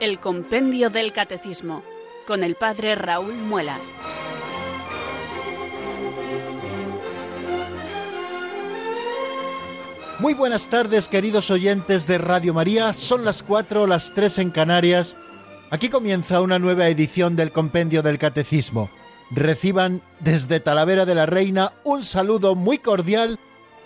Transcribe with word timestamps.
El 0.00 0.18
Compendio 0.18 0.88
del 0.88 1.12
Catecismo, 1.12 1.82
con 2.26 2.42
el 2.42 2.54
Padre 2.54 2.94
Raúl 2.94 3.34
Muelas. 3.34 3.94
Muy 10.18 10.32
buenas 10.32 10.68
tardes, 10.68 11.06
queridos 11.06 11.50
oyentes 11.50 12.06
de 12.06 12.16
Radio 12.16 12.54
María. 12.54 12.94
Son 12.94 13.26
las 13.26 13.42
cuatro, 13.42 13.86
las 13.86 14.14
tres 14.14 14.38
en 14.38 14.50
Canarias. 14.50 15.16
Aquí 15.68 15.90
comienza 15.90 16.40
una 16.40 16.58
nueva 16.58 16.88
edición 16.88 17.36
del 17.36 17.52
Compendio 17.52 18.02
del 18.02 18.18
Catecismo. 18.18 18.88
Reciban 19.30 20.00
desde 20.20 20.60
Talavera 20.60 21.04
de 21.04 21.14
la 21.14 21.26
Reina 21.26 21.72
un 21.84 22.04
saludo 22.04 22.54
muy 22.54 22.78
cordial 22.78 23.38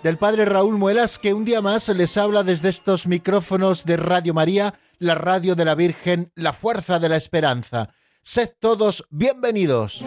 del 0.05 0.17
Padre 0.17 0.45
Raúl 0.45 0.79
Muelas, 0.79 1.19
que 1.19 1.35
un 1.35 1.45
día 1.45 1.61
más 1.61 1.89
les 1.89 2.17
habla 2.17 2.45
desde 2.45 2.69
estos 2.69 3.09
micrófonos 3.09 3.85
de 3.85 3.97
Radio 3.97 4.33
María, 4.33 4.75
la 4.99 5.15
radio 5.15 5.55
de 5.55 5.65
la 5.65 5.75
Virgen, 5.75 6.33
la 6.35 6.53
fuerza 6.53 6.99
de 6.99 7.09
la 7.09 7.17
esperanza. 7.17 7.91
Sed 8.23 8.51
todos 8.59 9.05
bienvenidos. 9.11 10.05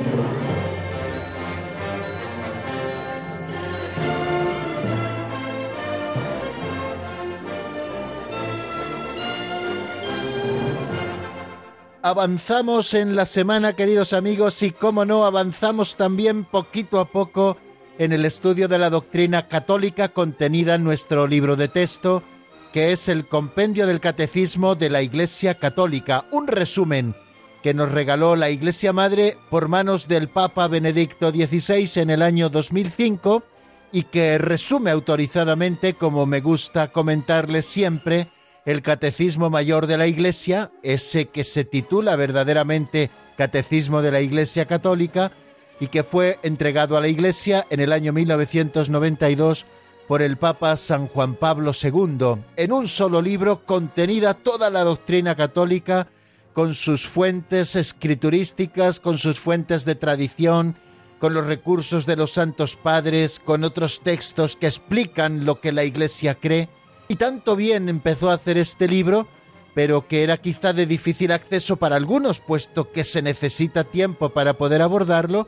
Avanzamos 12.02 12.94
en 12.94 13.18
la 13.18 13.26
semana, 13.26 13.74
queridos 13.74 14.14
amigos, 14.14 14.64
y 14.64 14.72
cómo 14.72 15.04
no, 15.04 15.26
avanzamos 15.26 15.98
también 15.98 16.46
poquito 16.46 17.02
a 17.02 17.06
poco 17.06 17.58
en 17.98 18.14
el 18.14 18.24
estudio 18.24 18.68
de 18.68 18.78
la 18.78 18.90
doctrina 18.90 19.48
católica 19.48 20.10
contenida 20.10 20.76
en 20.76 20.86
nuestro 20.86 21.28
libro 21.28 21.58
de 21.58 21.68
texto, 21.68 22.24
que 22.72 22.92
es 22.92 23.08
el 23.10 23.28
Compendio 23.28 23.88
del 23.88 24.00
Catecismo 24.00 24.76
de 24.76 24.90
la 24.90 25.02
Iglesia 25.02 25.56
Católica, 25.56 26.26
un 26.32 26.48
resumen 26.48 27.16
que 27.64 27.74
nos 27.74 27.92
regaló 27.92 28.36
la 28.36 28.50
Iglesia 28.50 28.94
Madre 28.94 29.38
por 29.50 29.68
manos 29.68 30.08
del 30.08 30.30
Papa 30.30 30.68
Benedicto 30.68 31.32
XVI 31.32 32.02
en 32.02 32.10
el 32.10 32.22
año 32.22 32.50
2005 32.50 33.44
y 33.92 34.04
que 34.04 34.38
resume 34.38 34.92
autorizadamente, 34.92 35.94
como 35.94 36.26
me 36.26 36.42
gusta 36.42 36.92
comentarles 36.92 37.66
siempre, 37.66 38.30
el 38.66 38.82
Catecismo 38.82 39.50
Mayor 39.50 39.88
de 39.88 39.98
la 39.98 40.08
Iglesia, 40.08 40.72
ese 40.84 41.28
que 41.30 41.44
se 41.44 41.64
titula 41.64 42.16
verdaderamente 42.16 43.10
Catecismo 43.38 44.02
de 44.02 44.12
la 44.12 44.22
Iglesia 44.22 44.66
Católica 44.66 45.32
y 45.80 45.88
que 45.88 46.04
fue 46.04 46.38
entregado 46.44 46.98
a 46.98 47.02
la 47.02 47.08
Iglesia 47.08 47.66
en 47.70 47.80
el 47.80 47.94
año 47.94 48.12
1992 48.12 49.66
por 50.08 50.22
el 50.22 50.38
Papa 50.38 50.78
San 50.78 51.08
Juan 51.08 51.36
Pablo 51.36 51.72
II, 51.74 52.42
en 52.56 52.72
un 52.72 52.88
solo 52.88 53.22
libro 53.22 53.66
contenida 53.66 54.34
toda 54.34 54.70
la 54.70 54.84
doctrina 54.84 55.36
católica 55.36 56.08
con 56.54 56.74
sus 56.74 57.06
fuentes 57.06 57.76
escriturísticas, 57.76 59.00
con 59.00 59.18
sus 59.18 59.40
fuentes 59.40 59.86
de 59.86 59.96
tradición, 59.96 60.76
con 61.20 61.34
los 61.34 61.46
recursos 61.46 62.06
de 62.06 62.16
los 62.16 62.32
santos 62.32 62.76
padres, 62.76 63.40
con 63.40 63.64
otros 63.64 64.02
textos 64.02 64.56
que 64.56 64.68
explican 64.68 65.46
lo 65.46 65.60
que 65.60 65.72
la 65.72 65.84
Iglesia 65.84 66.36
cree, 66.36 66.70
y 67.10 67.16
tanto 67.16 67.56
bien 67.56 67.90
empezó 67.90 68.30
a 68.30 68.36
hacer 68.36 68.58
este 68.58 68.88
libro, 68.88 69.28
pero 69.76 70.08
que 70.08 70.24
era 70.24 70.38
quizá 70.38 70.74
de 70.74 70.86
difícil 70.86 71.32
acceso 71.32 71.78
para 71.78 71.96
algunos, 71.96 72.40
puesto 72.40 72.92
que 72.92 73.04
se 73.04 73.22
necesita 73.22 73.84
tiempo 73.84 74.30
para 74.30 74.54
poder 74.58 74.82
abordarlo, 74.82 75.48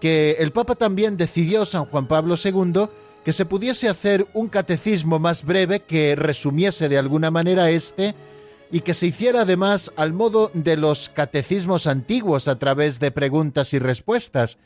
que 0.00 0.36
el 0.38 0.52
Papa 0.52 0.74
también 0.74 1.16
decidió, 1.16 1.64
San 1.64 1.86
Juan 1.86 2.06
Pablo 2.06 2.36
II, 2.42 2.88
que 3.26 3.32
se 3.32 3.44
pudiese 3.44 3.88
hacer 3.88 4.28
un 4.34 4.46
catecismo 4.48 5.18
más 5.18 5.44
breve 5.44 5.80
que 5.80 6.14
resumiese 6.14 6.88
de 6.88 6.96
alguna 6.96 7.32
manera 7.32 7.70
este, 7.70 8.14
y 8.70 8.82
que 8.82 8.94
se 8.94 9.08
hiciera 9.08 9.40
además 9.40 9.92
al 9.96 10.12
modo 10.12 10.52
de 10.54 10.76
los 10.76 11.08
catecismos 11.08 11.88
antiguos 11.88 12.46
a 12.46 12.60
través 12.60 13.00
de 13.00 13.10
preguntas 13.10 13.74
y 13.74 13.80
respuestas, 13.80 14.58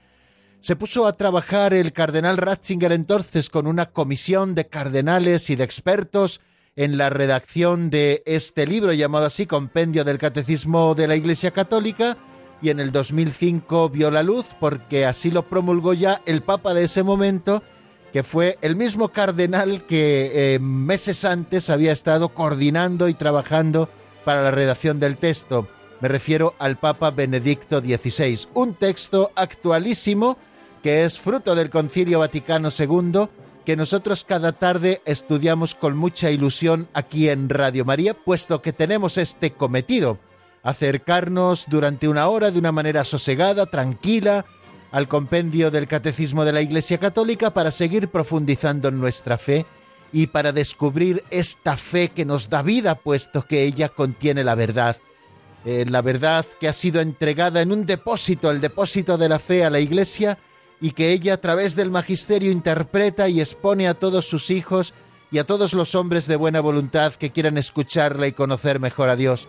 se 0.61 0.77
puso 0.77 1.07
a 1.07 1.17
trabajar 1.17 1.73
el 1.73 1.95
cardenal 1.95 2.37
Ratzinger 2.37 2.93
entonces 2.93 3.49
con 3.49 3.67
una 3.67 3.87
comisión 3.87 4.55
de 4.55 4.67
cardenales 4.67 5.49
y 5.49 5.57
de 5.57 5.65
expertos 5.65 6.43
en 6.77 6.99
la 6.99 7.09
redacción 7.09 7.89
de 7.89 8.23
este 8.27 8.67
libro 8.67 8.93
llamado 8.93 9.25
así 9.25 9.47
Compendio 9.47 10.05
del 10.05 10.19
Catecismo 10.19 10.95
de 10.95 11.09
la 11.09 11.17
Iglesia 11.17 11.51
Católica 11.53 12.19
y 12.61 12.69
en 12.69 12.79
el 12.79 12.93
2005 12.93 13.89
vio 13.89 14.11
la 14.11 14.23
luz 14.23 14.49
porque 14.61 15.07
así 15.07 15.31
lo 15.31 15.49
promulgó 15.49 15.95
ya 15.95 16.21
el 16.27 16.43
Papa 16.43 16.75
de 16.75 16.85
ese 16.85 17.03
momento 17.03 17.63
que 18.13 18.23
fue 18.23 18.59
el 18.63 18.77
mismo 18.77 19.09
cardenal 19.09 19.85
que 19.87 20.55
eh, 20.55 20.59
meses 20.59 21.25
antes 21.25 21.71
había 21.71 21.93
estado 21.93 22.31
coordinando 22.31 23.09
y 23.09 23.15
trabajando 23.15 23.89
para 24.25 24.43
la 24.43 24.51
redacción 24.51 25.01
del 25.01 25.17
texto. 25.17 25.69
Me 26.01 26.09
refiero 26.09 26.55
al 26.59 26.77
Papa 26.77 27.11
Benedicto 27.11 27.81
XVI. 27.81 28.49
Un 28.55 28.75
texto 28.75 29.31
actualísimo 29.35 30.39
que 30.83 31.05
es 31.05 31.21
fruto 31.21 31.55
del 31.55 31.71
Concilio 31.71 32.21
Vaticano 32.21 32.71
II, 32.77 33.29
que 33.65 33.77
nosotros 33.77 34.25
cada 34.25 34.53
tarde 34.53 35.03
estudiamos 35.05 35.75
con 35.75 35.97
mucha 35.97 36.31
ilusión 36.31 36.89
aquí 36.95 37.29
en 37.29 37.49
Radio 37.49 37.85
María, 37.85 38.15
puesto 38.15 38.63
que 38.63 38.73
tenemos 38.73 39.19
este 39.19 39.53
cometido, 39.53 40.19
acercarnos 40.63 41.67
durante 41.69 42.09
una 42.09 42.29
hora 42.29 42.51
de 42.51 42.59
una 42.59 42.73
manera 42.73 43.05
sosegada, 43.05 43.67
tranquila, 43.67 44.47
al 44.93 45.09
compendio 45.09 45.71
del 45.71 45.87
Catecismo 45.87 46.45
de 46.45 46.53
la 46.53 46.63
Iglesia 46.63 46.99
Católica 46.99 47.53
para 47.53 47.71
seguir 47.71 48.09
profundizando 48.09 48.89
en 48.89 48.99
nuestra 49.01 49.39
fe 49.39 49.67
y 50.13 50.27
para 50.27 50.53
descubrir 50.53 51.25
esta 51.31 51.77
fe 51.77 52.09
que 52.09 52.25
nos 52.25 52.51
da 52.51 52.63
vida, 52.63 52.97
puesto 52.97 53.45
que 53.47 53.65
ella 53.65 53.89
contiene 53.89 54.43
la 54.43 54.55
verdad. 54.55 54.97
Eh, 55.65 55.85
la 55.89 56.03
verdad 56.03 56.45
que 56.59 56.69
ha 56.69 56.73
sido 56.73 57.01
entregada 57.01 57.61
en 57.61 57.71
un 57.71 57.87
depósito, 57.87 58.51
el 58.51 58.61
depósito 58.61 59.19
de 59.19 59.29
la 59.29 59.39
fe 59.39 59.65
a 59.65 59.71
la 59.71 59.79
Iglesia, 59.79 60.39
y 60.81 60.93
que 60.93 61.13
ella 61.13 61.35
a 61.35 61.41
través 61.41 61.77
del 61.77 61.91
magisterio 61.91 62.51
interpreta 62.51 63.29
y 63.29 63.41
expone 63.41 63.87
a 63.87 63.95
todos 63.95 64.27
sus 64.27 64.51
hijos 64.51 64.95
y 65.31 65.39
a 65.39 65.45
todos 65.45 65.75
los 65.75 65.95
hombres 65.95 66.27
de 66.27 66.37
buena 66.37 66.61
voluntad 66.61 67.13
que 67.15 67.31
quieran 67.31 67.59
escucharla 67.59 68.27
y 68.27 68.33
conocer 68.33 68.81
mejor 68.81 69.11
a 69.11 69.17
Dios. 69.17 69.47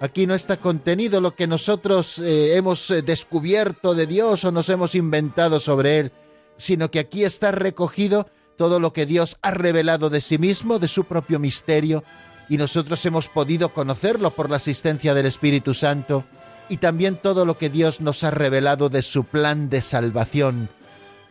Aquí 0.00 0.26
no 0.26 0.34
está 0.34 0.56
contenido 0.56 1.20
lo 1.20 1.34
que 1.34 1.46
nosotros 1.46 2.18
eh, 2.18 2.56
hemos 2.56 2.90
eh, 2.90 3.02
descubierto 3.02 3.94
de 3.94 4.06
Dios 4.06 4.44
o 4.44 4.52
nos 4.52 4.68
hemos 4.68 4.94
inventado 4.94 5.60
sobre 5.60 6.00
Él, 6.00 6.12
sino 6.56 6.90
que 6.90 6.98
aquí 6.98 7.24
está 7.24 7.52
recogido 7.52 8.28
todo 8.56 8.80
lo 8.80 8.92
que 8.92 9.06
Dios 9.06 9.36
ha 9.42 9.50
revelado 9.50 10.10
de 10.10 10.20
sí 10.20 10.38
mismo, 10.38 10.78
de 10.78 10.88
su 10.88 11.04
propio 11.04 11.38
misterio, 11.38 12.04
y 12.48 12.56
nosotros 12.56 13.04
hemos 13.06 13.28
podido 13.28 13.70
conocerlo 13.70 14.30
por 14.30 14.50
la 14.50 14.56
asistencia 14.56 15.14
del 15.14 15.26
Espíritu 15.26 15.74
Santo 15.74 16.24
y 16.68 16.78
también 16.78 17.16
todo 17.16 17.46
lo 17.46 17.56
que 17.56 17.70
Dios 17.70 18.00
nos 18.00 18.24
ha 18.24 18.30
revelado 18.30 18.88
de 18.88 19.02
su 19.02 19.24
plan 19.24 19.70
de 19.70 19.82
salvación. 19.82 20.68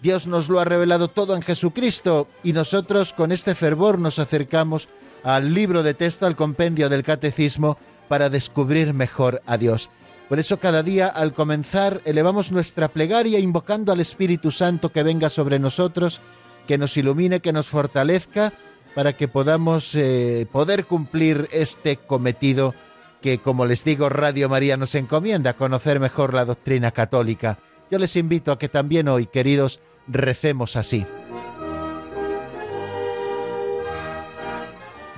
Dios 0.01 0.27
nos 0.27 0.49
lo 0.49 0.59
ha 0.59 0.65
revelado 0.65 1.07
todo 1.07 1.35
en 1.35 1.41
Jesucristo 1.41 2.27
y 2.43 2.53
nosotros 2.53 3.13
con 3.13 3.31
este 3.31 3.55
fervor 3.55 3.99
nos 3.99 4.19
acercamos 4.19 4.89
al 5.23 5.53
libro 5.53 5.81
de 5.83 5.93
texto, 5.93 6.25
al 6.25 6.35
compendio 6.35 6.89
del 6.89 7.03
catecismo, 7.03 7.77
para 8.07 8.29
descubrir 8.29 8.93
mejor 8.93 9.41
a 9.45 9.57
Dios. 9.57 9.89
Por 10.29 10.39
eso 10.39 10.57
cada 10.57 10.83
día 10.83 11.07
al 11.07 11.33
comenzar 11.33 12.01
elevamos 12.05 12.51
nuestra 12.51 12.87
plegaria 12.87 13.39
invocando 13.39 13.91
al 13.91 13.99
Espíritu 13.99 14.51
Santo 14.51 14.89
que 14.89 15.03
venga 15.03 15.29
sobre 15.29 15.59
nosotros, 15.59 16.21
que 16.67 16.77
nos 16.77 16.95
ilumine, 16.97 17.39
que 17.41 17.53
nos 17.53 17.67
fortalezca, 17.67 18.53
para 18.95 19.13
que 19.13 19.27
podamos 19.27 19.93
eh, 19.95 20.47
poder 20.51 20.85
cumplir 20.85 21.49
este 21.51 21.97
cometido 21.97 22.73
que, 23.21 23.39
como 23.39 23.65
les 23.65 23.83
digo, 23.83 24.09
Radio 24.09 24.49
María 24.49 24.77
nos 24.77 24.95
encomienda 24.95 25.53
conocer 25.53 25.99
mejor 25.99 26.33
la 26.33 26.45
doctrina 26.45 26.91
católica. 26.91 27.59
Yo 27.89 27.97
les 27.97 28.15
invito 28.15 28.51
a 28.51 28.59
que 28.59 28.69
también 28.69 29.07
hoy, 29.07 29.27
queridos, 29.27 29.79
recemos 30.07 30.75
así. 30.75 31.05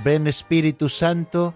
Ven 0.04 0.28
Espíritu 0.28 0.88
Santo, 0.88 1.56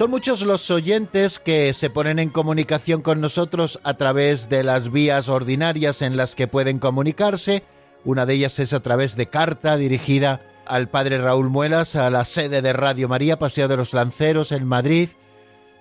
Son 0.00 0.10
muchos 0.10 0.40
los 0.40 0.70
oyentes 0.70 1.38
que 1.38 1.74
se 1.74 1.90
ponen 1.90 2.18
en 2.18 2.30
comunicación 2.30 3.02
con 3.02 3.20
nosotros 3.20 3.78
a 3.82 3.98
través 3.98 4.48
de 4.48 4.62
las 4.62 4.90
vías 4.90 5.28
ordinarias 5.28 6.00
en 6.00 6.16
las 6.16 6.34
que 6.34 6.48
pueden 6.48 6.78
comunicarse. 6.78 7.64
Una 8.06 8.24
de 8.24 8.32
ellas 8.32 8.58
es 8.60 8.72
a 8.72 8.80
través 8.80 9.14
de 9.14 9.26
carta 9.26 9.76
dirigida 9.76 10.40
al 10.64 10.88
padre 10.88 11.18
Raúl 11.18 11.50
Muelas 11.50 11.96
a 11.96 12.08
la 12.08 12.24
sede 12.24 12.62
de 12.62 12.72
Radio 12.72 13.10
María, 13.10 13.38
Paseo 13.38 13.68
de 13.68 13.76
los 13.76 13.92
Lanceros, 13.92 14.52
en 14.52 14.64
Madrid. 14.64 15.10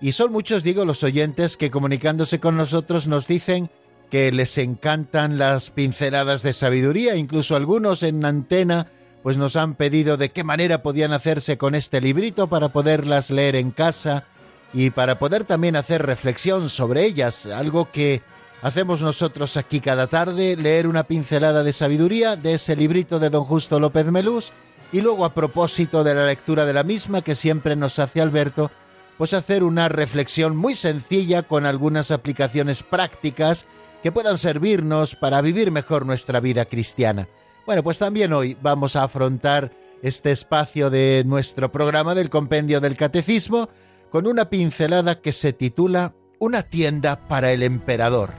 Y 0.02 0.12
son 0.12 0.34
muchos, 0.34 0.64
digo, 0.64 0.84
los 0.84 1.02
oyentes 1.02 1.56
que 1.56 1.72
comunicándose 1.72 2.42
con 2.42 2.58
nosotros 2.58 3.08
nos 3.08 3.26
dicen 3.26 3.72
que 4.12 4.34
les 4.34 4.58
encantan 4.58 5.38
las 5.38 5.72
pinceladas 5.72 6.44
de 6.44 6.52
sabiduría, 6.52 7.16
incluso 7.16 7.56
algunos 7.56 8.04
en 8.04 8.26
antena 8.26 8.92
pues 9.24 9.38
nos 9.38 9.56
han 9.56 9.76
pedido 9.76 10.18
de 10.18 10.30
qué 10.30 10.44
manera 10.44 10.82
podían 10.82 11.14
hacerse 11.14 11.58
con 11.58 11.76
este 11.76 12.02
librito 12.02 12.48
para 12.48 12.70
poderlas 12.70 13.30
leer 13.30 13.56
en 13.56 13.72
casa 13.72 14.26
y 14.74 14.92
para 14.92 15.20
poder 15.20 15.44
también 15.44 15.76
hacer 15.76 16.06
reflexión 16.06 16.70
sobre 16.70 17.06
ellas, 17.06 17.46
algo 17.46 17.92
que 17.92 18.22
hacemos 18.62 19.02
nosotros 19.02 19.58
aquí 19.58 19.80
cada 19.80 20.08
tarde, 20.08 20.56
leer 20.56 20.88
una 20.88 21.04
pincelada 21.04 21.64
de 21.64 21.74
sabiduría 21.74 22.36
de 22.36 22.54
ese 22.54 22.76
librito 22.76 23.20
de 23.20 23.30
don 23.30 23.46
Justo 23.46 23.80
López 23.80 24.06
Melús 24.06 24.52
y 24.92 25.02
luego 25.02 25.26
a 25.26 25.34
propósito 25.34 26.04
de 26.04 26.16
la 26.16 26.26
lectura 26.26 26.66
de 26.66 26.74
la 26.74 26.84
misma 26.84 27.22
que 27.22 27.36
siempre 27.36 27.76
nos 27.76 28.00
hace 28.00 28.22
Alberto, 28.22 28.72
pues 29.18 29.34
hacer 29.34 29.64
una 29.64 29.90
reflexión 29.90 30.56
muy 30.56 30.76
sencilla 30.76 31.44
con 31.44 31.66
algunas 31.66 32.10
aplicaciones 32.10 32.84
prácticas 32.84 33.66
que 34.02 34.12
puedan 34.12 34.38
servirnos 34.38 35.16
para 35.16 35.42
vivir 35.42 35.72
mejor 35.72 36.06
nuestra 36.06 36.40
vida 36.40 36.66
cristiana. 36.66 37.28
Bueno, 37.70 37.84
pues 37.84 38.00
también 38.00 38.34
hoy 38.34 38.58
vamos 38.64 38.96
a 38.96 39.04
afrontar 39.04 39.72
este 40.02 40.32
espacio 40.32 40.90
de 40.90 41.22
nuestro 41.24 41.72
programa 41.72 42.16
del 42.16 42.32
Compendio 42.32 42.82
del 42.82 42.98
Catecismo 42.98 43.70
con 44.10 44.26
una 44.26 44.50
pincelada 44.50 45.22
que 45.22 45.32
se 45.32 45.54
titula 45.54 46.16
Una 46.40 46.64
tienda 46.64 47.28
para 47.28 47.52
el 47.52 47.62
emperador. 47.62 48.32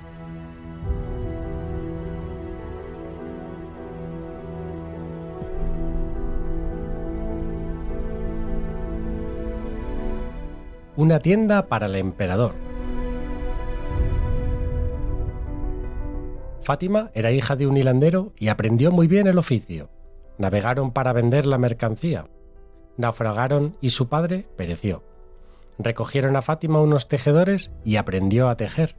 Una 10.97 11.21
tienda 11.21 11.69
para 11.69 11.87
el 11.87 11.95
emperador. 11.95 12.70
Fátima 16.71 17.11
era 17.15 17.33
hija 17.33 17.57
de 17.57 17.67
un 17.67 17.77
hilandero 17.77 18.33
y 18.39 18.47
aprendió 18.47 18.93
muy 18.93 19.09
bien 19.09 19.27
el 19.27 19.39
oficio. 19.39 19.91
Navegaron 20.39 20.93
para 20.93 21.13
vender 21.13 21.45
la 21.45 21.59
mercancía. 21.59 22.29
Naufragaron 22.97 23.75
y 23.81 23.89
su 23.89 24.09
padre 24.09 24.47
pereció. 24.57 25.03
Recogieron 25.81 26.37
a 26.37 26.43
Fátima 26.43 26.81
unos 26.81 27.09
tejedores 27.09 27.73
y 27.85 27.97
aprendió 27.97 28.49
a 28.49 28.57
tejer. 28.57 28.95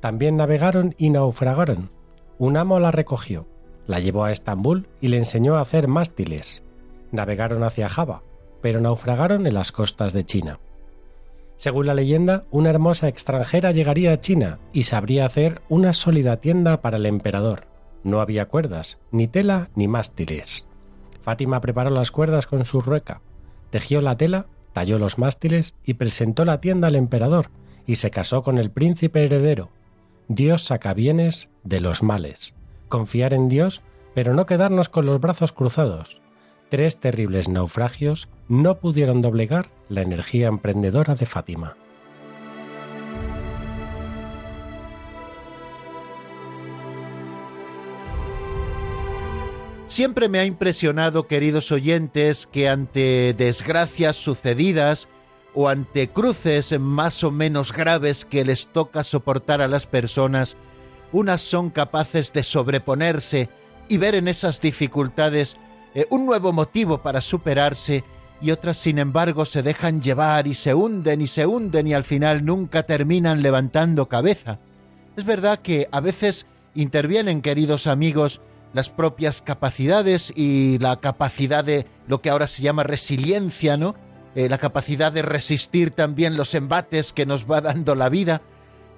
También 0.00 0.36
navegaron 0.36 0.94
y 0.98 1.08
naufragaron. 1.08 1.88
Un 2.36 2.58
amo 2.58 2.78
la 2.78 2.90
recogió, 2.90 3.46
la 3.86 4.00
llevó 4.00 4.24
a 4.24 4.30
Estambul 4.30 4.86
y 5.00 5.08
le 5.08 5.16
enseñó 5.16 5.54
a 5.54 5.62
hacer 5.62 5.88
mástiles. 5.88 6.62
Navegaron 7.10 7.62
hacia 7.62 7.88
Java, 7.88 8.20
pero 8.60 8.82
naufragaron 8.82 9.46
en 9.46 9.54
las 9.54 9.72
costas 9.72 10.12
de 10.12 10.26
China. 10.26 10.58
Según 11.56 11.86
la 11.86 11.94
leyenda, 11.94 12.44
una 12.50 12.70
hermosa 12.70 13.08
extranjera 13.08 13.72
llegaría 13.72 14.12
a 14.12 14.20
China 14.20 14.58
y 14.72 14.84
sabría 14.84 15.26
hacer 15.26 15.62
una 15.68 15.92
sólida 15.92 16.40
tienda 16.40 16.80
para 16.80 16.96
el 16.96 17.06
emperador. 17.06 17.66
No 18.02 18.20
había 18.20 18.46
cuerdas, 18.46 18.98
ni 19.12 19.28
tela, 19.28 19.70
ni 19.74 19.88
mástiles. 19.88 20.66
Fátima 21.22 21.60
preparó 21.60 21.90
las 21.90 22.10
cuerdas 22.10 22.46
con 22.46 22.64
su 22.64 22.80
rueca, 22.80 23.22
tejió 23.70 24.02
la 24.02 24.16
tela, 24.16 24.46
talló 24.72 24.98
los 24.98 25.18
mástiles 25.18 25.74
y 25.84 25.94
presentó 25.94 26.44
la 26.44 26.60
tienda 26.60 26.88
al 26.88 26.96
emperador, 26.96 27.50
y 27.86 27.96
se 27.96 28.10
casó 28.10 28.42
con 28.42 28.58
el 28.58 28.70
príncipe 28.70 29.24
heredero. 29.24 29.70
Dios 30.28 30.64
saca 30.64 30.92
bienes 30.92 31.50
de 31.62 31.80
los 31.80 32.02
males. 32.02 32.54
Confiar 32.88 33.32
en 33.32 33.48
Dios, 33.48 33.82
pero 34.14 34.34
no 34.34 34.46
quedarnos 34.46 34.88
con 34.88 35.06
los 35.06 35.20
brazos 35.20 35.52
cruzados 35.52 36.23
tres 36.74 36.96
terribles 36.96 37.48
naufragios 37.48 38.28
no 38.48 38.80
pudieron 38.80 39.22
doblegar 39.22 39.70
la 39.88 40.02
energía 40.02 40.48
emprendedora 40.48 41.14
de 41.14 41.24
Fátima. 41.24 41.76
Siempre 49.86 50.28
me 50.28 50.40
ha 50.40 50.44
impresionado, 50.44 51.28
queridos 51.28 51.70
oyentes, 51.70 52.48
que 52.48 52.68
ante 52.68 53.36
desgracias 53.38 54.16
sucedidas 54.16 55.06
o 55.54 55.68
ante 55.68 56.08
cruces 56.08 56.76
más 56.80 57.22
o 57.22 57.30
menos 57.30 57.72
graves 57.72 58.24
que 58.24 58.44
les 58.44 58.66
toca 58.66 59.04
soportar 59.04 59.60
a 59.60 59.68
las 59.68 59.86
personas, 59.86 60.56
unas 61.12 61.40
son 61.40 61.70
capaces 61.70 62.32
de 62.32 62.42
sobreponerse 62.42 63.48
y 63.88 63.98
ver 63.98 64.16
en 64.16 64.26
esas 64.26 64.60
dificultades 64.60 65.56
eh, 65.94 66.06
un 66.10 66.26
nuevo 66.26 66.52
motivo 66.52 66.98
para 66.98 67.20
superarse 67.20 68.04
y 68.40 68.50
otras 68.50 68.76
sin 68.76 68.98
embargo 68.98 69.44
se 69.44 69.62
dejan 69.62 70.02
llevar 70.02 70.46
y 70.46 70.54
se 70.54 70.74
hunden 70.74 71.22
y 71.22 71.26
se 71.26 71.46
hunden 71.46 71.86
y 71.86 71.94
al 71.94 72.04
final 72.04 72.44
nunca 72.44 72.82
terminan 72.82 73.42
levantando 73.42 74.08
cabeza. 74.08 74.58
Es 75.16 75.24
verdad 75.24 75.60
que 75.60 75.88
a 75.92 76.00
veces 76.00 76.46
intervienen, 76.74 77.40
queridos 77.40 77.86
amigos, 77.86 78.40
las 78.72 78.90
propias 78.90 79.40
capacidades 79.40 80.32
y 80.34 80.78
la 80.78 81.00
capacidad 81.00 81.64
de 81.64 81.86
lo 82.08 82.20
que 82.20 82.30
ahora 82.30 82.48
se 82.48 82.62
llama 82.62 82.82
resiliencia, 82.82 83.76
¿no? 83.76 83.94
Eh, 84.34 84.48
la 84.48 84.58
capacidad 84.58 85.12
de 85.12 85.22
resistir 85.22 85.92
también 85.92 86.36
los 86.36 86.54
embates 86.54 87.12
que 87.12 87.24
nos 87.24 87.48
va 87.48 87.60
dando 87.60 87.94
la 87.94 88.08
vida, 88.08 88.42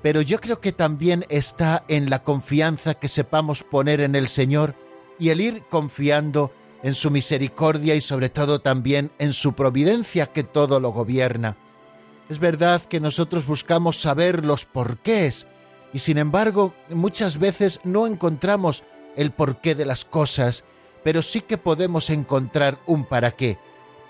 pero 0.02 0.22
yo 0.22 0.40
creo 0.40 0.60
que 0.60 0.72
también 0.72 1.26
está 1.28 1.84
en 1.88 2.08
la 2.08 2.22
confianza 2.22 2.94
que 2.94 3.08
sepamos 3.08 3.62
poner 3.62 4.00
en 4.00 4.14
el 4.14 4.28
Señor 4.28 4.74
y 5.18 5.28
el 5.28 5.42
ir 5.42 5.62
confiando 5.68 6.52
en 6.86 6.94
su 6.94 7.10
misericordia 7.10 7.96
y 7.96 8.00
sobre 8.00 8.28
todo 8.28 8.60
también 8.60 9.10
en 9.18 9.32
su 9.32 9.54
providencia 9.54 10.26
que 10.26 10.44
todo 10.44 10.78
lo 10.78 10.92
gobierna. 10.92 11.56
Es 12.28 12.38
verdad 12.38 12.80
que 12.80 13.00
nosotros 13.00 13.44
buscamos 13.44 14.00
saber 14.00 14.44
los 14.44 14.66
porqués 14.66 15.48
y 15.92 15.98
sin 15.98 16.16
embargo 16.16 16.74
muchas 16.88 17.38
veces 17.40 17.80
no 17.82 18.06
encontramos 18.06 18.84
el 19.16 19.32
porqué 19.32 19.74
de 19.74 19.84
las 19.84 20.04
cosas, 20.04 20.62
pero 21.02 21.22
sí 21.22 21.40
que 21.40 21.58
podemos 21.58 22.08
encontrar 22.08 22.78
un 22.86 23.04
para 23.04 23.32
qué. 23.32 23.58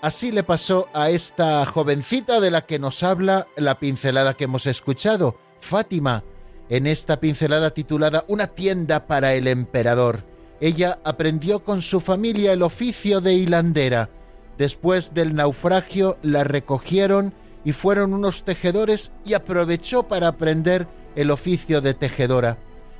Así 0.03 0.31
le 0.31 0.43
pasó 0.43 0.87
a 0.93 1.09
esta 1.09 1.65
jovencita 1.65 2.39
de 2.39 2.51
la 2.51 2.67
que 2.67 2.77
nos 2.77 3.01
habla 3.01 3.47
la 3.55 3.79
pincelada 3.79 4.35
que 4.35 4.43
hemos 4.43 4.67
escuchado, 4.67 5.39
Fátima, 5.61 6.23
en 6.69 6.85
esta 6.85 7.19
pincelada 7.19 7.71
titulada 7.71 8.23
Una 8.27 8.45
tienda 8.45 9.07
para 9.07 9.33
el 9.33 9.47
emperador. 9.47 10.26
Ella 10.59 10.99
aprendió 11.03 11.63
con 11.63 11.81
su 11.81 11.99
familia 11.99 12.53
el 12.53 12.63
oficio 12.63 13.21
de 13.21 13.33
hilandera. 13.33 14.09
Después 14.57 15.13
del 15.13 15.35
naufragio 15.35 16.17
la 16.23 16.43
recogieron 16.43 17.33
y 17.63 17.73
fueron 17.73 18.13
unos 18.13 18.43
tejedores 18.43 19.11
y 19.25 19.33
aprovechó 19.33 20.03
para 20.03 20.29
aprender 20.29 20.87
el 21.15 21.31
oficio 21.31 21.81
de 21.81 21.93
tejedora. 21.93 22.57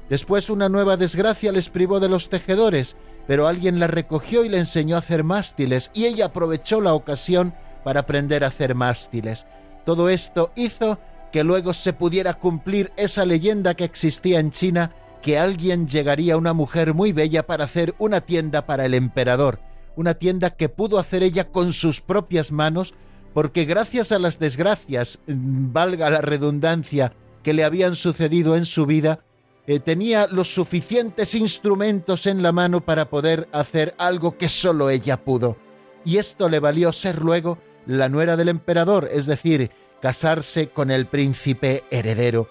Después 0.09 0.49
una 0.49 0.69
nueva 0.69 0.97
desgracia 0.97 1.51
les 1.51 1.69
privó 1.69 1.99
de 1.99 2.09
los 2.09 2.29
tejedores, 2.29 2.95
pero 3.27 3.47
alguien 3.47 3.79
la 3.79 3.87
recogió 3.87 4.45
y 4.45 4.49
le 4.49 4.57
enseñó 4.57 4.95
a 4.95 4.99
hacer 4.99 5.23
mástiles 5.23 5.91
y 5.93 6.05
ella 6.05 6.27
aprovechó 6.27 6.79
la 6.79 6.93
ocasión 6.93 7.53
para 7.83 8.01
aprender 8.01 8.43
a 8.43 8.47
hacer 8.47 8.75
mástiles. 8.75 9.45
Todo 9.85 10.09
esto 10.09 10.51
hizo 10.55 10.99
que 11.31 11.43
luego 11.43 11.73
se 11.73 11.93
pudiera 11.93 12.35
cumplir 12.35 12.91
esa 12.97 13.25
leyenda 13.25 13.73
que 13.73 13.83
existía 13.83 14.39
en 14.39 14.51
China 14.51 14.91
que 15.27 15.37
alguien 15.37 15.89
llegaría 15.89 16.37
una 16.37 16.53
mujer 16.53 16.93
muy 16.93 17.11
bella 17.11 17.45
para 17.45 17.65
hacer 17.65 17.93
una 17.99 18.21
tienda 18.21 18.65
para 18.65 18.85
el 18.85 18.93
emperador, 18.93 19.59
una 19.97 20.13
tienda 20.13 20.51
que 20.51 20.69
pudo 20.69 20.99
hacer 20.99 21.21
ella 21.21 21.49
con 21.49 21.73
sus 21.73 21.99
propias 21.99 22.53
manos, 22.53 22.93
porque 23.33 23.65
gracias 23.65 24.13
a 24.13 24.19
las 24.19 24.39
desgracias, 24.39 25.19
mm, 25.27 25.73
valga 25.73 26.09
la 26.09 26.21
redundancia, 26.21 27.11
que 27.43 27.51
le 27.51 27.65
habían 27.65 27.95
sucedido 27.95 28.55
en 28.55 28.63
su 28.63 28.85
vida, 28.85 29.19
eh, 29.65 29.81
tenía 29.81 30.27
los 30.27 30.53
suficientes 30.53 31.35
instrumentos 31.35 32.25
en 32.25 32.41
la 32.41 32.53
mano 32.53 32.79
para 32.79 33.09
poder 33.09 33.49
hacer 33.51 33.95
algo 33.97 34.37
que 34.37 34.47
sólo 34.47 34.89
ella 34.89 35.25
pudo. 35.25 35.57
Y 36.05 36.19
esto 36.19 36.47
le 36.47 36.61
valió 36.61 36.93
ser 36.93 37.21
luego 37.21 37.57
la 37.85 38.07
nuera 38.07 38.37
del 38.37 38.47
emperador, 38.47 39.09
es 39.11 39.25
decir, 39.25 39.71
casarse 40.01 40.69
con 40.69 40.89
el 40.89 41.05
príncipe 41.05 41.83
heredero. 41.91 42.47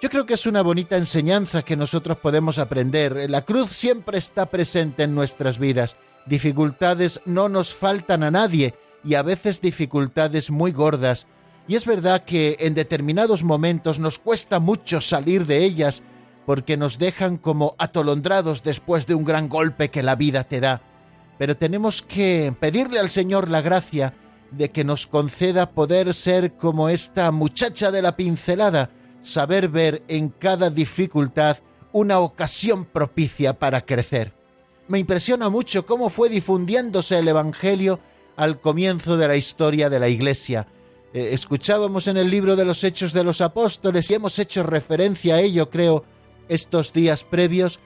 Yo 0.00 0.10
creo 0.10 0.26
que 0.26 0.34
es 0.34 0.44
una 0.44 0.60
bonita 0.60 0.98
enseñanza 0.98 1.62
que 1.62 1.74
nosotros 1.74 2.18
podemos 2.18 2.58
aprender. 2.58 3.30
La 3.30 3.46
cruz 3.46 3.70
siempre 3.70 4.18
está 4.18 4.46
presente 4.46 5.04
en 5.04 5.14
nuestras 5.14 5.58
vidas. 5.58 5.96
Dificultades 6.26 7.22
no 7.24 7.48
nos 7.48 7.72
faltan 7.72 8.22
a 8.22 8.30
nadie 8.30 8.74
y 9.02 9.14
a 9.14 9.22
veces 9.22 9.62
dificultades 9.62 10.50
muy 10.50 10.72
gordas. 10.72 11.26
Y 11.66 11.76
es 11.76 11.86
verdad 11.86 12.24
que 12.24 12.56
en 12.60 12.74
determinados 12.74 13.42
momentos 13.42 13.98
nos 13.98 14.18
cuesta 14.18 14.60
mucho 14.60 15.00
salir 15.00 15.46
de 15.46 15.64
ellas 15.64 16.02
porque 16.44 16.76
nos 16.76 16.98
dejan 16.98 17.38
como 17.38 17.74
atolondrados 17.78 18.62
después 18.62 19.06
de 19.06 19.14
un 19.14 19.24
gran 19.24 19.48
golpe 19.48 19.90
que 19.90 20.02
la 20.02 20.14
vida 20.14 20.44
te 20.44 20.60
da. 20.60 20.82
Pero 21.38 21.56
tenemos 21.56 22.02
que 22.02 22.54
pedirle 22.60 23.00
al 23.00 23.08
Señor 23.08 23.48
la 23.48 23.62
gracia 23.62 24.12
de 24.50 24.70
que 24.70 24.84
nos 24.84 25.06
conceda 25.06 25.70
poder 25.70 26.12
ser 26.12 26.52
como 26.52 26.90
esta 26.90 27.32
muchacha 27.32 27.90
de 27.90 28.02
la 28.02 28.14
pincelada, 28.14 28.90
saber 29.26 29.68
ver 29.68 30.02
en 30.08 30.28
cada 30.28 30.70
dificultad 30.70 31.58
una 31.92 32.20
ocasión 32.20 32.84
propicia 32.84 33.58
para 33.58 33.84
crecer. 33.84 34.32
Me 34.88 34.98
impresiona 34.98 35.48
mucho 35.48 35.84
cómo 35.84 36.10
fue 36.10 36.28
difundiéndose 36.28 37.18
el 37.18 37.26
Evangelio 37.26 37.98
al 38.36 38.60
comienzo 38.60 39.16
de 39.16 39.26
la 39.26 39.36
historia 39.36 39.90
de 39.90 39.98
la 39.98 40.08
Iglesia. 40.08 40.68
Eh, 41.12 41.30
escuchábamos 41.32 42.06
en 42.06 42.18
el 42.18 42.30
libro 42.30 42.54
de 42.54 42.64
los 42.64 42.84
Hechos 42.84 43.12
de 43.12 43.24
los 43.24 43.40
Apóstoles 43.40 44.08
y 44.10 44.14
hemos 44.14 44.38
hecho 44.38 44.62
referencia 44.62 45.36
a 45.36 45.40
ello, 45.40 45.70
creo, 45.70 46.04
estos 46.48 46.92
días 46.92 47.24
previos, 47.24 47.80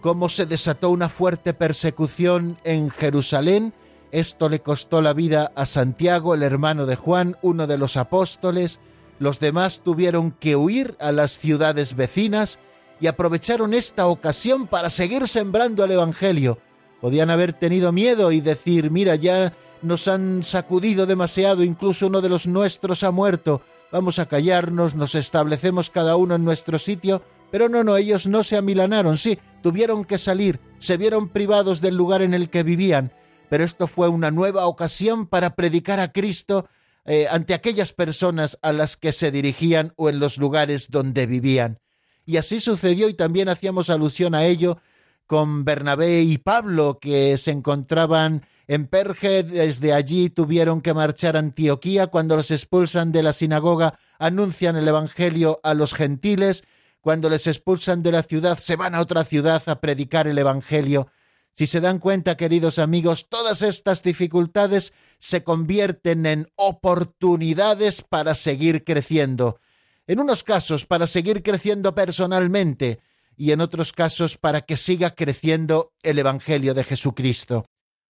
cómo 0.00 0.28
se 0.28 0.46
desató 0.46 0.90
una 0.90 1.08
fuerte 1.08 1.54
persecución 1.54 2.56
en 2.62 2.90
Jerusalén. 2.90 3.72
Esto 4.12 4.48
le 4.48 4.60
costó 4.60 5.02
la 5.02 5.12
vida 5.12 5.50
a 5.56 5.66
Santiago, 5.66 6.34
el 6.34 6.44
hermano 6.44 6.86
de 6.86 6.94
Juan, 6.94 7.36
uno 7.42 7.66
de 7.66 7.78
los 7.78 7.96
apóstoles. 7.96 8.78
Los 9.18 9.40
demás 9.40 9.80
tuvieron 9.84 10.32
que 10.32 10.56
huir 10.56 10.96
a 10.98 11.12
las 11.12 11.38
ciudades 11.38 11.96
vecinas 11.96 12.58
y 13.00 13.06
aprovecharon 13.06 13.74
esta 13.74 14.06
ocasión 14.06 14.66
para 14.66 14.90
seguir 14.90 15.28
sembrando 15.28 15.84
el 15.84 15.92
Evangelio. 15.92 16.58
Podían 17.00 17.30
haber 17.30 17.52
tenido 17.52 17.92
miedo 17.92 18.32
y 18.32 18.40
decir, 18.40 18.90
mira, 18.90 19.14
ya 19.14 19.52
nos 19.82 20.08
han 20.08 20.42
sacudido 20.42 21.06
demasiado, 21.06 21.62
incluso 21.62 22.06
uno 22.06 22.20
de 22.20 22.30
los 22.30 22.46
nuestros 22.46 23.02
ha 23.02 23.10
muerto, 23.10 23.60
vamos 23.92 24.18
a 24.18 24.26
callarnos, 24.26 24.94
nos 24.94 25.14
establecemos 25.14 25.90
cada 25.90 26.16
uno 26.16 26.34
en 26.34 26.44
nuestro 26.44 26.78
sitio, 26.78 27.22
pero 27.50 27.68
no, 27.68 27.84
no, 27.84 27.96
ellos 27.96 28.26
no 28.26 28.42
se 28.42 28.56
amilanaron, 28.56 29.16
sí, 29.16 29.38
tuvieron 29.62 30.04
que 30.04 30.18
salir, 30.18 30.58
se 30.78 30.96
vieron 30.96 31.28
privados 31.28 31.80
del 31.80 31.96
lugar 31.96 32.22
en 32.22 32.32
el 32.32 32.48
que 32.48 32.62
vivían, 32.62 33.12
pero 33.50 33.62
esto 33.62 33.86
fue 33.86 34.08
una 34.08 34.30
nueva 34.30 34.66
ocasión 34.66 35.26
para 35.26 35.54
predicar 35.54 36.00
a 36.00 36.10
Cristo 36.12 36.66
eh, 37.04 37.26
ante 37.30 37.54
aquellas 37.54 37.92
personas 37.92 38.58
a 38.62 38.72
las 38.72 38.96
que 38.96 39.12
se 39.12 39.30
dirigían 39.30 39.92
o 39.96 40.08
en 40.08 40.20
los 40.20 40.38
lugares 40.38 40.90
donde 40.90 41.26
vivían. 41.26 41.80
Y 42.24 42.38
así 42.38 42.60
sucedió 42.60 43.08
y 43.08 43.14
también 43.14 43.48
hacíamos 43.48 43.90
alusión 43.90 44.34
a 44.34 44.44
ello 44.46 44.78
con 45.26 45.64
Bernabé 45.64 46.22
y 46.22 46.38
Pablo, 46.38 46.98
que 47.00 47.36
se 47.38 47.50
encontraban 47.50 48.46
en 48.66 48.86
Perge, 48.86 49.42
desde 49.42 49.92
allí 49.92 50.30
tuvieron 50.30 50.80
que 50.80 50.94
marchar 50.94 51.36
a 51.36 51.40
Antioquía, 51.40 52.06
cuando 52.06 52.36
los 52.36 52.50
expulsan 52.50 53.12
de 53.12 53.22
la 53.22 53.32
sinagoga, 53.32 53.98
anuncian 54.18 54.76
el 54.76 54.88
Evangelio 54.88 55.60
a 55.62 55.74
los 55.74 55.94
gentiles, 55.94 56.64
cuando 57.00 57.28
les 57.28 57.46
expulsan 57.46 58.02
de 58.02 58.12
la 58.12 58.22
ciudad, 58.22 58.58
se 58.58 58.76
van 58.76 58.94
a 58.94 59.00
otra 59.00 59.24
ciudad 59.24 59.62
a 59.66 59.80
predicar 59.80 60.26
el 60.26 60.38
Evangelio. 60.38 61.08
Si 61.52 61.66
se 61.66 61.80
dan 61.80 61.98
cuenta, 61.98 62.36
queridos 62.36 62.78
amigos, 62.78 63.28
todas 63.28 63.62
estas 63.62 64.02
dificultades 64.02 64.92
se 65.24 65.42
convierten 65.42 66.26
en 66.26 66.48
oportunidades 66.54 68.02
para 68.02 68.34
seguir 68.34 68.84
creciendo 68.84 69.58
en 70.06 70.20
unos 70.20 70.44
casos 70.44 70.84
para 70.84 71.06
seguir 71.06 71.42
creciendo 71.42 71.94
personalmente 71.94 73.00
y 73.34 73.52
en 73.52 73.62
otros 73.62 73.94
casos 73.94 74.36
para 74.36 74.60
que 74.60 74.76
siga 74.76 75.14
creciendo 75.14 75.94
el 76.02 76.18
Evangelio 76.18 76.74
de 76.74 76.84
Jesucristo. 76.84 77.64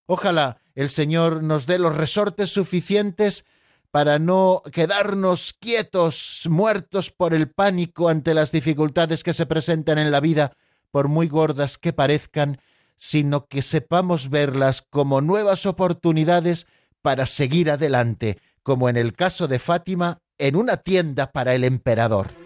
Ojalá 0.06 0.59
el 0.75 0.90
Señor 0.90 1.44
nos 1.44 1.66
dé 1.66 1.78
los 1.78 1.94
resortes 1.94 2.50
suficientes 2.50 3.44
para 3.92 4.18
no 4.18 4.64
quedarnos 4.73 5.52
quietos, 5.52 6.49
muertos 6.50 7.12
por 7.12 7.33
el 7.33 7.49
pánico 7.49 8.09
ante 8.09 8.35
las 8.35 8.50
dificultades 8.50 9.23
que 9.23 9.35
se 9.35 9.47
presentan 9.47 9.99
en 9.99 10.11
la 10.11 10.18
vida, 10.18 10.56
por 10.90 11.06
muy 11.06 11.28
gordas 11.28 11.78
que 11.78 11.92
parezcan, 11.92 12.61
sino 12.97 13.47
que 13.47 13.62
sepamos 13.62 14.30
verlas 14.30 14.83
como 14.83 15.21
nuevas 15.21 15.64
oportunidades 15.64 16.66
para 17.04 17.26
seguir 17.26 17.70
adelante, 17.70 18.38
como 18.62 18.88
en 18.88 18.96
el 18.96 19.12
caso 19.12 19.46
de 19.46 19.58
Fátima 19.58 20.20
en 20.38 20.56
una 20.56 20.78
tienda 20.78 21.32
para 21.32 21.54
el 21.54 21.62
emperador. 21.62 22.44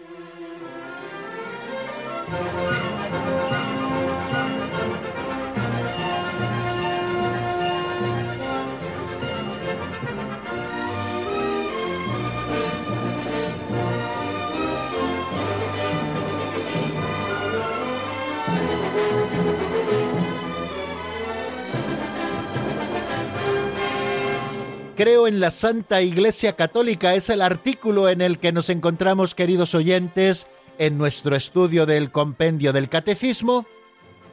Creo 24.99 25.27
en 25.29 25.39
la 25.39 25.49
Santa 25.49 26.01
Iglesia 26.01 26.57
Católica. 26.57 27.15
Es 27.15 27.29
el 27.29 27.41
artículo 27.41 28.09
en 28.09 28.19
el 28.19 28.37
que 28.37 28.51
nos 28.51 28.69
encontramos, 28.69 29.33
queridos 29.33 29.73
oyentes, 29.73 30.45
en 30.77 30.97
nuestro 30.97 31.37
estudio 31.37 31.85
del 31.85 32.11
compendio 32.11 32.73
del 32.73 32.89
Catecismo. 32.89 33.65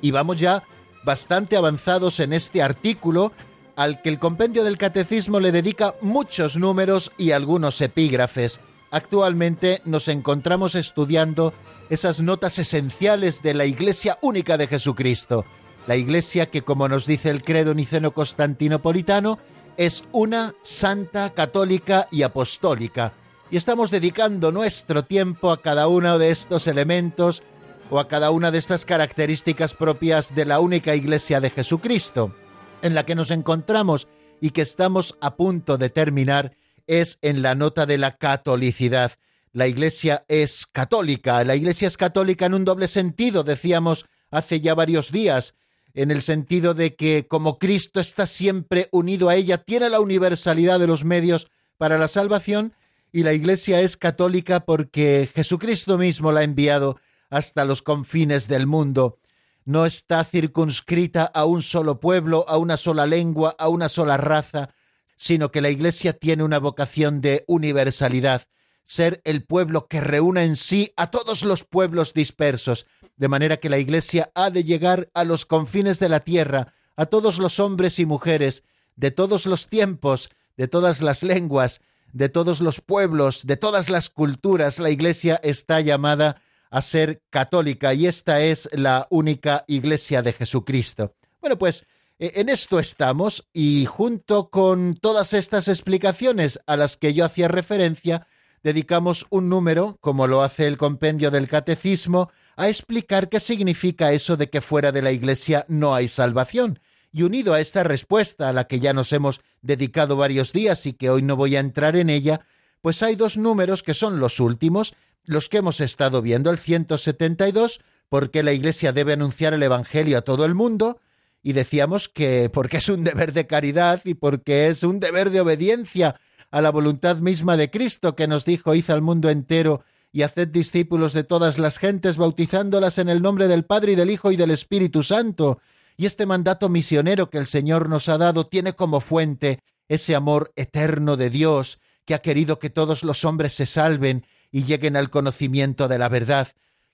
Y 0.01 0.11
vamos 0.11 0.41
ya 0.41 0.65
bastante 1.05 1.57
avanzados 1.57 2.19
en 2.19 2.33
este 2.33 2.63
artículo, 2.63 3.31
al 3.77 4.03
que 4.03 4.09
el 4.09 4.19
compendio 4.19 4.65
del 4.65 4.77
Catecismo 4.77 5.39
le 5.39 5.53
dedica 5.53 5.95
muchos 6.01 6.57
números 6.57 7.13
y 7.17 7.31
algunos 7.31 7.81
epígrafes. 7.81 8.59
Actualmente 8.91 9.83
nos 9.85 10.09
encontramos 10.09 10.75
estudiando 10.75 11.55
esas 11.91 12.21
notas 12.21 12.59
esenciales 12.59 13.41
de 13.41 13.55
la 13.55 13.67
Iglesia 13.67 14.19
única 14.21 14.57
de 14.57 14.67
Jesucristo, 14.67 15.45
la 15.87 15.95
Iglesia 15.95 16.47
que, 16.47 16.63
como 16.63 16.89
nos 16.89 17.07
dice 17.07 17.31
el 17.31 17.45
credo 17.45 17.73
niceno 17.73 18.11
constantinopolitano, 18.11 19.39
es 19.77 20.05
una 20.13 20.55
santa, 20.63 21.31
católica 21.31 22.09
y 22.11 22.23
apostólica, 22.23 23.13
y 23.51 23.57
estamos 23.57 23.91
dedicando 23.91 24.51
nuestro 24.51 25.05
tiempo 25.05 25.51
a 25.51 25.63
cada 25.63 25.87
uno 25.89 26.19
de 26.19 26.31
estos 26.31 26.67
elementos 26.67 27.43
o 27.91 28.01
a 28.01 28.09
cada 28.09 28.31
una 28.31 28.51
de 28.51 28.59
estas 28.59 28.85
características 28.85 29.75
propias 29.75 30.35
de 30.35 30.45
la 30.45 30.59
única 30.59 30.97
Iglesia 30.97 31.41
de 31.41 31.51
Jesucristo, 31.51 32.35
en 32.83 32.95
la 32.95 33.07
que 33.07 33.15
nos 33.15 33.31
encontramos 33.31 34.09
y 34.41 34.51
que 34.51 34.63
estamos 34.63 35.17
a 35.21 35.37
punto 35.37 35.79
de 35.79 35.91
terminar 35.91 36.57
es 36.87 37.19
en 37.23 37.43
la 37.43 37.55
nota 37.55 37.87
de 37.87 37.99
la 37.99 38.17
catolicidad. 38.17 39.13
La 39.53 39.67
Iglesia 39.67 40.25
es 40.29 40.67
católica, 40.67 41.43
la 41.45 41.57
Iglesia 41.57 41.89
es 41.89 41.97
católica 41.97 42.47
en 42.47 42.55
un 42.55 42.65
doble 42.65 42.89
sentido, 42.89 43.45
decíamos 43.45 44.07
hace 44.31 44.61
ya 44.61 44.75
varios 44.75 45.13
días, 45.13 45.55
en 45.97 46.11
el 46.11 46.21
sentido 46.21 46.75
de 46.75 46.95
que 46.95 47.27
como 47.27 47.59
Cristo 47.59 48.01
está 48.01 48.27
siempre 48.27 48.89
unido 48.93 49.31
a 49.31 49.35
ella, 49.35 49.65
tiene 49.65 49.89
la 49.89 50.01
universalidad 50.01 50.79
de 50.79 50.87
los 50.87 51.05
medios 51.05 51.49
para 51.79 51.97
la 51.97 52.07
salvación 52.07 52.75
y 53.13 53.23
la 53.23 53.33
Iglesia 53.33 53.81
es 53.81 53.97
católica 53.97 54.61
porque 54.67 55.31
Jesucristo 55.35 55.97
mismo 55.97 56.33
la 56.33 56.41
ha 56.41 56.45
enviado 56.45 57.01
hasta 57.31 57.65
los 57.65 57.81
confines 57.81 58.47
del 58.47 58.67
mundo. 58.67 59.19
No 59.65 59.87
está 59.87 60.23
circunscrita 60.25 61.25
a 61.25 61.47
un 61.47 61.63
solo 61.63 61.99
pueblo, 61.99 62.45
a 62.47 62.59
una 62.59 62.77
sola 62.77 63.07
lengua, 63.07 63.57
a 63.59 63.69
una 63.69 63.89
sola 63.89 64.19
raza, 64.19 64.75
sino 65.17 65.51
que 65.51 65.63
la 65.63 65.71
Iglesia 65.71 66.13
tiene 66.13 66.45
una 66.45 66.59
vocación 66.59 67.23
de 67.23 67.43
universalidad 67.47 68.43
ser 68.87 69.21
el 69.25 69.45
pueblo 69.45 69.89
que 69.89 70.01
reúna 70.01 70.45
en 70.45 70.57
sí 70.57 70.93
a 70.97 71.11
todos 71.11 71.43
los 71.43 71.65
pueblos 71.65 72.15
dispersos, 72.15 72.87
de 73.17 73.29
manera 73.29 73.59
que 73.59 73.69
la 73.69 73.79
Iglesia 73.79 74.31
ha 74.35 74.51
de 74.51 74.65
llegar 74.65 75.11
a 75.13 75.25
los 75.25 75.45
confines 75.45 75.99
de 75.99 76.09
la 76.09 76.21
tierra, 76.21 76.73
a 76.97 77.07
todos 77.07 77.39
los 77.39 77.61
hombres 77.61 77.99
y 77.99 78.07
mujeres, 78.07 78.63
de 78.95 79.11
todos 79.11 79.45
los 79.45 79.69
tiempos, 79.69 80.31
de 80.57 80.69
todas 80.69 81.03
las 81.03 81.23
lenguas, 81.23 81.81
de 82.13 82.29
todos 82.29 82.61
los 82.61 82.81
pueblos, 82.81 83.47
de 83.47 83.57
todas 83.57 83.91
las 83.91 84.09
culturas. 84.09 84.79
La 84.79 84.91
Iglesia 84.91 85.39
está 85.43 85.81
llamada 85.81 86.41
a 86.71 86.81
ser 86.81 87.23
católica 87.31 87.93
y 87.93 88.07
esta 88.07 88.41
es 88.41 88.69
la 88.73 89.07
única 89.11 89.65
Iglesia 89.67 90.23
de 90.23 90.33
Jesucristo. 90.33 91.15
Bueno, 91.41 91.59
pues 91.59 91.87
e, 92.19 92.41
en 92.41 92.49
esto 92.49 92.79
estamos 92.79 93.47
y 93.53 93.85
junto 93.87 94.49
con 94.51 94.97
todas 94.97 95.33
estas 95.33 95.69
explicaciones 95.69 96.59
a 96.67 96.77
las 96.77 96.97
que 96.97 97.13
yo 97.15 97.25
hacía 97.25 97.49
referencia, 97.49 98.27
dedicamos 98.63 99.27
un 99.31 99.49
número, 99.49 99.99
como 100.01 100.27
lo 100.27 100.43
hace 100.43 100.67
el 100.67 100.77
compendio 100.77 101.31
del 101.31 101.49
Catecismo, 101.49 102.31
a 102.57 102.69
explicar 102.69 103.29
qué 103.29 103.41
significa 103.41 104.13
eso 104.13 104.37
de 104.37 104.49
que 104.49 104.61
fuera 104.61 104.93
de 104.93 105.03
la 105.03 105.13
Iglesia 105.13 105.65
no 105.69 105.95
hay 105.95 106.09
salvación. 106.09 106.79
Y 107.13 107.23
unido 107.23 107.55
a 107.55 107.61
esta 107.61 107.83
respuesta, 107.83 108.49
a 108.49 108.53
la 108.53 108.67
que 108.67 108.81
ya 108.81 108.93
nos 108.93 109.13
hemos 109.13 109.41
dedicado 109.63 110.17
varios 110.17 110.53
días 110.53 110.87
y 110.87 110.93
que 110.93 111.11
hoy 111.11 111.23
no 111.23 111.37
voy 111.37 111.57
a 111.57 111.61
entrar 111.61 111.97
en 111.97 112.11
ella, 112.11 112.41
pues 112.81 113.03
hay 113.03 113.17
dos 113.17 113.37
números 113.37 113.83
que 113.83 113.95
son 113.95 114.21
los 114.21 114.41
últimos, 114.41 114.95
los 115.25 115.49
que 115.49 115.59
hemos 115.59 115.81
estado 115.81 116.23
viendo, 116.23 116.51
el 116.51 116.59
172, 116.59 117.81
porque 118.09 118.43
la 118.43 118.53
Iglesia 118.53 118.93
debe 118.93 119.15
anunciar 119.15 119.55
el 119.55 119.63
Evangelio 119.63 120.19
a 120.19 120.23
todo 120.23 120.45
el 120.45 120.55
mundo, 120.55 121.01
y 121.47 121.53
decíamos 121.53 122.09
que 122.09 122.51
porque 122.53 122.79
es 122.79 122.89
un 122.89 123.05
deber 123.05 123.33
de 123.33 123.47
caridad 123.47 124.01
y 124.05 124.15
porque 124.15 124.67
es 124.67 124.83
un 124.83 124.99
deber 124.99 125.31
de 125.31 125.41
obediencia 125.41 126.19
a 126.57 126.63
la 126.63 126.71
voluntad 126.71 127.19
misma 127.19 127.59
de 127.59 127.71
Cristo 127.71 128.17
que 128.17 128.27
nos 128.27 128.47
dijo, 128.47 128.75
id 128.75 128.89
al 128.89 129.03
mundo 129.03 129.29
entero 129.29 129.85
y 130.11 130.23
haced 130.23 130.49
discípulos 130.49 131.13
de 131.13 131.23
todas 131.23 131.59
las 131.59 131.77
gentes, 131.77 132.17
bautizándolas 132.17 132.97
en 132.97 133.11
el 133.11 133.21
nombre 133.21 133.47
del 133.47 133.67
Padre 133.67 133.93
y 133.93 133.95
del 133.95 134.11
Hijo 134.11 134.33
y 134.33 134.37
del 134.37 134.51
Espíritu 134.51 135.03
Santo. 135.03 135.61
Y 135.99 136.07
este 136.07 136.25
mandato 136.25 136.71
misionero 136.71 137.29
que 137.29 137.37
el 137.37 137.47
Señor 137.47 137.91
nos 137.91 138.09
ha 138.09 138.17
dado 138.17 138.47
tiene 138.47 138.73
como 138.73 139.03
fuente 139.03 139.61
ese 139.87 140.15
amor 140.15 140.55
eterno 140.57 141.19
de 141.19 141.29
Dios 141.29 141.79
que 142.07 142.15
ha 142.15 142.23
querido 142.23 142.59
que 142.59 142.71
todos 142.71 143.05
los 143.05 143.27
hombres 143.27 143.53
se 143.53 143.67
salven 143.67 144.25
y 144.51 144.63
lleguen 144.63 144.97
al 144.97 145.11
conocimiento 145.11 145.89
de 145.89 145.99
la 145.99 146.09
verdad. 146.09 146.49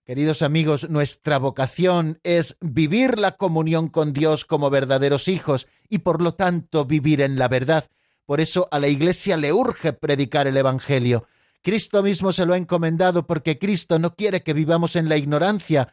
Queridos 0.04 0.42
amigos, 0.42 0.90
nuestra 0.90 1.38
vocación 1.38 2.19
es 2.25 2.57
vivir 2.61 3.16
la 3.16 3.37
comunión 3.37 3.90
con 3.90 4.12
Dios 4.12 4.45
como 4.45 4.71
verdaderos 4.71 5.28
hijos 5.28 5.69
y 5.88 5.99
por 5.99 6.21
lo 6.21 6.35
tanto 6.35 6.85
vivir 6.85 7.21
en 7.21 7.38
la 7.38 7.47
verdad. 7.47 7.88
Por 8.26 8.41
eso 8.41 8.69
a 8.71 8.79
la 8.79 8.88
Iglesia 8.88 9.37
le 9.37 9.52
urge 9.52 9.93
predicar 9.93 10.47
el 10.47 10.57
Evangelio. 10.57 11.26
Cristo 11.62 12.02
mismo 12.02 12.33
se 12.33 12.47
lo 12.47 12.55
ha 12.55 12.57
encomendado 12.57 13.26
porque 13.26 13.59
Cristo 13.59 13.99
no 13.99 14.14
quiere 14.14 14.43
que 14.43 14.52
vivamos 14.52 14.97
en 14.97 15.09
la 15.09 15.17
ignorancia, 15.17 15.93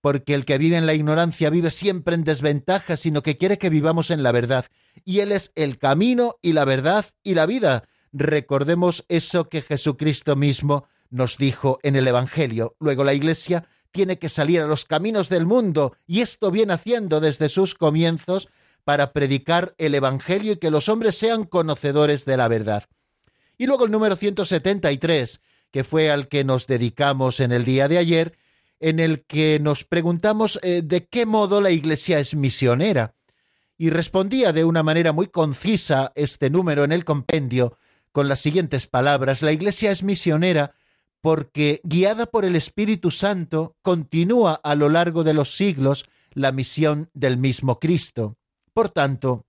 porque 0.00 0.34
el 0.34 0.44
que 0.44 0.58
vive 0.58 0.76
en 0.76 0.86
la 0.86 0.94
ignorancia 0.94 1.50
vive 1.50 1.70
siempre 1.70 2.14
en 2.14 2.24
desventaja, 2.24 2.96
sino 2.96 3.22
que 3.22 3.38
quiere 3.38 3.58
que 3.58 3.70
vivamos 3.70 4.10
en 4.10 4.22
la 4.22 4.32
verdad. 4.32 4.66
Y 5.04 5.20
Él 5.20 5.32
es 5.32 5.52
el 5.54 5.78
camino 5.78 6.36
y 6.42 6.52
la 6.52 6.64
verdad 6.64 7.06
y 7.22 7.34
la 7.34 7.46
vida. 7.46 7.84
Recordemos 8.12 9.04
eso 9.08 9.48
que 9.48 9.62
Jesucristo 9.62 10.36
mismo 10.36 10.86
nos 11.10 11.38
dijo 11.38 11.78
en 11.82 11.96
el 11.96 12.08
Evangelio. 12.08 12.76
Luego 12.78 13.04
la 13.04 13.14
Iglesia 13.14 13.66
tiene 13.90 14.18
que 14.18 14.28
salir 14.28 14.60
a 14.60 14.66
los 14.66 14.84
caminos 14.84 15.28
del 15.28 15.46
mundo, 15.46 15.96
y 16.06 16.20
esto 16.20 16.50
viene 16.50 16.74
haciendo 16.74 17.20
desde 17.20 17.48
sus 17.48 17.74
comienzos 17.74 18.48
para 18.86 19.12
predicar 19.12 19.74
el 19.78 19.96
Evangelio 19.96 20.52
y 20.52 20.56
que 20.58 20.70
los 20.70 20.88
hombres 20.88 21.18
sean 21.18 21.42
conocedores 21.42 22.24
de 22.24 22.36
la 22.36 22.46
verdad. 22.46 22.84
Y 23.58 23.66
luego 23.66 23.84
el 23.84 23.90
número 23.90 24.14
173, 24.14 25.40
que 25.72 25.82
fue 25.82 26.08
al 26.08 26.28
que 26.28 26.44
nos 26.44 26.68
dedicamos 26.68 27.40
en 27.40 27.50
el 27.50 27.64
día 27.64 27.88
de 27.88 27.98
ayer, 27.98 28.38
en 28.78 29.00
el 29.00 29.24
que 29.24 29.58
nos 29.58 29.82
preguntamos 29.82 30.60
eh, 30.62 30.82
de 30.84 31.04
qué 31.08 31.26
modo 31.26 31.60
la 31.60 31.72
Iglesia 31.72 32.20
es 32.20 32.36
misionera. 32.36 33.16
Y 33.76 33.90
respondía 33.90 34.52
de 34.52 34.62
una 34.62 34.84
manera 34.84 35.10
muy 35.10 35.26
concisa 35.26 36.12
este 36.14 36.48
número 36.48 36.84
en 36.84 36.92
el 36.92 37.04
compendio 37.04 37.78
con 38.12 38.28
las 38.28 38.38
siguientes 38.38 38.86
palabras. 38.86 39.42
La 39.42 39.50
Iglesia 39.50 39.90
es 39.90 40.04
misionera 40.04 40.76
porque, 41.20 41.80
guiada 41.82 42.26
por 42.26 42.44
el 42.44 42.54
Espíritu 42.54 43.10
Santo, 43.10 43.74
continúa 43.82 44.60
a 44.62 44.76
lo 44.76 44.88
largo 44.88 45.24
de 45.24 45.34
los 45.34 45.56
siglos 45.56 46.06
la 46.34 46.52
misión 46.52 47.10
del 47.14 47.36
mismo 47.36 47.80
Cristo. 47.80 48.36
Por 48.76 48.90
tanto, 48.90 49.46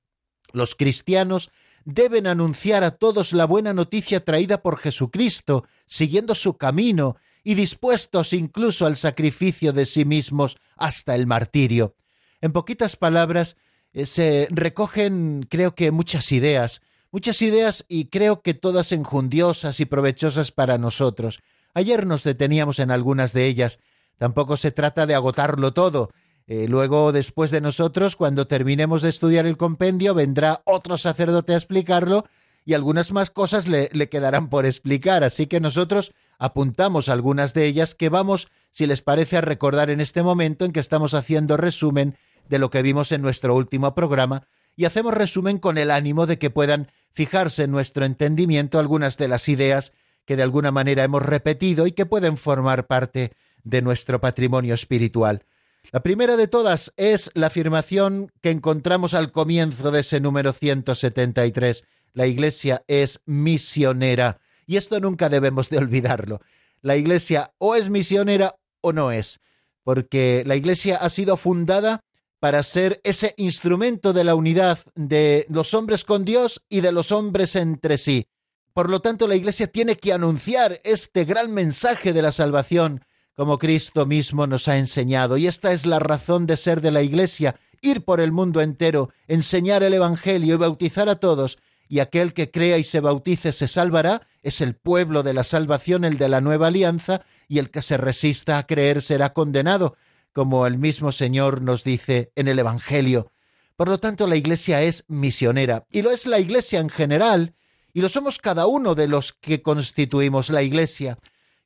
los 0.54 0.76
cristianos 0.76 1.52
deben 1.84 2.28
anunciar 2.28 2.86
a 2.86 2.92
todos 2.92 3.34
la 3.34 3.44
buena 3.44 3.74
noticia 3.74 4.24
traída 4.24 4.62
por 4.62 4.78
Jesucristo, 4.78 5.66
siguiendo 5.86 6.34
su 6.34 6.56
camino 6.56 7.18
y 7.44 7.56
dispuestos 7.56 8.32
incluso 8.32 8.86
al 8.86 8.96
sacrificio 8.96 9.74
de 9.74 9.86
sí 9.86 10.06
mismos 10.06 10.56
hasta 10.78 11.14
el 11.14 11.28
martirio. 11.28 11.98
En 12.40 12.54
poquitas 12.54 12.96
palabras, 12.96 13.58
eh, 13.92 14.06
se 14.06 14.48
recogen, 14.50 15.46
creo 15.50 15.76
que, 15.76 15.92
muchas 15.92 16.32
ideas, 16.32 16.82
muchas 17.12 17.42
ideas 17.42 17.84
y 17.90 18.06
creo 18.06 18.42
que 18.42 18.54
todas 18.54 18.94
enjundiosas 18.94 19.82
y 19.82 19.86
provechosas 19.86 20.54
para 20.54 20.78
nosotros. 20.78 21.42
Ayer 21.74 22.06
nos 22.06 22.24
deteníamos 22.24 22.80
en 22.80 22.92
algunas 22.92 23.34
de 23.34 23.46
ellas. 23.48 23.82
Tampoco 24.18 24.56
se 24.56 24.72
trata 24.72 25.06
de 25.06 25.16
agotarlo 25.16 25.74
todo, 25.74 26.12
eh, 26.48 26.68
luego, 26.68 27.12
después 27.12 27.52
de 27.52 27.62
nosotros, 27.62 28.16
cuando 28.16 28.48
terminemos 28.48 29.02
de 29.02 29.10
estudiar 29.10 29.46
el 29.46 29.58
compendio, 29.58 30.14
vendrá 30.14 30.62
otro 30.64 30.98
sacerdote 30.98 31.54
a 31.54 31.58
explicarlo 31.58 32.26
y 32.66 32.74
algunas 32.74 33.12
más 33.12 33.30
cosas 33.30 33.68
le, 33.68 33.90
le, 33.92 34.10
quedarán 34.10 34.50
por 34.50 34.66
explicar. 34.66 35.24
Así 35.24 35.48
que 35.48 35.60
nosotros 35.60 36.14
apuntamos 36.40 37.10
algunas 37.10 37.54
de 37.54 37.66
ellas 37.66 37.96
que 37.96 38.10
vamos, 38.10 38.48
si 38.72 38.88
les 38.88 39.02
parece, 39.02 39.38
a 39.38 39.42
recordar 39.42 39.90
en 39.90 40.00
este 40.00 40.24
momento 40.24 40.64
en 40.64 40.72
que 40.72 40.80
estamos 40.80 41.14
haciendo 41.14 41.58
resumen 41.58 42.16
de 42.48 42.60
lo 42.60 42.70
que 42.70 42.82
vimos 42.82 43.12
en 43.12 43.22
nuestro 43.22 43.54
último 43.54 43.94
programa 43.94 44.48
y 44.78 44.86
hacemos 44.86 45.14
resumen 45.14 45.58
con 45.58 45.78
el 45.78 45.92
ánimo 45.92 46.28
de 46.28 46.38
que 46.38 46.50
puedan 46.50 46.92
fijarse 47.12 47.64
en 47.64 47.72
nuestro 47.72 48.06
entendimiento 48.06 48.80
algunas 48.80 49.18
de 49.18 49.28
las 49.28 49.50
ideas 49.50 49.92
que 50.26 50.36
de 50.36 50.44
alguna 50.44 50.72
manera 50.72 51.04
hemos 51.04 51.24
repetido 51.24 51.88
y 51.88 51.92
que 51.92 52.06
pueden 52.06 52.38
formar 52.38 52.86
parte 52.86 53.34
de 53.64 53.82
nuestro 53.82 54.22
patrimonio 54.22 54.76
espiritual. 54.76 55.44
La 55.92 56.04
primera 56.04 56.36
de 56.36 56.50
todas 56.50 56.92
es 56.98 57.32
la 57.34 57.48
afirmación 57.48 58.30
que 58.42 58.52
encontramos 58.52 59.14
al 59.14 59.32
comienzo 59.32 59.90
de 59.90 60.02
ese 60.02 60.20
número 60.20 60.52
173. 60.52 61.86
La 62.14 62.28
Iglesia 62.28 62.84
es 62.88 63.22
misionera. 63.26 64.42
Y 64.66 64.76
esto 64.76 65.00
nunca 65.00 65.30
debemos 65.30 65.70
de 65.70 65.78
olvidarlo. 65.78 66.42
La 66.82 66.98
Iglesia 66.98 67.54
o 67.58 67.76
es 67.76 67.90
misionera 67.90 68.58
o 68.82 68.92
no 68.92 69.12
es, 69.12 69.40
porque 69.84 70.44
la 70.46 70.58
Iglesia 70.58 70.98
ha 70.98 71.10
sido 71.10 71.38
fundada 71.38 72.02
para 72.40 72.62
ser 72.64 73.00
ese 73.06 73.34
instrumento 73.38 74.12
de 74.12 74.26
la 74.26 74.36
unidad 74.36 74.80
de 74.94 75.46
los 75.50 75.74
hombres 75.74 76.04
con 76.04 76.26
Dios 76.26 76.62
y 76.68 76.82
de 76.82 76.92
los 76.92 77.14
hombres 77.14 77.56
entre 77.56 77.98
sí. 77.98 78.28
Por 78.74 78.90
lo 78.90 79.00
tanto, 79.00 79.26
la 79.28 79.36
Iglesia 79.36 79.68
tiene 79.68 79.96
que 79.96 80.12
anunciar 80.12 80.82
este 80.84 81.24
gran 81.24 81.54
mensaje 81.54 82.12
de 82.12 82.22
la 82.22 82.34
salvación 82.34 83.06
como 83.38 83.60
Cristo 83.60 84.08
mismo 84.08 84.48
nos 84.48 84.68
ha 84.68 84.80
enseñado. 84.80 85.38
Y 85.38 85.46
esta 85.46 85.72
es 85.72 85.86
la 85.86 86.00
razón 86.00 86.48
de 86.48 86.58
ser 86.58 86.82
de 86.82 86.90
la 86.90 87.04
Iglesia, 87.04 87.56
ir 87.82 88.04
por 88.04 88.20
el 88.20 88.32
mundo 88.32 88.62
entero, 88.62 89.12
enseñar 89.28 89.84
el 89.84 89.94
Evangelio 89.94 90.56
y 90.56 90.58
bautizar 90.58 91.08
a 91.08 91.18
todos, 91.18 91.60
y 91.88 92.00
aquel 92.00 92.34
que 92.34 92.50
crea 92.50 92.80
y 92.80 92.84
se 92.84 93.00
bautice 93.00 93.54
se 93.54 93.68
salvará, 93.68 94.28
es 94.42 94.60
el 94.60 94.76
pueblo 94.76 95.22
de 95.22 95.34
la 95.34 95.44
salvación, 95.44 96.04
el 96.04 96.18
de 96.18 96.30
la 96.30 96.42
nueva 96.42 96.68
alianza, 96.68 97.22
y 97.48 97.60
el 97.60 97.70
que 97.70 97.84
se 97.84 97.96
resista 97.96 98.58
a 98.58 98.66
creer 98.66 99.04
será 99.04 99.34
condenado, 99.34 99.96
como 100.34 100.66
el 100.66 100.80
mismo 100.80 101.12
Señor 101.12 101.62
nos 101.62 101.84
dice 101.84 102.32
en 102.36 102.48
el 102.48 102.58
Evangelio. 102.58 103.32
Por 103.76 103.88
lo 103.88 104.00
tanto, 104.00 104.26
la 104.26 104.36
Iglesia 104.36 104.82
es 104.82 105.06
misionera, 105.08 105.86
y 105.92 106.02
lo 106.02 106.10
es 106.10 106.26
la 106.26 106.40
Iglesia 106.40 106.80
en 106.80 106.90
general, 106.90 107.54
y 107.94 108.02
lo 108.02 108.10
somos 108.10 108.40
cada 108.40 108.66
uno 108.66 108.96
de 108.96 109.08
los 109.08 109.34
que 109.34 109.62
constituimos 109.62 110.50
la 110.50 110.64
Iglesia, 110.64 111.20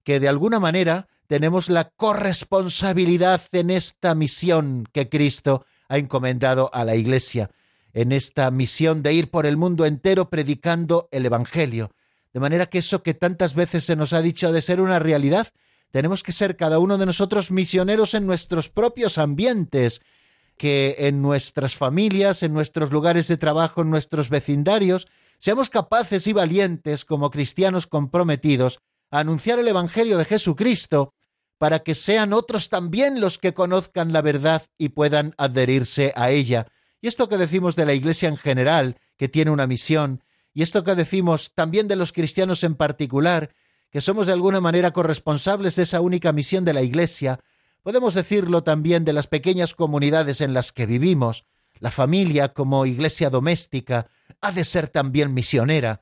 que 0.03 0.19
de 0.19 0.27
alguna 0.27 0.59
manera 0.59 1.07
tenemos 1.31 1.69
la 1.69 1.91
corresponsabilidad 1.91 3.43
en 3.53 3.69
esta 3.69 4.15
misión 4.15 4.85
que 4.91 5.07
Cristo 5.07 5.65
ha 5.87 5.97
encomendado 5.97 6.69
a 6.73 6.83
la 6.83 6.97
Iglesia, 6.97 7.51
en 7.93 8.11
esta 8.11 8.51
misión 8.51 9.01
de 9.01 9.13
ir 9.13 9.31
por 9.31 9.45
el 9.45 9.55
mundo 9.55 9.85
entero 9.85 10.29
predicando 10.29 11.07
el 11.09 11.25
Evangelio. 11.25 11.91
De 12.33 12.41
manera 12.41 12.65
que 12.65 12.79
eso 12.79 13.01
que 13.01 13.13
tantas 13.13 13.55
veces 13.55 13.85
se 13.85 13.95
nos 13.95 14.11
ha 14.11 14.21
dicho 14.21 14.51
de 14.51 14.61
ser 14.61 14.81
una 14.81 14.99
realidad, 14.99 15.47
tenemos 15.91 16.21
que 16.21 16.33
ser 16.33 16.57
cada 16.57 16.79
uno 16.79 16.97
de 16.97 17.05
nosotros 17.05 17.49
misioneros 17.49 18.13
en 18.13 18.27
nuestros 18.27 18.67
propios 18.67 19.17
ambientes, 19.17 20.01
que 20.57 20.97
en 20.99 21.21
nuestras 21.21 21.77
familias, 21.77 22.43
en 22.43 22.51
nuestros 22.51 22.91
lugares 22.91 23.29
de 23.29 23.37
trabajo, 23.37 23.83
en 23.83 23.89
nuestros 23.89 24.27
vecindarios, 24.27 25.07
seamos 25.39 25.69
capaces 25.69 26.27
y 26.27 26.33
valientes 26.33 27.05
como 27.05 27.31
cristianos 27.31 27.87
comprometidos 27.87 28.81
a 29.11 29.19
anunciar 29.19 29.59
el 29.59 29.69
Evangelio 29.69 30.17
de 30.17 30.25
Jesucristo 30.25 31.13
para 31.61 31.83
que 31.83 31.93
sean 31.93 32.33
otros 32.33 32.69
también 32.69 33.21
los 33.21 33.37
que 33.37 33.53
conozcan 33.53 34.11
la 34.13 34.23
verdad 34.23 34.63
y 34.79 34.89
puedan 34.89 35.35
adherirse 35.37 36.11
a 36.15 36.31
ella. 36.31 36.65
Y 37.01 37.07
esto 37.07 37.29
que 37.29 37.37
decimos 37.37 37.75
de 37.75 37.85
la 37.85 37.93
Iglesia 37.93 38.29
en 38.29 38.37
general, 38.37 38.97
que 39.15 39.29
tiene 39.29 39.51
una 39.51 39.67
misión, 39.67 40.23
y 40.55 40.63
esto 40.63 40.83
que 40.83 40.95
decimos 40.95 41.51
también 41.53 41.87
de 41.87 41.95
los 41.95 42.13
cristianos 42.13 42.63
en 42.63 42.73
particular, 42.73 43.53
que 43.91 44.01
somos 44.01 44.25
de 44.25 44.33
alguna 44.33 44.59
manera 44.59 44.89
corresponsables 44.89 45.75
de 45.75 45.83
esa 45.83 46.01
única 46.01 46.31
misión 46.31 46.65
de 46.65 46.73
la 46.73 46.81
Iglesia, 46.81 47.41
podemos 47.83 48.15
decirlo 48.15 48.63
también 48.63 49.05
de 49.05 49.13
las 49.13 49.27
pequeñas 49.27 49.75
comunidades 49.75 50.41
en 50.41 50.55
las 50.55 50.71
que 50.71 50.87
vivimos. 50.87 51.45
La 51.77 51.91
familia 51.91 52.53
como 52.53 52.87
iglesia 52.87 53.29
doméstica 53.29 54.07
ha 54.41 54.51
de 54.51 54.65
ser 54.65 54.87
también 54.87 55.31
misionera. 55.31 56.01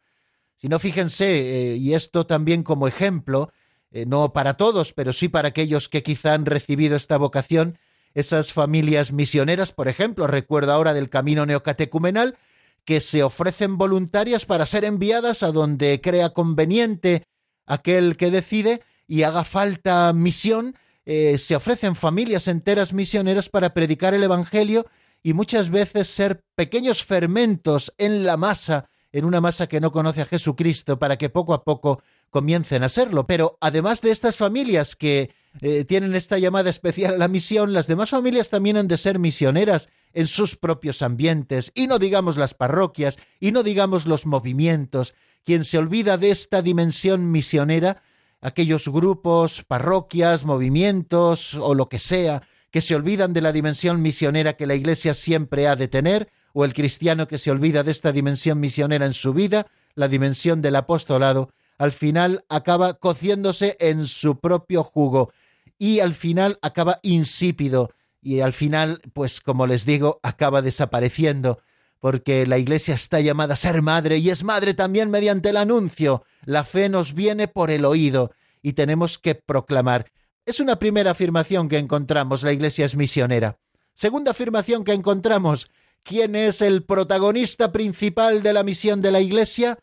Si 0.56 0.70
no, 0.70 0.80
fíjense, 0.80 1.74
eh, 1.74 1.76
y 1.76 1.96
esto 1.96 2.26
también 2.26 2.64
como 2.64 2.88
ejemplo, 2.88 3.52
eh, 3.92 4.06
no 4.06 4.34
para 4.34 4.56
todos, 4.56 4.94
pero 4.94 5.14
sí 5.14 5.30
para 5.30 5.50
aquellos 5.50 5.90
que 5.90 6.04
quizá 6.04 6.34
han 6.34 6.46
recibido 6.46 6.96
esta 6.96 7.18
vocación, 7.18 7.78
esas 8.14 8.54
familias 8.54 9.12
misioneras, 9.12 9.72
por 9.72 9.88
ejemplo, 9.88 10.28
recuerdo 10.28 10.72
ahora 10.72 10.94
del 10.94 11.10
camino 11.10 11.46
neocatecumenal, 11.46 12.38
que 12.86 13.00
se 13.00 13.24
ofrecen 13.24 13.78
voluntarias 13.78 14.46
para 14.46 14.66
ser 14.66 14.84
enviadas 14.86 15.44
a 15.44 15.52
donde 15.52 16.02
crea 16.02 16.30
conveniente 16.30 17.24
aquel 17.66 18.18
que 18.18 18.32
decide 18.32 18.82
y 19.08 19.24
haga 19.24 19.44
falta 19.44 20.12
misión, 20.14 20.76
eh, 21.06 21.38
se 21.38 21.56
ofrecen 21.56 21.96
familias 21.96 22.48
enteras 22.48 22.94
misioneras 22.94 23.50
para 23.50 23.74
predicar 23.74 24.14
el 24.14 24.24
Evangelio 24.24 24.86
y 25.24 25.34
muchas 25.34 25.70
veces 25.70 26.08
ser 26.08 26.44
pequeños 26.56 27.04
fermentos 27.04 27.94
en 27.98 28.26
la 28.26 28.38
masa, 28.38 28.90
en 29.12 29.26
una 29.26 29.42
masa 29.42 29.68
que 29.68 29.82
no 29.82 29.92
conoce 29.92 30.22
a 30.22 30.26
Jesucristo, 30.26 31.00
para 31.00 31.18
que 31.18 31.30
poco 31.30 31.54
a 31.54 31.64
poco 31.64 32.02
comiencen 32.30 32.84
a 32.84 32.90
serlo. 32.90 33.28
Pero 33.28 33.58
además 33.62 34.02
de 34.02 34.12
estas 34.12 34.38
familias 34.38 34.96
que 34.96 35.32
eh, 35.62 35.86
tienen 35.86 36.16
esta 36.16 36.38
llamada 36.38 36.70
especial 36.70 37.16
a 37.16 37.18
la 37.18 37.28
misión, 37.28 37.74
las 37.74 37.88
demás 37.88 38.12
familias 38.12 38.50
también 38.50 38.78
han 38.78 38.88
de 38.88 38.98
ser 38.98 39.20
misioneras 39.20 39.90
en 40.14 40.28
sus 40.28 40.56
propios 40.56 41.02
ambientes, 41.02 41.72
y 41.76 41.88
no 41.88 42.00
digamos 42.00 42.38
las 42.38 42.54
parroquias, 42.54 43.18
y 43.40 43.52
no 43.52 43.64
digamos 43.64 44.08
los 44.08 44.26
movimientos. 44.26 45.14
Quien 45.44 45.64
se 45.64 45.78
olvida 45.78 46.18
de 46.18 46.32
esta 46.32 46.62
dimensión 46.62 47.32
misionera, 47.32 48.02
aquellos 48.42 48.88
grupos, 48.88 49.64
parroquias, 49.68 50.46
movimientos 50.46 51.54
o 51.56 51.74
lo 51.74 51.88
que 51.88 52.00
sea, 52.00 52.44
que 52.72 52.82
se 52.82 52.96
olvidan 52.96 53.34
de 53.34 53.42
la 53.42 53.52
dimensión 53.52 54.02
misionera 54.02 54.54
que 54.54 54.68
la 54.68 54.76
Iglesia 54.76 55.14
siempre 55.14 55.68
ha 55.68 55.76
de 55.76 55.88
tener, 55.88 56.32
o 56.54 56.66
el 56.66 56.74
cristiano 56.74 57.28
que 57.28 57.38
se 57.38 57.52
olvida 57.52 57.84
de 57.84 57.92
esta 57.92 58.12
dimensión 58.12 58.60
misionera 58.60 59.06
en 59.06 59.14
su 59.14 59.34
vida, 59.34 59.68
la 59.96 60.08
dimensión 60.08 60.62
del 60.62 60.76
apostolado, 60.76 61.52
al 61.80 61.94
final 61.94 62.46
acaba 62.50 62.94
cociéndose 62.96 63.78
en 63.80 64.06
su 64.06 64.40
propio 64.40 64.84
jugo 64.84 65.32
y 65.80 66.02
al 66.02 66.14
final 66.14 66.60
acaba 66.62 67.00
insípido 67.02 67.92
y 68.22 68.42
al 68.42 68.52
final, 68.52 69.02
pues 69.14 69.40
como 69.40 69.66
les 69.66 69.86
digo, 69.86 70.20
acaba 70.22 70.62
desapareciendo 70.62 71.60
porque 72.00 72.46
la 72.46 72.58
Iglesia 72.58 72.94
está 72.94 73.22
llamada 73.22 73.54
a 73.54 73.58
ser 73.58 73.82
madre 73.82 74.18
y 74.18 74.30
es 74.30 74.44
madre 74.44 74.74
también 74.74 75.10
mediante 75.10 75.50
el 75.50 75.58
anuncio. 75.58 76.24
La 76.46 76.66
fe 76.66 76.90
nos 76.90 77.14
viene 77.14 77.48
por 77.48 77.72
el 77.72 77.86
oído 77.86 78.32
y 78.62 78.74
tenemos 78.74 79.18
que 79.18 79.36
proclamar. 79.36 80.12
Es 80.46 80.60
una 80.60 80.80
primera 80.80 81.12
afirmación 81.12 81.70
que 81.70 81.78
encontramos, 81.78 82.44
la 82.44 82.52
Iglesia 82.52 82.86
es 82.86 82.96
misionera. 82.96 83.58
Segunda 83.96 84.32
afirmación 84.32 84.84
que 84.84 84.94
encontramos, 84.94 85.70
¿quién 86.04 86.36
es 86.36 86.62
el 86.62 86.84
protagonista 86.84 87.72
principal 87.72 88.44
de 88.44 88.54
la 88.54 88.64
misión 88.64 89.02
de 89.02 89.12
la 89.12 89.22
Iglesia? 89.22 89.80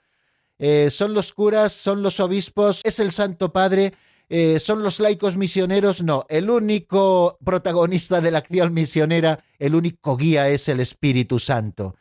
Eh, 0.58 0.88
¿Son 0.90 1.14
los 1.14 1.32
curas? 1.32 1.72
¿Son 1.72 2.02
los 2.02 2.20
obispos? 2.20 2.80
¿Es 2.84 2.98
el 2.98 3.12
Santo 3.12 3.52
Padre? 3.52 3.92
Eh, 4.28 4.58
¿Son 4.58 4.82
los 4.82 5.00
laicos 5.00 5.36
misioneros? 5.36 6.02
No, 6.02 6.24
el 6.28 6.50
único 6.50 7.38
protagonista 7.44 8.20
de 8.20 8.30
la 8.30 8.38
acción 8.38 8.74
misionera, 8.74 9.44
el 9.58 9.74
único 9.74 10.16
guía 10.16 10.48
es 10.48 10.68
el 10.68 10.80
Espíritu 10.80 11.38
Santo 11.38 11.96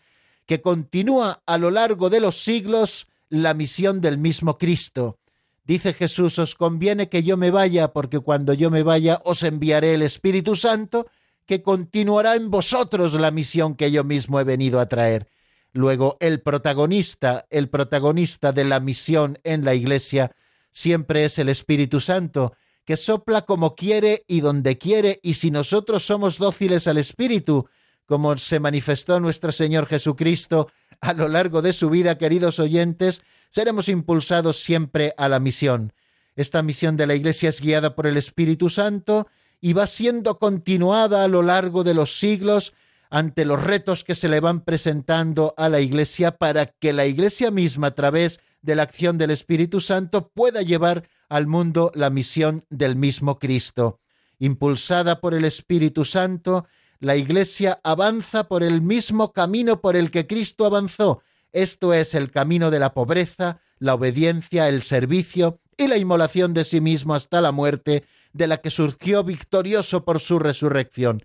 que 0.46 0.62
continúa 0.62 1.42
a 1.46 1.58
lo 1.58 1.72
largo 1.72 2.10
de 2.10 2.20
los 2.20 2.44
siglos 2.44 3.08
la 3.30 3.54
misión 3.54 4.02
del 4.02 4.18
mismo 4.18 4.58
Cristo. 4.58 5.20
Dice 5.64 5.94
Jesús, 5.94 6.38
os 6.38 6.54
conviene 6.54 7.10
que 7.10 7.24
yo 7.24 7.38
me 7.38 7.50
vaya, 7.50 7.92
porque 7.92 8.20
cuando 8.20 8.54
yo 8.54 8.70
me 8.70 8.84
vaya 8.84 9.20
os 9.24 9.42
enviaré 9.42 9.96
el 9.96 10.04
Espíritu 10.04 10.56
Santo, 10.56 11.08
que 11.48 11.64
continuará 11.64 12.36
en 12.36 12.52
vosotros 12.52 13.14
la 13.16 13.32
misión 13.32 13.76
que 13.76 13.92
yo 13.92 14.04
mismo 14.04 14.40
he 14.40 14.44
venido 14.44 14.80
a 14.80 14.88
traer. 14.88 15.28
Luego, 15.76 16.16
el 16.22 16.40
protagonista, 16.40 17.48
el 17.50 17.68
protagonista 17.68 18.54
de 18.54 18.64
la 18.64 18.80
misión 18.80 19.40
en 19.44 19.66
la 19.66 19.76
Iglesia, 19.76 20.32
siempre 20.72 21.26
es 21.26 21.38
el 21.38 21.50
Espíritu 21.50 22.00
Santo, 22.00 22.54
que 22.86 22.96
sopla 22.96 23.42
como 23.42 23.76
quiere 23.76 24.24
y 24.26 24.40
donde 24.40 24.78
quiere, 24.78 25.20
y 25.22 25.34
si 25.34 25.52
nosotros 25.52 26.06
somos 26.06 26.38
dóciles 26.38 26.88
al 26.88 26.98
Espíritu, 26.98 27.68
como 28.06 28.38
se 28.38 28.62
manifestó 28.62 29.20
nuestro 29.20 29.52
Señor 29.52 29.86
Jesucristo 29.86 30.72
a 31.02 31.12
lo 31.12 31.28
largo 31.28 31.62
de 31.62 31.74
su 31.74 31.90
vida, 31.90 32.18
queridos 32.18 32.58
oyentes, 32.60 33.22
seremos 33.52 33.90
impulsados 33.90 34.64
siempre 34.64 35.14
a 35.18 35.28
la 35.28 35.42
misión. 35.42 35.92
Esta 36.38 36.64
misión 36.64 36.96
de 36.96 37.06
la 37.06 37.16
Iglesia 37.16 37.50
es 37.50 37.60
guiada 37.60 37.96
por 37.96 38.08
el 38.08 38.16
Espíritu 38.16 38.70
Santo 38.70 39.28
y 39.60 39.74
va 39.74 39.88
siendo 39.88 40.40
continuada 40.40 41.26
a 41.26 41.28
lo 41.28 41.42
largo 41.42 41.84
de 41.84 41.96
los 41.96 42.18
siglos 42.18 42.72
ante 43.16 43.46
los 43.46 43.64
retos 43.64 44.04
que 44.04 44.14
se 44.14 44.28
le 44.28 44.42
van 44.42 44.60
presentando 44.60 45.54
a 45.56 45.70
la 45.70 45.80
Iglesia 45.80 46.32
para 46.32 46.66
que 46.66 46.92
la 46.92 47.06
Iglesia 47.06 47.50
misma, 47.50 47.88
a 47.88 47.96
través 47.96 48.42
de 48.62 48.76
la 48.76 48.84
acción 48.84 49.18
del 49.18 49.32
Espíritu 49.32 49.80
Santo, 49.80 50.28
pueda 50.34 50.64
llevar 50.64 51.08
al 51.30 51.48
mundo 51.48 51.94
la 51.96 52.10
misión 52.10 52.66
del 52.70 52.98
mismo 52.98 53.40
Cristo. 53.40 54.02
Impulsada 54.38 55.22
por 55.22 55.34
el 55.34 55.46
Espíritu 55.46 56.04
Santo, 56.04 56.66
la 57.00 57.16
Iglesia 57.16 57.80
avanza 57.86 58.50
por 58.50 58.64
el 58.64 58.82
mismo 58.82 59.32
camino 59.32 59.80
por 59.80 59.96
el 59.96 60.12
que 60.12 60.28
Cristo 60.28 60.66
avanzó, 60.66 61.22
esto 61.54 61.94
es 61.94 62.16
el 62.16 62.32
camino 62.32 62.70
de 62.70 62.80
la 62.80 62.94
pobreza, 62.94 63.62
la 63.80 63.94
obediencia, 63.94 64.68
el 64.68 64.82
servicio 64.82 65.62
y 65.78 65.88
la 65.88 65.96
inmolación 65.96 66.54
de 66.54 66.66
sí 66.66 66.82
mismo 66.82 67.16
hasta 67.16 67.40
la 67.40 67.54
muerte, 67.54 68.04
de 68.34 68.48
la 68.48 68.58
que 68.58 68.72
surgió 68.72 69.24
victorioso 69.24 70.04
por 70.04 70.20
su 70.20 70.38
resurrección. 70.38 71.24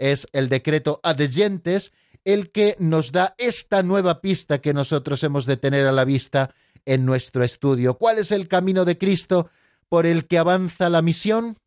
Es 0.00 0.26
el 0.32 0.48
decreto 0.48 0.98
adeyentes 1.02 1.92
el 2.24 2.50
que 2.50 2.74
nos 2.78 3.12
da 3.12 3.34
esta 3.36 3.82
nueva 3.82 4.22
pista 4.22 4.60
que 4.60 4.74
nosotros 4.74 5.22
hemos 5.22 5.44
de 5.44 5.58
tener 5.58 5.86
a 5.86 5.92
la 5.92 6.06
vista 6.06 6.54
en 6.86 7.04
nuestro 7.04 7.44
estudio. 7.44 7.98
¿Cuál 7.98 8.18
es 8.18 8.32
el 8.32 8.48
camino 8.48 8.86
de 8.86 8.96
Cristo 8.96 9.50
por 9.90 10.06
el 10.06 10.26
que 10.26 10.38
avanza 10.38 10.88
la 10.88 11.02
misión? 11.02 11.58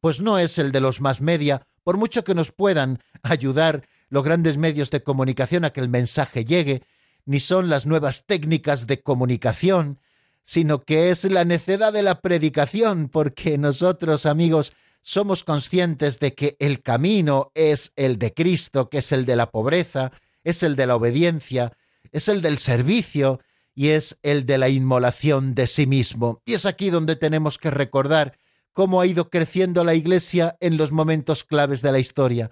Pues 0.00 0.20
no 0.20 0.38
es 0.38 0.58
el 0.58 0.72
de 0.72 0.80
los 0.80 1.02
más 1.02 1.20
media 1.20 1.66
por 1.88 1.96
mucho 1.96 2.22
que 2.22 2.34
nos 2.34 2.52
puedan 2.52 2.98
ayudar 3.22 3.88
los 4.10 4.22
grandes 4.22 4.58
medios 4.58 4.90
de 4.90 5.02
comunicación 5.02 5.64
a 5.64 5.70
que 5.70 5.80
el 5.80 5.88
mensaje 5.88 6.44
llegue, 6.44 6.82
ni 7.24 7.40
son 7.40 7.70
las 7.70 7.86
nuevas 7.86 8.24
técnicas 8.26 8.86
de 8.86 9.02
comunicación, 9.02 9.98
sino 10.44 10.80
que 10.80 11.08
es 11.08 11.24
la 11.24 11.46
necedad 11.46 11.92
de 11.92 12.02
la 12.02 12.20
predicación, 12.20 13.08
porque 13.08 13.56
nosotros, 13.56 14.26
amigos, 14.26 14.74
somos 15.08 15.42
conscientes 15.42 16.18
de 16.18 16.34
que 16.34 16.58
el 16.60 16.82
camino 16.82 17.50
es 17.54 17.94
el 17.96 18.18
de 18.18 18.34
Cristo, 18.34 18.90
que 18.90 18.98
es 18.98 19.10
el 19.10 19.24
de 19.24 19.36
la 19.36 19.50
pobreza, 19.50 20.12
es 20.44 20.62
el 20.62 20.76
de 20.76 20.86
la 20.86 20.96
obediencia, 20.96 21.72
es 22.12 22.28
el 22.28 22.42
del 22.42 22.58
servicio 22.58 23.40
y 23.74 23.88
es 23.88 24.18
el 24.22 24.44
de 24.44 24.58
la 24.58 24.68
inmolación 24.68 25.54
de 25.54 25.66
sí 25.66 25.86
mismo. 25.86 26.42
Y 26.44 26.52
es 26.52 26.66
aquí 26.66 26.90
donde 26.90 27.16
tenemos 27.16 27.56
que 27.56 27.70
recordar 27.70 28.36
cómo 28.74 29.00
ha 29.00 29.06
ido 29.06 29.30
creciendo 29.30 29.82
la 29.82 29.94
Iglesia 29.94 30.58
en 30.60 30.76
los 30.76 30.92
momentos 30.92 31.42
claves 31.42 31.80
de 31.80 31.92
la 31.92 32.00
historia, 32.00 32.50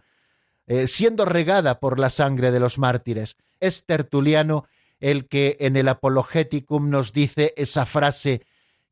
eh, 0.67 0.89
siendo 0.89 1.27
regada 1.27 1.79
por 1.79 2.01
la 2.01 2.09
sangre 2.09 2.53
de 2.53 2.61
los 2.61 2.79
mártires. 2.79 3.37
Es 3.61 3.85
Tertuliano 3.85 4.65
el 4.99 5.29
que 5.29 5.59
en 5.61 5.77
el 5.77 5.89
Apologeticum 5.89 6.89
nos 6.89 7.13
dice 7.13 7.53
esa 7.59 7.85
frase 7.85 8.47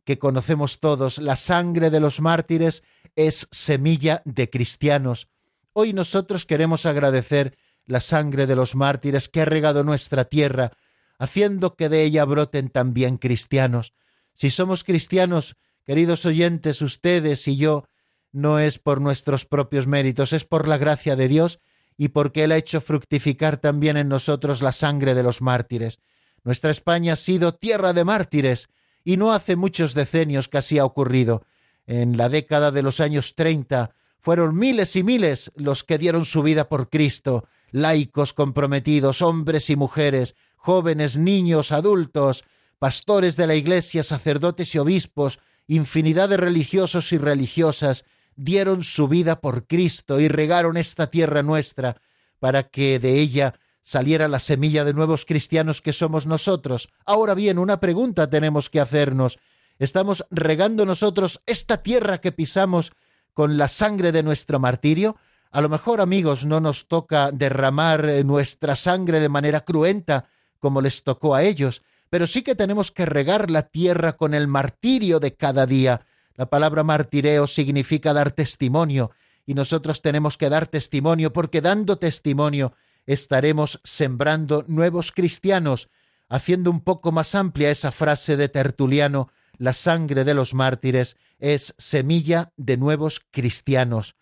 que 0.05 0.19
conocemos 0.19 0.81
todos, 0.81 1.17
la 1.17 1.35
sangre 1.35 1.89
de 1.89 2.01
los 2.01 2.21
mártires 2.21 2.83
es 3.17 3.49
semilla 3.51 4.23
de 4.25 4.51
cristianos. 4.51 5.29
Hoy 5.73 5.93
nosotros 5.93 6.47
queremos 6.47 6.87
agradecer 6.87 7.57
la 7.87 8.01
sangre 8.01 8.47
de 8.47 8.57
los 8.57 8.75
mártires 8.75 9.29
que 9.29 9.43
ha 9.43 9.45
regado 9.45 9.85
nuestra 9.85 10.25
tierra, 10.25 10.73
haciendo 11.19 11.77
que 11.77 11.89
de 11.89 12.03
ella 12.03 12.25
broten 12.25 12.69
también 12.71 13.19
cristianos. 13.19 13.93
Si 14.35 14.51
somos 14.51 14.85
cristianos, 14.85 15.57
Queridos 15.85 16.25
oyentes, 16.25 16.81
ustedes 16.81 17.47
y 17.47 17.57
yo, 17.57 17.85
no 18.33 18.59
es 18.59 18.79
por 18.79 19.03
nuestros 19.03 19.45
propios 19.45 19.87
méritos, 19.87 20.33
es 20.33 20.45
por 20.45 20.67
la 20.67 20.79
gracia 20.79 21.15
de 21.15 21.29
Dios 21.29 21.61
y 21.99 22.09
porque 22.09 22.45
Él 22.45 22.53
ha 22.53 22.57
hecho 22.57 22.81
fructificar 22.81 23.59
también 23.59 23.99
en 23.99 24.09
nosotros 24.09 24.63
la 24.63 24.73
sangre 24.73 25.15
de 25.15 25.23
los 25.23 25.43
mártires. 25.43 25.99
Nuestra 26.43 26.71
España 26.71 27.13
ha 27.13 27.17
sido 27.17 27.55
tierra 27.55 27.93
de 27.93 28.05
mártires, 28.05 28.69
y 29.05 29.19
no 29.19 29.35
hace 29.35 29.57
muchos 29.57 29.93
decenios 29.93 30.49
que 30.49 30.57
así 30.57 30.79
ha 30.79 30.87
ocurrido. 30.87 31.45
En 31.87 32.17
la 32.17 32.29
década 32.29 32.71
de 32.71 32.83
los 32.83 33.01
años 33.01 33.35
treinta 33.35 33.95
fueron 34.21 34.57
miles 34.57 34.97
y 34.97 35.03
miles 35.03 35.53
los 35.55 35.85
que 35.85 35.99
dieron 35.99 36.25
su 36.25 36.43
vida 36.43 36.69
por 36.69 36.89
Cristo, 36.89 37.47
laicos 37.71 38.33
comprometidos, 38.33 39.21
hombres 39.21 39.69
y 39.69 39.77
mujeres, 39.77 40.35
jóvenes, 40.57 41.17
niños, 41.17 41.73
adultos, 41.73 42.45
pastores 42.79 43.37
de 43.37 43.47
la 43.47 43.55
Iglesia, 43.55 44.03
sacerdotes 44.03 44.75
y 44.75 44.79
obispos, 44.79 45.41
infinidad 45.67 46.29
de 46.29 46.37
religiosos 46.37 47.13
y 47.13 47.19
religiosas 47.19 48.05
dieron 48.37 48.83
su 48.83 49.09
vida 49.09 49.41
por 49.41 49.67
Cristo 49.67 50.21
y 50.21 50.29
regaron 50.29 50.77
esta 50.77 51.11
tierra 51.11 51.43
nuestra 51.43 52.01
para 52.39 52.65
que 52.65 52.99
de 52.99 53.21
ella 53.21 53.55
saliera 53.83 54.29
la 54.29 54.39
semilla 54.39 54.85
de 54.85 54.95
nuevos 54.95 55.25
cristianos 55.25 55.83
que 55.83 55.93
somos 55.93 56.27
nosotros. 56.27 56.89
Ahora 57.05 57.35
bien, 57.35 57.59
una 57.59 57.81
pregunta 57.81 58.29
tenemos 58.29 58.71
que 58.71 58.81
hacernos. 58.81 59.39
¿Estamos 59.79 60.25
regando 60.31 60.87
nosotros 60.87 61.43
esta 61.47 61.83
tierra 61.83 62.19
que 62.19 62.33
pisamos 62.33 62.93
con 63.33 63.59
la 63.59 63.69
sangre 63.69 64.13
de 64.13 64.23
nuestro 64.23 64.61
martirio? 64.61 65.17
A 65.51 65.61
lo 65.61 65.69
mejor, 65.69 66.01
amigos, 66.01 66.47
no 66.47 66.61
nos 66.61 66.87
toca 66.87 67.33
derramar 67.33 68.07
nuestra 68.25 68.77
sangre 68.77 69.21
de 69.21 69.29
manera 69.29 69.61
cruenta 69.61 70.27
como 70.61 70.81
les 70.81 71.03
tocó 71.03 71.35
a 71.35 71.43
ellos, 71.43 71.83
pero 72.09 72.27
sí 72.27 72.43
que 72.43 72.55
tenemos 72.55 72.91
que 72.91 73.05
regar 73.05 73.51
la 73.51 73.63
tierra 73.63 74.13
con 74.13 74.35
el 74.35 74.47
martirio 74.47 75.19
de 75.19 75.35
cada 75.35 75.67
día. 75.67 76.07
La 76.37 76.47
palabra 76.47 76.85
martireo 76.85 77.47
significa 77.47 78.13
dar 78.13 78.31
testimonio, 78.31 79.11
y 79.47 79.55
nosotros 79.55 80.01
tenemos 80.01 80.37
que 80.39 80.49
dar 80.49 80.67
testimonio 80.67 81.33
porque 81.33 81.61
dando 81.61 81.99
testimonio 81.99 82.75
estaremos 83.07 83.81
sembrando 83.85 84.65
nuevos 84.67 85.13
cristianos, 85.13 85.89
haciendo 86.29 86.71
un 86.71 86.81
poco 86.81 87.13
más 87.13 87.35
amplia 87.35 87.71
esa 87.71 87.93
frase 87.93 88.37
de 88.37 88.49
Tertuliano, 88.49 89.31
la 89.59 89.73
sangre 89.73 90.25
de 90.25 90.35
los 90.35 90.55
mártires 90.55 91.17
es 91.39 91.75
semilla 91.79 92.53
de 92.57 92.77
nuevos 92.77 93.21
cristianos. 93.31 94.17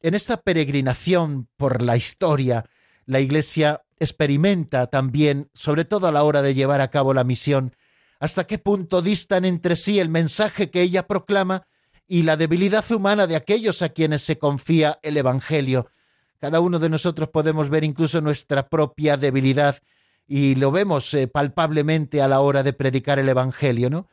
En 0.00 0.14
esta 0.14 0.36
peregrinación 0.38 1.48
por 1.56 1.82
la 1.82 1.96
historia, 1.96 2.66
la 3.06 3.20
Iglesia 3.20 3.84
experimenta 3.98 4.86
también, 4.88 5.48
sobre 5.54 5.84
todo 5.84 6.06
a 6.06 6.12
la 6.12 6.24
hora 6.24 6.42
de 6.42 6.54
llevar 6.54 6.80
a 6.80 6.90
cabo 6.90 7.14
la 7.14 7.24
misión, 7.24 7.74
hasta 8.20 8.46
qué 8.46 8.58
punto 8.58 9.02
distan 9.02 9.44
entre 9.44 9.76
sí 9.76 9.98
el 9.98 10.08
mensaje 10.08 10.70
que 10.70 10.82
ella 10.82 11.06
proclama 11.06 11.66
y 12.06 12.22
la 12.22 12.36
debilidad 12.36 12.90
humana 12.92 13.26
de 13.26 13.36
aquellos 13.36 13.82
a 13.82 13.90
quienes 13.90 14.22
se 14.22 14.38
confía 14.38 14.98
el 15.02 15.16
Evangelio. 15.16 15.90
Cada 16.38 16.60
uno 16.60 16.78
de 16.78 16.90
nosotros 16.90 17.30
podemos 17.30 17.70
ver 17.70 17.84
incluso 17.84 18.20
nuestra 18.20 18.68
propia 18.68 19.16
debilidad 19.16 19.78
y 20.26 20.54
lo 20.54 20.70
vemos 20.70 21.12
eh, 21.14 21.28
palpablemente 21.28 22.22
a 22.22 22.28
la 22.28 22.40
hora 22.40 22.62
de 22.62 22.72
predicar 22.72 23.18
el 23.18 23.28
Evangelio, 23.28 23.90
¿no? 23.90 24.08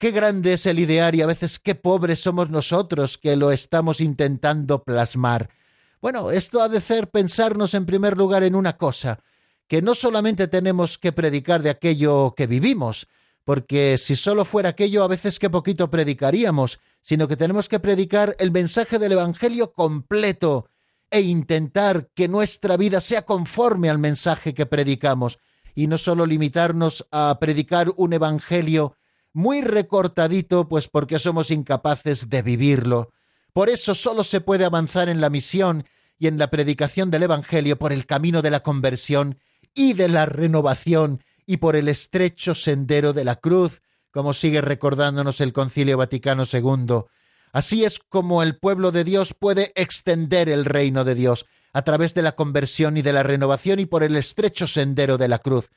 Qué 0.00 0.12
grande 0.12 0.54
es 0.54 0.64
el 0.64 0.78
ideario 0.78 1.18
y 1.18 1.22
a 1.24 1.26
veces 1.26 1.58
qué 1.58 1.74
pobres 1.74 2.20
somos 2.20 2.48
nosotros 2.48 3.18
que 3.18 3.36
lo 3.36 3.52
estamos 3.52 4.00
intentando 4.00 4.82
plasmar. 4.82 5.50
Bueno, 6.00 6.30
esto 6.30 6.62
ha 6.62 6.70
de 6.70 6.78
hacer 6.78 7.10
pensarnos 7.10 7.74
en 7.74 7.84
primer 7.84 8.16
lugar 8.16 8.42
en 8.42 8.54
una 8.54 8.78
cosa, 8.78 9.22
que 9.68 9.82
no 9.82 9.94
solamente 9.94 10.48
tenemos 10.48 10.96
que 10.96 11.12
predicar 11.12 11.60
de 11.60 11.68
aquello 11.68 12.32
que 12.34 12.46
vivimos, 12.46 13.08
porque 13.44 13.98
si 13.98 14.16
solo 14.16 14.46
fuera 14.46 14.70
aquello 14.70 15.04
a 15.04 15.08
veces 15.08 15.38
que 15.38 15.50
poquito 15.50 15.90
predicaríamos, 15.90 16.80
sino 17.02 17.28
que 17.28 17.36
tenemos 17.36 17.68
que 17.68 17.78
predicar 17.78 18.34
el 18.38 18.52
mensaje 18.52 18.98
del 18.98 19.12
Evangelio 19.12 19.74
completo 19.74 20.70
e 21.10 21.20
intentar 21.20 22.08
que 22.14 22.26
nuestra 22.26 22.78
vida 22.78 23.02
sea 23.02 23.26
conforme 23.26 23.90
al 23.90 23.98
mensaje 23.98 24.54
que 24.54 24.64
predicamos, 24.64 25.38
y 25.74 25.88
no 25.88 25.98
solo 25.98 26.24
limitarnos 26.24 27.06
a 27.10 27.36
predicar 27.38 27.92
un 27.98 28.14
Evangelio 28.14 28.96
muy 29.32 29.62
recortadito, 29.62 30.68
pues 30.68 30.88
porque 30.88 31.18
somos 31.18 31.50
incapaces 31.50 32.28
de 32.28 32.42
vivirlo. 32.42 33.12
Por 33.52 33.68
eso 33.68 33.94
solo 33.94 34.24
se 34.24 34.40
puede 34.40 34.64
avanzar 34.64 35.08
en 35.08 35.20
la 35.20 35.30
misión 35.30 35.84
y 36.18 36.26
en 36.26 36.38
la 36.38 36.50
predicación 36.50 37.10
del 37.10 37.24
Evangelio 37.24 37.78
por 37.78 37.92
el 37.92 38.06
camino 38.06 38.42
de 38.42 38.50
la 38.50 38.60
conversión 38.60 39.38
y 39.74 39.94
de 39.94 40.08
la 40.08 40.26
renovación 40.26 41.22
y 41.46 41.56
por 41.56 41.76
el 41.76 41.88
estrecho 41.88 42.54
sendero 42.54 43.12
de 43.12 43.24
la 43.24 43.36
cruz, 43.36 43.82
como 44.10 44.34
sigue 44.34 44.60
recordándonos 44.60 45.40
el 45.40 45.52
Concilio 45.52 45.96
Vaticano 45.96 46.44
II. 46.50 47.04
Así 47.52 47.84
es 47.84 47.98
como 47.98 48.42
el 48.42 48.56
pueblo 48.56 48.92
de 48.92 49.04
Dios 49.04 49.34
puede 49.34 49.72
extender 49.74 50.48
el 50.48 50.64
reino 50.64 51.04
de 51.04 51.14
Dios, 51.14 51.46
a 51.72 51.82
través 51.82 52.14
de 52.14 52.22
la 52.22 52.32
conversión 52.32 52.96
y 52.96 53.02
de 53.02 53.12
la 53.12 53.22
renovación 53.22 53.80
y 53.80 53.86
por 53.86 54.02
el 54.02 54.16
estrecho 54.16 54.66
sendero 54.66 55.18
de 55.18 55.28
la 55.28 55.38
cruz. 55.38 55.70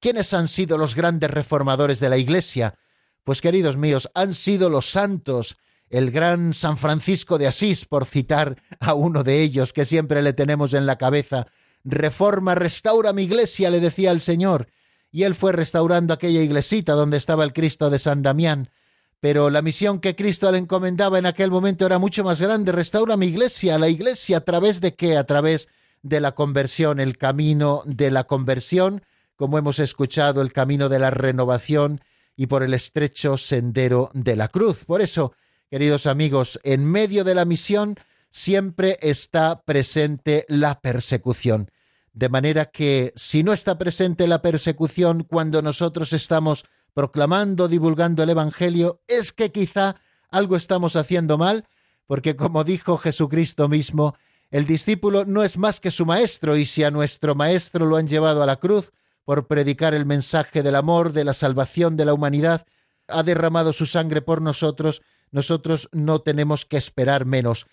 ¿Quiénes 0.00 0.32
han 0.32 0.48
sido 0.48 0.78
los 0.78 0.94
grandes 0.94 1.30
reformadores 1.30 2.00
de 2.00 2.08
la 2.08 2.16
Iglesia? 2.16 2.74
Pues 3.24 3.40
queridos 3.40 3.76
míos, 3.76 4.10
han 4.14 4.34
sido 4.34 4.70
los 4.70 4.90
santos, 4.90 5.56
el 5.88 6.10
gran 6.10 6.54
San 6.54 6.76
Francisco 6.76 7.38
de 7.38 7.46
Asís, 7.46 7.84
por 7.84 8.06
citar 8.06 8.62
a 8.80 8.94
uno 8.94 9.24
de 9.24 9.42
ellos 9.42 9.72
que 9.72 9.84
siempre 9.84 10.22
le 10.22 10.32
tenemos 10.32 10.72
en 10.72 10.86
la 10.86 10.96
cabeza. 10.96 11.46
Reforma, 11.84 12.54
restaura 12.54 13.12
mi 13.12 13.24
iglesia, 13.24 13.70
le 13.70 13.80
decía 13.80 14.10
el 14.10 14.20
Señor. 14.20 14.68
Y 15.12 15.24
él 15.24 15.34
fue 15.34 15.52
restaurando 15.52 16.14
aquella 16.14 16.40
iglesita 16.40 16.92
donde 16.92 17.16
estaba 17.16 17.44
el 17.44 17.52
Cristo 17.52 17.90
de 17.90 17.98
San 17.98 18.22
Damián. 18.22 18.70
Pero 19.18 19.50
la 19.50 19.60
misión 19.60 20.00
que 20.00 20.16
Cristo 20.16 20.50
le 20.50 20.58
encomendaba 20.58 21.18
en 21.18 21.26
aquel 21.26 21.50
momento 21.50 21.84
era 21.84 21.98
mucho 21.98 22.24
más 22.24 22.40
grande. 22.40 22.72
Restaura 22.72 23.16
mi 23.16 23.26
iglesia, 23.26 23.78
la 23.78 23.88
iglesia, 23.88 24.38
¿a 24.38 24.40
través 24.40 24.80
de 24.80 24.94
qué? 24.94 25.18
A 25.18 25.24
través 25.24 25.68
de 26.02 26.20
la 26.20 26.32
conversión, 26.32 27.00
el 27.00 27.18
camino 27.18 27.82
de 27.84 28.10
la 28.10 28.24
conversión, 28.24 29.02
como 29.36 29.58
hemos 29.58 29.78
escuchado, 29.78 30.40
el 30.40 30.52
camino 30.52 30.88
de 30.88 30.98
la 30.98 31.10
renovación 31.10 32.00
y 32.40 32.46
por 32.46 32.62
el 32.62 32.72
estrecho 32.72 33.36
sendero 33.36 34.10
de 34.14 34.34
la 34.34 34.48
cruz. 34.48 34.86
Por 34.86 35.02
eso, 35.02 35.34
queridos 35.68 36.06
amigos, 36.06 36.58
en 36.62 36.86
medio 36.86 37.22
de 37.22 37.34
la 37.34 37.44
misión 37.44 37.96
siempre 38.30 38.96
está 39.02 39.60
presente 39.60 40.46
la 40.48 40.80
persecución. 40.80 41.70
De 42.14 42.30
manera 42.30 42.70
que 42.70 43.12
si 43.14 43.42
no 43.42 43.52
está 43.52 43.76
presente 43.76 44.26
la 44.26 44.40
persecución 44.40 45.22
cuando 45.24 45.60
nosotros 45.60 46.14
estamos 46.14 46.64
proclamando, 46.94 47.68
divulgando 47.68 48.22
el 48.22 48.30
Evangelio, 48.30 49.02
es 49.06 49.32
que 49.32 49.52
quizá 49.52 49.96
algo 50.30 50.56
estamos 50.56 50.96
haciendo 50.96 51.36
mal, 51.36 51.68
porque 52.06 52.36
como 52.36 52.64
dijo 52.64 52.96
Jesucristo 52.96 53.68
mismo, 53.68 54.14
el 54.50 54.64
discípulo 54.64 55.26
no 55.26 55.44
es 55.44 55.58
más 55.58 55.78
que 55.78 55.90
su 55.90 56.06
maestro, 56.06 56.56
y 56.56 56.64
si 56.64 56.84
a 56.84 56.90
nuestro 56.90 57.34
maestro 57.34 57.84
lo 57.84 57.96
han 57.96 58.08
llevado 58.08 58.42
a 58.42 58.46
la 58.46 58.56
cruz 58.56 58.92
por 59.24 59.46
predicar 59.46 59.94
el 59.94 60.06
mensaje 60.06 60.62
del 60.62 60.74
amor, 60.74 61.12
de 61.12 61.24
la 61.24 61.32
salvación 61.32 61.96
de 61.96 62.04
la 62.04 62.14
humanidad, 62.14 62.66
ha 63.08 63.22
derramado 63.22 63.72
su 63.72 63.86
sangre 63.86 64.22
por 64.22 64.42
nosotros, 64.42 65.02
nosotros 65.30 65.88
no 65.92 66.20
tenemos 66.20 66.64
que 66.64 66.76
esperar 66.76 67.24
menos. 67.24 67.66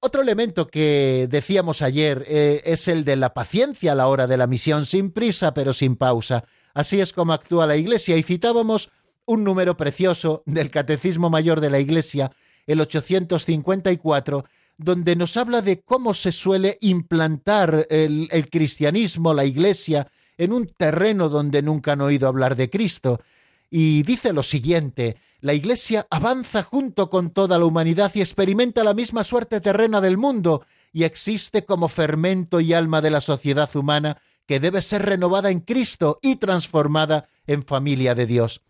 Otro 0.00 0.20
elemento 0.20 0.66
que 0.66 1.28
decíamos 1.30 1.80
ayer 1.80 2.24
eh, 2.26 2.62
es 2.64 2.88
el 2.88 3.04
de 3.04 3.14
la 3.14 3.34
paciencia 3.34 3.92
a 3.92 3.94
la 3.94 4.08
hora 4.08 4.26
de 4.26 4.36
la 4.36 4.48
misión, 4.48 4.84
sin 4.84 5.12
prisa 5.12 5.54
pero 5.54 5.72
sin 5.72 5.94
pausa. 5.96 6.44
Así 6.74 7.00
es 7.00 7.12
como 7.12 7.32
actúa 7.32 7.66
la 7.66 7.76
Iglesia 7.76 8.16
y 8.16 8.24
citábamos 8.24 8.90
un 9.26 9.44
número 9.44 9.76
precioso 9.76 10.42
del 10.44 10.70
Catecismo 10.70 11.30
Mayor 11.30 11.60
de 11.60 11.70
la 11.70 11.78
Iglesia, 11.78 12.32
el 12.66 12.80
854, 12.80 14.44
donde 14.76 15.14
nos 15.14 15.36
habla 15.36 15.62
de 15.62 15.82
cómo 15.82 16.14
se 16.14 16.32
suele 16.32 16.78
implantar 16.80 17.86
el, 17.88 18.28
el 18.32 18.50
cristianismo, 18.50 19.34
la 19.34 19.44
Iglesia, 19.44 20.10
en 20.38 20.52
un 20.52 20.66
terreno 20.66 21.28
donde 21.28 21.62
nunca 21.62 21.92
han 21.92 22.00
oído 22.00 22.28
hablar 22.28 22.56
de 22.56 22.70
Cristo. 22.70 23.20
Y 23.70 24.02
dice 24.02 24.32
lo 24.32 24.42
siguiente, 24.42 25.16
la 25.40 25.54
Iglesia 25.54 26.06
avanza 26.10 26.62
junto 26.62 27.10
con 27.10 27.30
toda 27.30 27.58
la 27.58 27.64
humanidad 27.64 28.12
y 28.14 28.20
experimenta 28.20 28.84
la 28.84 28.94
misma 28.94 29.24
suerte 29.24 29.60
terrena 29.60 30.00
del 30.00 30.16
mundo, 30.16 30.64
y 30.92 31.04
existe 31.04 31.64
como 31.64 31.88
fermento 31.88 32.60
y 32.60 32.74
alma 32.74 33.00
de 33.00 33.10
la 33.10 33.20
sociedad 33.20 33.74
humana 33.74 34.20
que 34.46 34.60
debe 34.60 34.82
ser 34.82 35.02
renovada 35.02 35.50
en 35.50 35.60
Cristo 35.60 36.18
y 36.22 36.36
transformada 36.36 37.28
en 37.46 37.62
familia 37.62 38.14
de 38.14 38.26
Dios. 38.26 38.60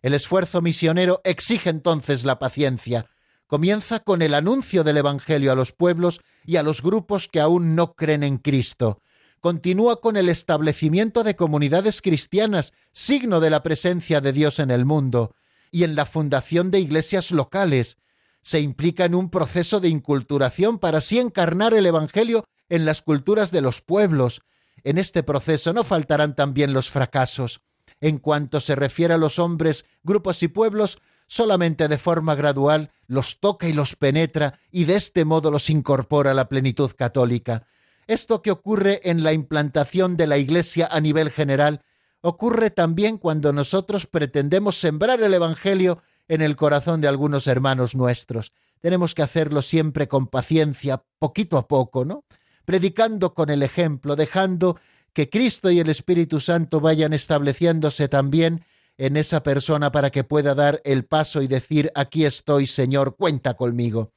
El 0.00 0.14
esfuerzo 0.14 0.62
misionero 0.62 1.20
exige 1.24 1.70
entonces 1.70 2.24
la 2.24 2.38
paciencia. 2.38 3.06
Comienza 3.46 4.00
con 4.00 4.22
el 4.22 4.34
anuncio 4.34 4.84
del 4.84 4.98
Evangelio 4.98 5.52
a 5.52 5.54
los 5.54 5.72
pueblos 5.72 6.20
y 6.44 6.56
a 6.56 6.62
los 6.62 6.82
grupos 6.82 7.28
que 7.28 7.40
aún 7.40 7.74
no 7.74 7.94
creen 7.94 8.22
en 8.22 8.38
Cristo. 8.38 9.00
Continúa 9.40 10.00
con 10.00 10.16
el 10.16 10.28
establecimiento 10.28 11.22
de 11.22 11.36
comunidades 11.36 12.02
cristianas, 12.02 12.72
signo 12.92 13.40
de 13.40 13.50
la 13.50 13.62
presencia 13.62 14.20
de 14.20 14.32
Dios 14.32 14.58
en 14.58 14.70
el 14.70 14.84
mundo, 14.84 15.34
y 15.70 15.84
en 15.84 15.94
la 15.94 16.06
fundación 16.06 16.70
de 16.70 16.80
iglesias 16.80 17.30
locales. 17.30 17.98
Se 18.42 18.60
implica 18.60 19.04
en 19.04 19.14
un 19.14 19.30
proceso 19.30 19.80
de 19.80 19.88
inculturación 19.88 20.78
para 20.78 20.98
así 20.98 21.18
encarnar 21.18 21.74
el 21.74 21.86
Evangelio 21.86 22.44
en 22.68 22.84
las 22.84 23.02
culturas 23.02 23.50
de 23.50 23.60
los 23.60 23.80
pueblos, 23.80 24.42
en 24.84 24.98
este 24.98 25.22
proceso 25.22 25.72
no 25.72 25.84
faltarán 25.84 26.34
también 26.34 26.72
los 26.72 26.90
fracasos. 26.90 27.60
En 28.00 28.18
cuanto 28.18 28.60
se 28.60 28.76
refiere 28.76 29.14
a 29.14 29.18
los 29.18 29.38
hombres, 29.38 29.84
grupos 30.02 30.42
y 30.42 30.48
pueblos, 30.48 30.98
solamente 31.26 31.88
de 31.88 31.98
forma 31.98 32.34
gradual 32.34 32.92
los 33.06 33.40
toca 33.40 33.68
y 33.68 33.72
los 33.72 33.96
penetra 33.96 34.60
y 34.70 34.84
de 34.84 34.96
este 34.96 35.24
modo 35.24 35.50
los 35.50 35.68
incorpora 35.68 36.30
a 36.30 36.34
la 36.34 36.48
plenitud 36.48 36.90
católica. 36.96 37.66
Esto 38.08 38.42
que 38.42 38.50
ocurre 38.50 39.00
en 39.04 39.22
la 39.22 39.32
implantación 39.32 40.16
de 40.16 40.26
la 40.26 40.38
Iglesia 40.38 40.88
a 40.90 41.00
nivel 41.00 41.30
general 41.30 41.82
ocurre 42.20 42.70
también 42.70 43.18
cuando 43.18 43.52
nosotros 43.52 44.06
pretendemos 44.06 44.80
sembrar 44.80 45.22
el 45.22 45.32
Evangelio 45.32 46.02
en 46.26 46.42
el 46.42 46.56
corazón 46.56 47.00
de 47.00 47.06
algunos 47.06 47.46
hermanos 47.46 47.94
nuestros. 47.94 48.52
Tenemos 48.80 49.14
que 49.14 49.22
hacerlo 49.22 49.62
siempre 49.62 50.08
con 50.08 50.26
paciencia, 50.26 51.04
poquito 51.18 51.56
a 51.58 51.68
poco, 51.68 52.04
¿no? 52.04 52.24
predicando 52.68 53.32
con 53.32 53.48
el 53.48 53.62
ejemplo, 53.62 54.14
dejando 54.14 54.78
que 55.14 55.30
Cristo 55.30 55.70
y 55.70 55.80
el 55.80 55.88
Espíritu 55.88 56.38
Santo 56.38 56.80
vayan 56.80 57.14
estableciéndose 57.14 58.08
también 58.08 58.62
en 58.98 59.16
esa 59.16 59.42
persona 59.42 59.90
para 59.90 60.10
que 60.10 60.22
pueda 60.22 60.54
dar 60.54 60.82
el 60.84 61.06
paso 61.06 61.40
y 61.40 61.46
decir, 61.46 61.90
aquí 61.94 62.26
estoy, 62.26 62.66
Señor, 62.66 63.16
cuenta 63.16 63.54
conmigo. 63.54 64.12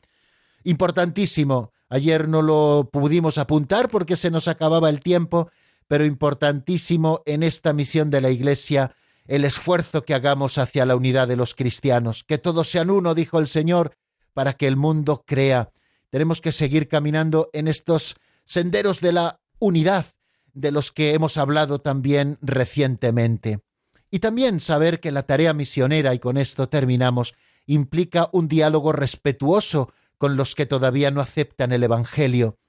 Importantísimo, 0.65 1.71
ayer 1.91 2.27
no 2.27 2.41
lo 2.41 2.89
pudimos 2.91 3.37
apuntar 3.37 3.89
porque 3.89 4.15
se 4.15 4.31
nos 4.31 4.47
acababa 4.47 4.89
el 4.89 5.01
tiempo, 5.01 5.51
pero 5.87 6.05
importantísimo 6.05 7.21
en 7.25 7.43
esta 7.43 7.73
misión 7.73 8.09
de 8.09 8.21
la 8.21 8.29
Iglesia 8.29 8.95
el 9.27 9.45
esfuerzo 9.45 10.03
que 10.03 10.13
hagamos 10.13 10.57
hacia 10.57 10.85
la 10.85 10.95
unidad 10.95 11.27
de 11.27 11.35
los 11.35 11.53
cristianos, 11.53 12.23
que 12.23 12.37
todos 12.37 12.69
sean 12.69 12.89
uno, 12.89 13.13
dijo 13.13 13.39
el 13.39 13.47
Señor, 13.47 13.97
para 14.33 14.53
que 14.53 14.67
el 14.67 14.77
mundo 14.77 15.23
crea. 15.27 15.71
Tenemos 16.09 16.41
que 16.41 16.53
seguir 16.53 16.87
caminando 16.87 17.49
en 17.53 17.67
estos 17.67 18.15
senderos 18.45 19.01
de 19.01 19.11
la 19.11 19.41
unidad 19.59 20.05
de 20.53 20.71
los 20.71 20.91
que 20.91 21.13
hemos 21.13 21.37
hablado 21.37 21.79
también 21.79 22.37
recientemente. 22.41 23.59
Y 24.09 24.19
también 24.19 24.59
saber 24.61 25.01
que 25.01 25.11
la 25.11 25.23
tarea 25.23 25.53
misionera, 25.53 26.13
y 26.13 26.19
con 26.19 26.37
esto 26.37 26.67
terminamos, 26.67 27.33
implica 27.65 28.29
un 28.31 28.47
diálogo 28.47 28.91
respetuoso 28.91 29.93
con 30.21 30.37
los 30.37 30.53
que 30.53 30.67
todavía 30.67 31.09
no 31.09 31.19
aceptan 31.19 31.71
el 31.71 31.81
Evangelio. 31.81 32.59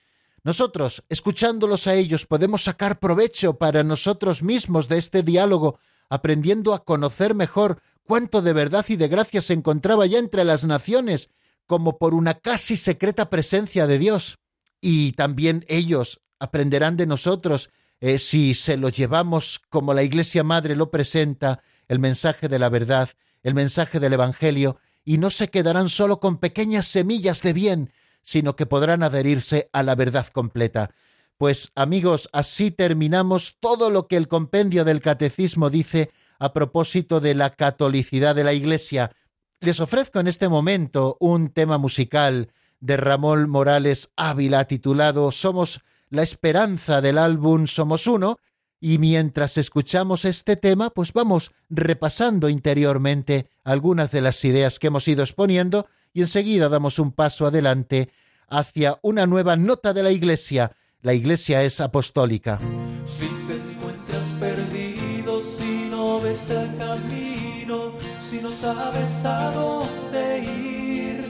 Nosotros, 0.42 1.04
escuchándolos 1.10 1.86
a 1.86 1.92
ellos, 1.92 2.24
podemos 2.24 2.64
sacar 2.64 2.98
provecho 2.98 3.58
para 3.58 3.84
nosotros 3.84 4.42
mismos 4.42 4.88
de 4.88 4.96
este 4.96 5.22
diálogo, 5.22 5.78
aprendiendo 6.08 6.72
a 6.72 6.82
conocer 6.82 7.34
mejor 7.34 7.82
cuánto 8.04 8.40
de 8.40 8.54
verdad 8.54 8.86
y 8.88 8.96
de 8.96 9.06
gracia 9.06 9.42
se 9.42 9.52
encontraba 9.52 10.06
ya 10.06 10.18
entre 10.18 10.44
las 10.44 10.64
naciones, 10.64 11.28
como 11.66 11.98
por 11.98 12.14
una 12.14 12.38
casi 12.38 12.78
secreta 12.78 13.28
presencia 13.28 13.86
de 13.86 13.98
Dios 13.98 14.38
y 14.80 15.12
también 15.12 15.66
ellos 15.68 16.22
aprenderán 16.38 16.96
de 16.96 17.06
nosotros 17.06 17.68
eh, 18.00 18.18
si 18.18 18.54
se 18.54 18.78
lo 18.78 18.88
llevamos 18.88 19.60
como 19.68 19.92
la 19.92 20.04
Iglesia 20.04 20.42
Madre 20.42 20.74
lo 20.74 20.90
presenta, 20.90 21.62
el 21.86 21.98
mensaje 21.98 22.48
de 22.48 22.58
la 22.58 22.70
verdad, 22.70 23.10
el 23.42 23.52
mensaje 23.52 24.00
del 24.00 24.14
Evangelio, 24.14 24.78
y 25.04 25.18
no 25.18 25.30
se 25.30 25.48
quedarán 25.48 25.88
solo 25.88 26.20
con 26.20 26.38
pequeñas 26.38 26.86
semillas 26.86 27.42
de 27.42 27.52
bien, 27.52 27.92
sino 28.22 28.56
que 28.56 28.66
podrán 28.66 29.02
adherirse 29.02 29.68
a 29.72 29.82
la 29.82 29.94
verdad 29.94 30.26
completa. 30.28 30.94
Pues 31.36 31.72
amigos, 31.74 32.28
así 32.32 32.70
terminamos 32.70 33.56
todo 33.58 33.90
lo 33.90 34.06
que 34.06 34.16
el 34.16 34.28
compendio 34.28 34.84
del 34.84 35.00
Catecismo 35.00 35.70
dice 35.70 36.10
a 36.38 36.52
propósito 36.52 37.20
de 37.20 37.34
la 37.34 37.50
catolicidad 37.50 38.34
de 38.34 38.44
la 38.44 38.52
Iglesia. 38.52 39.12
Les 39.60 39.80
ofrezco 39.80 40.20
en 40.20 40.28
este 40.28 40.48
momento 40.48 41.16
un 41.20 41.50
tema 41.50 41.78
musical 41.78 42.52
de 42.80 42.96
Ramón 42.96 43.48
Morales 43.48 44.12
Ávila 44.16 44.66
titulado 44.66 45.30
Somos 45.32 45.80
la 46.10 46.22
esperanza 46.22 47.00
del 47.00 47.18
álbum 47.18 47.66
Somos 47.66 48.06
Uno 48.06 48.38
y 48.84 48.98
mientras 48.98 49.58
escuchamos 49.58 50.24
este 50.24 50.56
tema, 50.56 50.90
pues 50.90 51.12
vamos 51.12 51.52
repasando 51.70 52.48
interiormente 52.48 53.48
algunas 53.62 54.10
de 54.10 54.20
las 54.20 54.44
ideas 54.44 54.80
que 54.80 54.88
hemos 54.88 55.06
ido 55.06 55.22
exponiendo 55.22 55.86
y 56.12 56.22
enseguida 56.22 56.68
damos 56.68 56.98
un 56.98 57.12
paso 57.12 57.46
adelante 57.46 58.10
hacia 58.48 58.98
una 59.02 59.24
nueva 59.24 59.54
nota 59.54 59.94
de 59.94 60.02
la 60.02 60.10
Iglesia. 60.10 60.72
La 61.00 61.14
Iglesia 61.14 61.62
es 61.62 61.80
apostólica. 61.80 62.58
Si 63.06 63.28
te 63.46 63.54
encuentras 63.54 64.26
perdido, 64.40 65.40
si 65.42 65.88
no 65.88 66.20
ves 66.20 66.50
el 66.50 66.76
camino, 66.76 67.92
si 68.28 68.40
no 68.40 68.50
sabes 68.50 69.24
a 69.24 69.52
dónde 69.52 70.40
ir, 70.40 71.24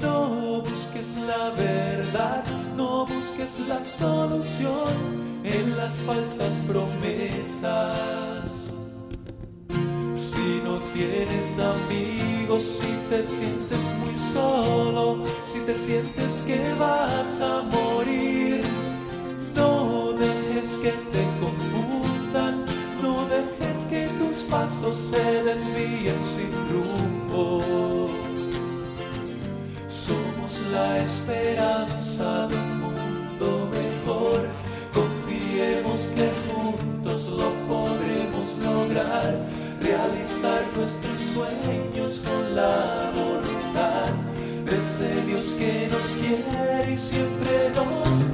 no 0.00 0.62
busques 0.62 1.16
la 1.26 1.50
verdad, 1.50 2.44
no 2.76 3.06
busques 3.06 3.58
la 3.66 3.82
solución 3.82 5.33
en 5.44 5.76
las 5.76 5.92
falsas 5.94 6.52
promesas. 6.66 8.46
Si 10.16 10.60
no 10.64 10.78
tienes 10.94 11.58
amigos, 11.58 12.62
si 12.80 12.92
te 13.10 13.22
sientes 13.22 13.78
muy 14.00 14.16
solo, 14.32 15.22
si 15.46 15.60
te 15.60 15.74
sientes 15.74 16.42
que 16.46 16.60
vas 16.78 17.40
a 17.40 17.62
morir, 17.62 18.62
no 19.54 20.12
dejes 20.12 20.70
que 20.82 20.92
te 21.12 21.24
confundan, 21.40 22.64
no 23.02 23.26
dejes 23.26 23.78
que 23.90 24.08
tus 24.18 24.42
pasos 24.44 24.96
se 25.10 25.42
desvíen 25.44 26.20
sin 26.34 26.52
rumbo. 26.72 28.08
Somos 29.88 30.60
la 30.72 30.98
esperanza 31.00 32.46
de 32.48 32.54
un 32.56 32.80
mundo 32.80 33.68
mejor 33.72 34.63
confiemos 35.54 36.00
que 36.16 36.30
juntos 36.48 37.28
lo 37.28 37.50
podremos 37.68 38.46
lograr, 38.64 39.38
realizar 39.80 40.62
nuestros 40.76 41.20
sueños 41.32 42.20
con 42.26 42.56
la 42.56 43.12
voluntad 43.14 44.10
de 44.64 44.72
ese 44.72 45.26
Dios 45.26 45.44
que 45.56 45.88
nos 45.90 46.06
quiere 46.18 46.92
y 46.92 46.96
siempre 46.96 47.70
nos 47.76 48.33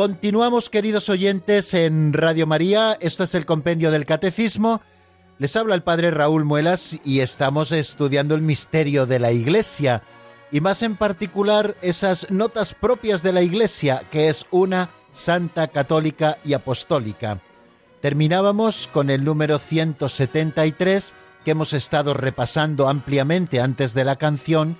Continuamos, 0.00 0.70
queridos 0.70 1.10
oyentes, 1.10 1.74
en 1.74 2.14
Radio 2.14 2.46
María. 2.46 2.96
Esto 3.02 3.24
es 3.24 3.34
el 3.34 3.44
Compendio 3.44 3.90
del 3.90 4.06
Catecismo. 4.06 4.80
Les 5.38 5.54
habla 5.56 5.74
el 5.74 5.82
Padre 5.82 6.10
Raúl 6.10 6.46
Muelas 6.46 6.96
y 7.04 7.20
estamos 7.20 7.70
estudiando 7.70 8.34
el 8.34 8.40
misterio 8.40 9.04
de 9.04 9.18
la 9.18 9.30
Iglesia 9.30 10.00
y 10.50 10.62
más 10.62 10.82
en 10.82 10.96
particular 10.96 11.76
esas 11.82 12.30
notas 12.30 12.72
propias 12.72 13.22
de 13.22 13.34
la 13.34 13.42
Iglesia, 13.42 14.00
que 14.10 14.30
es 14.30 14.46
una 14.50 14.88
santa, 15.12 15.68
católica 15.68 16.38
y 16.46 16.54
apostólica. 16.54 17.42
Terminábamos 18.00 18.88
con 18.90 19.10
el 19.10 19.22
número 19.22 19.58
173 19.58 21.12
que 21.44 21.50
hemos 21.50 21.74
estado 21.74 22.14
repasando 22.14 22.88
ampliamente 22.88 23.60
antes 23.60 23.92
de 23.92 24.04
la 24.04 24.16
canción, 24.16 24.78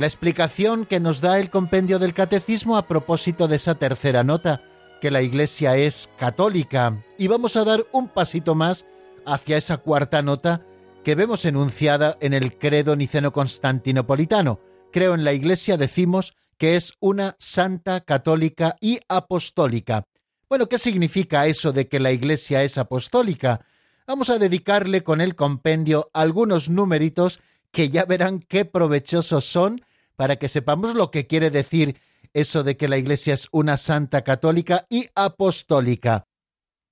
la 0.00 0.06
explicación 0.06 0.86
que 0.86 0.98
nos 0.98 1.20
da 1.20 1.38
el 1.38 1.50
compendio 1.50 1.98
del 1.98 2.14
catecismo 2.14 2.78
a 2.78 2.86
propósito 2.86 3.48
de 3.48 3.56
esa 3.56 3.74
tercera 3.74 4.24
nota, 4.24 4.62
que 5.02 5.10
la 5.10 5.20
Iglesia 5.20 5.76
es 5.76 6.08
católica, 6.16 7.04
y 7.18 7.26
vamos 7.26 7.54
a 7.54 7.64
dar 7.64 7.84
un 7.92 8.08
pasito 8.08 8.54
más 8.54 8.86
hacia 9.26 9.58
esa 9.58 9.76
cuarta 9.76 10.22
nota 10.22 10.62
que 11.04 11.14
vemos 11.14 11.44
enunciada 11.44 12.16
en 12.22 12.32
el 12.32 12.56
credo 12.56 12.96
niceno-constantinopolitano. 12.96 14.60
Creo 14.90 15.12
en 15.12 15.22
la 15.22 15.34
Iglesia 15.34 15.76
decimos 15.76 16.34
que 16.56 16.76
es 16.76 16.94
una 17.00 17.36
santa, 17.38 18.00
católica 18.00 18.76
y 18.80 19.00
apostólica. 19.06 20.06
Bueno, 20.48 20.66
¿qué 20.66 20.78
significa 20.78 21.46
eso 21.46 21.72
de 21.72 21.88
que 21.88 22.00
la 22.00 22.10
Iglesia 22.10 22.62
es 22.62 22.78
apostólica? 22.78 23.66
Vamos 24.06 24.30
a 24.30 24.38
dedicarle 24.38 25.02
con 25.02 25.20
el 25.20 25.34
compendio 25.34 26.08
algunos 26.14 26.70
numeritos 26.70 27.38
que 27.70 27.90
ya 27.90 28.06
verán 28.06 28.40
qué 28.40 28.64
provechosos 28.64 29.44
son 29.44 29.82
para 30.20 30.36
que 30.36 30.50
sepamos 30.50 30.94
lo 30.94 31.10
que 31.10 31.26
quiere 31.26 31.48
decir 31.48 31.98
eso 32.34 32.62
de 32.62 32.76
que 32.76 32.88
la 32.88 32.98
Iglesia 32.98 33.32
es 33.32 33.48
una 33.52 33.78
santa 33.78 34.20
católica 34.20 34.86
y 34.90 35.06
apostólica. 35.14 36.26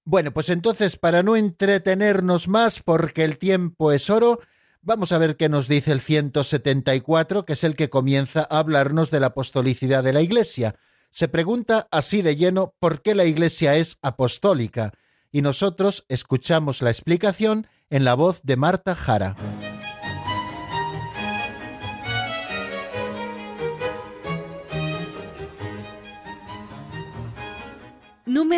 Bueno, 0.07 0.33
pues 0.33 0.49
entonces, 0.49 0.97
para 0.97 1.23
no 1.23 1.37
entretenernos 1.37 2.49
más, 2.49 2.83
porque 2.83 3.25
el 3.25 3.37
tiempo 3.37 3.93
es 3.93 4.09
oro, 4.09 4.41
vamos 4.81 5.13
a 5.13 5.19
ver 5.19 5.37
qué 5.37 5.51
nos 5.51 5.69
dice 5.69 5.93
el 5.93 6.01
174, 6.01 7.45
que 7.45 7.53
es 7.53 7.65
el 7.65 7.77
que 7.77 7.91
comienza 7.91 8.49
a 8.49 8.61
hablarnos 8.61 9.11
de 9.11 9.21
la 9.21 9.27
apostolicidad 9.27 10.03
de 10.03 10.15
la 10.15 10.23
Iglesia. 10.23 10.77
Se 11.11 11.29
pregunta 11.29 11.87
así 11.91 12.23
de 12.23 12.35
lleno 12.35 12.73
por 12.81 13.03
qué 13.03 13.15
la 13.15 13.27
Iglesia 13.27 13.77
es 13.77 13.99
apostólica, 14.01 14.95
y 15.31 15.43
nosotros 15.43 16.07
escuchamos 16.09 16.81
la 16.81 16.89
explicación 16.89 17.67
en 17.91 18.07
la 18.07 18.15
voz 18.15 18.41
de 18.43 18.57
Marta 18.57 18.95
Jara. 18.95 19.37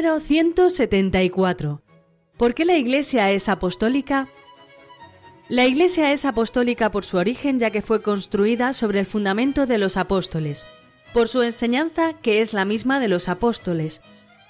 Número 0.01 0.18
174. 0.18 1.82
¿Por 2.38 2.55
qué 2.55 2.64
la 2.64 2.78
Iglesia 2.78 3.30
es 3.32 3.51
apostólica? 3.51 4.28
La 5.51 5.66
Iglesia 5.66 6.11
es 6.12 6.24
apostólica 6.24 6.90
por 6.90 7.05
su 7.05 7.18
origen 7.18 7.59
ya 7.59 7.70
que 7.70 7.82
fue 7.82 8.01
construida 8.01 8.72
sobre 8.72 9.01
el 9.01 9.05
fundamento 9.05 9.66
de 9.66 9.76
los 9.76 9.98
apóstoles, 9.98 10.64
por 11.12 11.28
su 11.28 11.42
enseñanza 11.42 12.14
que 12.14 12.40
es 12.40 12.55
la 12.55 12.64
misma 12.64 12.98
de 12.98 13.09
los 13.09 13.28
apóstoles, 13.28 14.01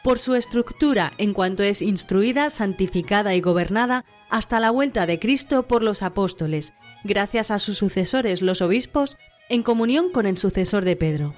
por 0.04 0.20
su 0.20 0.36
estructura 0.36 1.14
en 1.18 1.34
cuanto 1.34 1.64
es 1.64 1.82
instruida, 1.82 2.48
santificada 2.50 3.34
y 3.34 3.40
gobernada 3.40 4.04
hasta 4.28 4.60
la 4.60 4.70
vuelta 4.70 5.04
de 5.04 5.18
Cristo 5.18 5.66
por 5.66 5.82
los 5.82 6.04
apóstoles, 6.04 6.74
gracias 7.02 7.50
a 7.50 7.58
sus 7.58 7.76
sucesores 7.76 8.40
los 8.40 8.62
obispos, 8.62 9.18
en 9.48 9.64
comunión 9.64 10.12
con 10.12 10.26
el 10.26 10.38
sucesor 10.38 10.84
de 10.84 10.94
Pedro. 10.94 11.34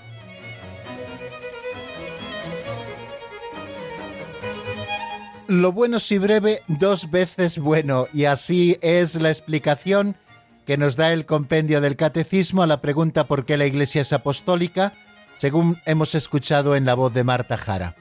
Lo 5.53 5.71
bueno 5.71 6.01
si 6.01 6.17
breve, 6.17 6.63
dos 6.67 7.11
veces 7.11 7.59
bueno, 7.59 8.07
y 8.15 8.25
así 8.25 8.79
es 8.81 9.17
la 9.17 9.29
explicación 9.29 10.17
que 10.65 10.79
nos 10.79 10.97
da 10.97 11.13
el 11.13 11.27
compendio 11.27 11.83
del 11.83 11.97
catecismo 11.97 12.63
a 12.63 12.67
la 12.67 12.81
pregunta 12.81 13.27
por 13.27 13.45
qué 13.45 13.59
la 13.59 13.67
Iglesia 13.67 14.01
es 14.01 14.15
apostólica, 14.15 14.95
según 15.37 15.79
hemos 15.85 16.15
escuchado 16.15 16.75
en 16.75 16.87
la 16.87 16.95
voz 16.95 17.13
de 17.13 17.23
Marta 17.23 17.59
Jara. 17.59 17.97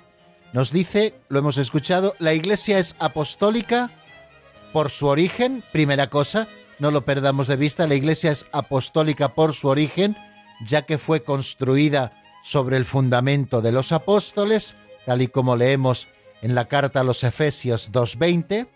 Nos 0.54 0.72
dice, 0.72 1.14
lo 1.28 1.39
hemos 1.39 1.58
escuchado, 1.58 2.16
la 2.20 2.34
Iglesia 2.34 2.80
es 2.80 2.95
apostólica 2.99 3.89
por 4.72 4.89
su 4.89 5.08
origen, 5.08 5.62
primera 5.74 6.08
cosa, 6.08 6.47
no 6.80 6.89
lo 6.89 7.04
perdamos 7.04 7.47
de 7.47 7.58
vista, 7.58 7.86
la 7.86 7.95
Iglesia 7.95 8.32
es 8.32 8.45
apostólica 8.54 9.34
por 9.34 9.52
su 9.52 9.68
origen, 9.68 10.16
ya 10.66 10.84
que 10.84 10.97
fue 10.97 11.22
construida 11.24 12.14
sobre 12.45 12.78
el 12.78 12.86
fundamento 12.86 13.62
de 13.62 13.74
los 13.74 13.91
apóstoles, 13.91 14.78
tal 15.06 15.22
y 15.22 15.28
como 15.28 15.58
leemos 15.58 16.08
en 16.42 16.56
la 16.56 16.68
carta 16.68 17.02
a 17.02 17.04
los 17.04 17.24
Efesios 17.24 17.92
2.20. 17.92 18.68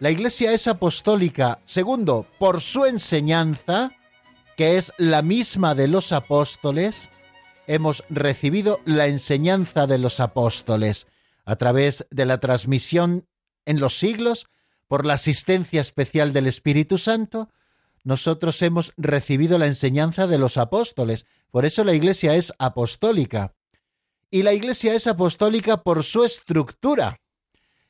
La 0.00 0.10
Iglesia 0.10 0.52
es 0.52 0.66
apostólica, 0.68 1.60
segundo, 1.64 2.26
por 2.38 2.60
su 2.60 2.84
enseñanza, 2.84 3.92
que 4.56 4.76
es 4.76 4.92
la 4.98 5.22
misma 5.22 5.74
de 5.74 5.88
los 5.88 6.12
apóstoles, 6.12 7.10
hemos 7.66 8.04
recibido 8.08 8.80
la 8.84 9.06
enseñanza 9.06 9.86
de 9.86 9.98
los 9.98 10.20
apóstoles 10.20 11.06
a 11.44 11.56
través 11.56 12.06
de 12.10 12.26
la 12.26 12.40
transmisión 12.40 13.26
en 13.66 13.80
los 13.80 13.98
siglos 13.98 14.46
por 14.88 15.04
la 15.04 15.14
asistencia 15.14 15.80
especial 15.80 16.32
del 16.32 16.46
Espíritu 16.46 16.98
Santo, 16.98 17.50
nosotros 18.04 18.62
hemos 18.62 18.94
recibido 18.96 19.58
la 19.58 19.66
enseñanza 19.66 20.26
de 20.26 20.38
los 20.38 20.56
apóstoles. 20.56 21.26
Por 21.50 21.66
eso 21.66 21.84
la 21.84 21.92
Iglesia 21.92 22.34
es 22.34 22.54
apostólica. 22.58 23.54
Y 24.30 24.42
la 24.42 24.52
Iglesia 24.52 24.94
es 24.94 25.06
apostólica 25.06 25.82
por 25.82 26.04
su 26.04 26.24
estructura. 26.24 27.18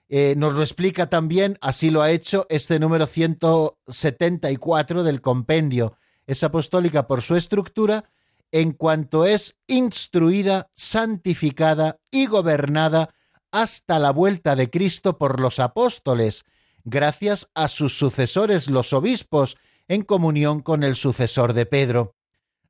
Eh, 0.08 0.34
nos 0.36 0.54
lo 0.54 0.62
explica 0.62 1.10
también, 1.10 1.58
así 1.60 1.90
lo 1.90 2.00
ha 2.00 2.10
hecho 2.10 2.46
este 2.48 2.78
número 2.78 3.06
174 3.06 5.02
del 5.02 5.20
compendio. 5.20 5.96
Es 6.26 6.42
apostólica 6.44 7.06
por 7.06 7.22
su 7.22 7.36
estructura 7.36 8.10
en 8.50 8.72
cuanto 8.72 9.24
es 9.26 9.58
instruida, 9.66 10.70
santificada 10.72 12.00
y 12.10 12.26
gobernada 12.26 13.14
hasta 13.50 13.98
la 13.98 14.10
vuelta 14.10 14.56
de 14.56 14.70
Cristo 14.70 15.18
por 15.18 15.40
los 15.40 15.58
apóstoles, 15.58 16.44
gracias 16.84 17.50
a 17.54 17.68
sus 17.68 17.98
sucesores 17.98 18.68
los 18.68 18.92
obispos, 18.92 19.56
en 19.88 20.02
comunión 20.02 20.60
con 20.60 20.82
el 20.82 20.96
sucesor 20.96 21.54
de 21.54 21.66
Pedro. 21.66 22.17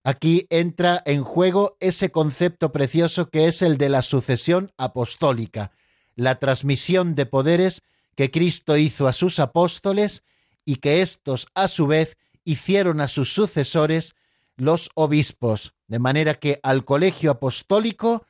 Aquí 0.09 0.47
entra 0.49 1.03
en 1.05 1.23
juego 1.23 1.77
ese 1.81 2.11
concepto 2.11 2.73
precioso 2.73 3.29
que 3.29 3.47
es 3.47 3.61
el 3.61 3.77
de 3.77 3.91
la 3.91 4.01
sucesión 4.01 4.73
apostólica, 4.79 5.73
la 6.15 6.39
transmisión 6.39 7.15
de 7.15 7.27
poderes 7.27 7.83
que 8.17 8.31
Cristo 8.31 8.79
hizo 8.79 9.07
a 9.07 9.13
sus 9.13 9.39
apóstoles 9.39 10.23
y 10.65 10.77
que 10.77 11.03
éstos 11.03 11.47
a 11.53 11.69
su 11.69 11.87
vez 11.87 12.17
hicieron 12.47 13.03
a 13.03 13.09
sus 13.09 13.35
sucesores 13.35 14.15
los 14.57 14.89
obispos, 14.95 15.75
de 15.89 15.99
manera 15.99 16.37
que 16.37 16.59
al 16.63 16.87
colegio 16.87 17.33
apostólico, 17.33 18.25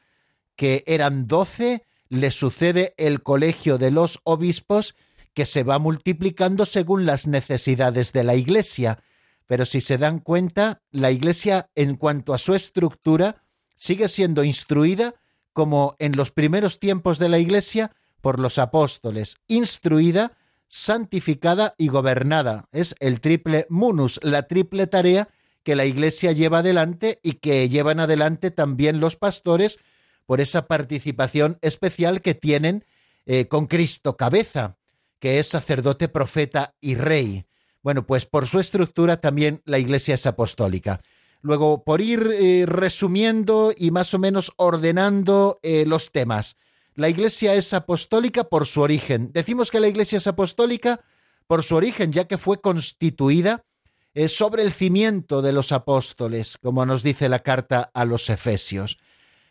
que 0.56 0.82
eran 0.88 1.28
doce, 1.28 1.86
le 2.08 2.32
sucede 2.32 2.92
el 2.96 3.22
colegio 3.22 3.78
de 3.78 3.92
los 3.92 4.18
obispos, 4.24 4.96
que 5.32 5.46
se 5.46 5.62
va 5.62 5.78
multiplicando 5.78 6.66
según 6.66 7.06
las 7.06 7.28
necesidades 7.28 8.12
de 8.12 8.24
la 8.24 8.34
Iglesia. 8.34 8.98
Pero 9.48 9.64
si 9.66 9.80
se 9.80 9.98
dan 9.98 10.20
cuenta, 10.20 10.82
la 10.90 11.10
Iglesia, 11.10 11.70
en 11.74 11.96
cuanto 11.96 12.34
a 12.34 12.38
su 12.38 12.54
estructura, 12.54 13.42
sigue 13.76 14.08
siendo 14.08 14.44
instruida, 14.44 15.14
como 15.54 15.96
en 15.98 16.16
los 16.16 16.30
primeros 16.30 16.78
tiempos 16.78 17.18
de 17.18 17.30
la 17.30 17.38
Iglesia, 17.38 17.90
por 18.20 18.38
los 18.38 18.58
apóstoles, 18.58 19.36
instruida, 19.46 20.36
santificada 20.68 21.74
y 21.78 21.88
gobernada. 21.88 22.68
Es 22.72 22.94
el 23.00 23.20
triple 23.22 23.66
munus, 23.70 24.20
la 24.22 24.42
triple 24.42 24.86
tarea 24.86 25.28
que 25.62 25.74
la 25.74 25.86
Iglesia 25.86 26.32
lleva 26.32 26.58
adelante 26.58 27.18
y 27.22 27.34
que 27.34 27.70
llevan 27.70 28.00
adelante 28.00 28.50
también 28.50 29.00
los 29.00 29.16
pastores 29.16 29.78
por 30.26 30.42
esa 30.42 30.66
participación 30.66 31.58
especial 31.62 32.20
que 32.20 32.34
tienen 32.34 32.84
eh, 33.24 33.48
con 33.48 33.66
Cristo 33.66 34.18
cabeza, 34.18 34.76
que 35.20 35.38
es 35.38 35.48
sacerdote, 35.48 36.08
profeta 36.08 36.74
y 36.82 36.96
rey. 36.96 37.47
Bueno, 37.82 38.06
pues 38.06 38.26
por 38.26 38.46
su 38.46 38.60
estructura 38.60 39.20
también 39.20 39.62
la 39.64 39.78
Iglesia 39.78 40.14
es 40.14 40.26
apostólica. 40.26 41.00
Luego, 41.40 41.84
por 41.84 42.00
ir 42.00 42.28
eh, 42.32 42.64
resumiendo 42.66 43.72
y 43.76 43.90
más 43.90 44.12
o 44.14 44.18
menos 44.18 44.52
ordenando 44.56 45.60
eh, 45.62 45.84
los 45.86 46.10
temas, 46.10 46.56
la 46.94 47.08
Iglesia 47.08 47.54
es 47.54 47.72
apostólica 47.72 48.44
por 48.44 48.66
su 48.66 48.80
origen. 48.80 49.30
Decimos 49.32 49.70
que 49.70 49.78
la 49.78 49.88
Iglesia 49.88 50.16
es 50.16 50.26
apostólica 50.26 51.00
por 51.46 51.62
su 51.62 51.76
origen, 51.76 52.12
ya 52.12 52.26
que 52.26 52.38
fue 52.38 52.60
constituida 52.60 53.64
es 54.14 54.36
sobre 54.36 54.64
el 54.64 54.72
cimiento 54.72 55.42
de 55.42 55.52
los 55.52 55.70
apóstoles, 55.70 56.58
como 56.58 56.84
nos 56.84 57.04
dice 57.04 57.28
la 57.28 57.38
carta 57.44 57.90
a 57.94 58.04
los 58.04 58.28
Efesios. 58.30 58.98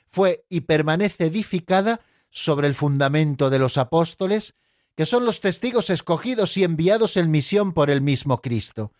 Fue 0.09 0.45
y 0.49 0.61
permanece 0.61 1.28
edificada 1.28 2.01
sobre 2.32 2.67
el 2.67 2.75
fundamento 2.75 3.49
de 3.49 3.59
los 3.59 3.78
apóstoles, 3.78 4.55
que 4.98 5.06
son 5.06 5.26
los 5.26 5.41
testigos 5.41 5.91
escogidos 5.91 6.58
y 6.58 6.64
enviados 6.64 7.18
en 7.18 7.30
misión 7.30 7.72
por 7.74 7.91
el 7.91 8.02
mismo 8.02 8.41
Cristo. 8.41 8.93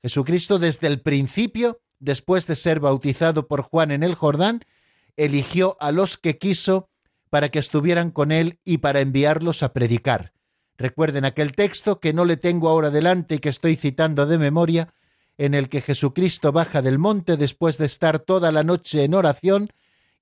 Jesucristo 0.00 0.60
desde 0.60 0.86
el 0.86 1.00
principio, 1.00 1.80
después 1.98 2.46
de 2.46 2.54
ser 2.54 2.78
bautizado 2.78 3.48
por 3.48 3.62
Juan 3.62 3.90
en 3.90 4.04
el 4.04 4.14
Jordán, 4.14 4.64
eligió 5.16 5.76
a 5.80 5.90
los 5.90 6.16
que 6.16 6.38
quiso 6.38 6.88
para 7.30 7.48
que 7.48 7.58
estuvieran 7.58 8.12
con 8.12 8.30
él 8.30 8.60
y 8.64 8.78
para 8.78 9.00
enviarlos 9.00 9.64
a 9.64 9.72
predicar. 9.72 10.32
Recuerden 10.78 11.24
aquel 11.24 11.50
texto 11.52 11.98
que 11.98 12.12
no 12.12 12.24
le 12.24 12.36
tengo 12.36 12.68
ahora 12.68 12.90
delante 12.90 13.34
y 13.34 13.38
que 13.40 13.48
estoy 13.48 13.74
citando 13.74 14.26
de 14.26 14.38
memoria, 14.38 14.94
en 15.36 15.54
el 15.54 15.68
que 15.68 15.80
Jesucristo 15.80 16.52
baja 16.52 16.80
del 16.80 17.00
monte 17.00 17.36
después 17.36 17.76
de 17.76 17.86
estar 17.86 18.20
toda 18.20 18.52
la 18.52 18.62
noche 18.62 19.02
en 19.02 19.14
oración 19.14 19.70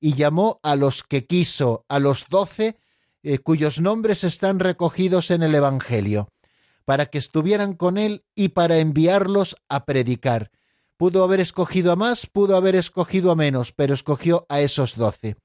y 0.01 0.15
llamó 0.15 0.59
a 0.63 0.75
los 0.75 1.03
que 1.03 1.27
quiso, 1.27 1.85
a 1.87 1.99
los 1.99 2.25
doce, 2.31 2.79
eh, 3.23 3.39
cuyos 3.39 3.81
nombres 3.81 4.25
están 4.25 4.59
recogidos 4.61 5.31
en 5.31 5.43
el 5.43 5.55
Evangelio, 5.55 6.29
para 6.85 7.07
que 7.07 7.19
estuvieran 7.19 7.75
con 7.75 7.99
él 7.99 8.25
y 8.35 8.49
para 8.49 8.79
enviarlos 8.79 9.57
a 9.69 9.85
predicar. 9.85 10.51
Pudo 10.97 11.23
haber 11.25 11.41
escogido 11.41 11.93
a 11.93 11.97
más, 11.97 12.27
pudo 12.27 12.57
haber 12.57 12.77
escogido 12.77 13.31
a 13.31 13.37
menos, 13.37 13.73
pero 13.73 13.95
escogió 13.95 14.47
a 14.49 14.61
esos 14.61 14.97
doce. 14.97 15.37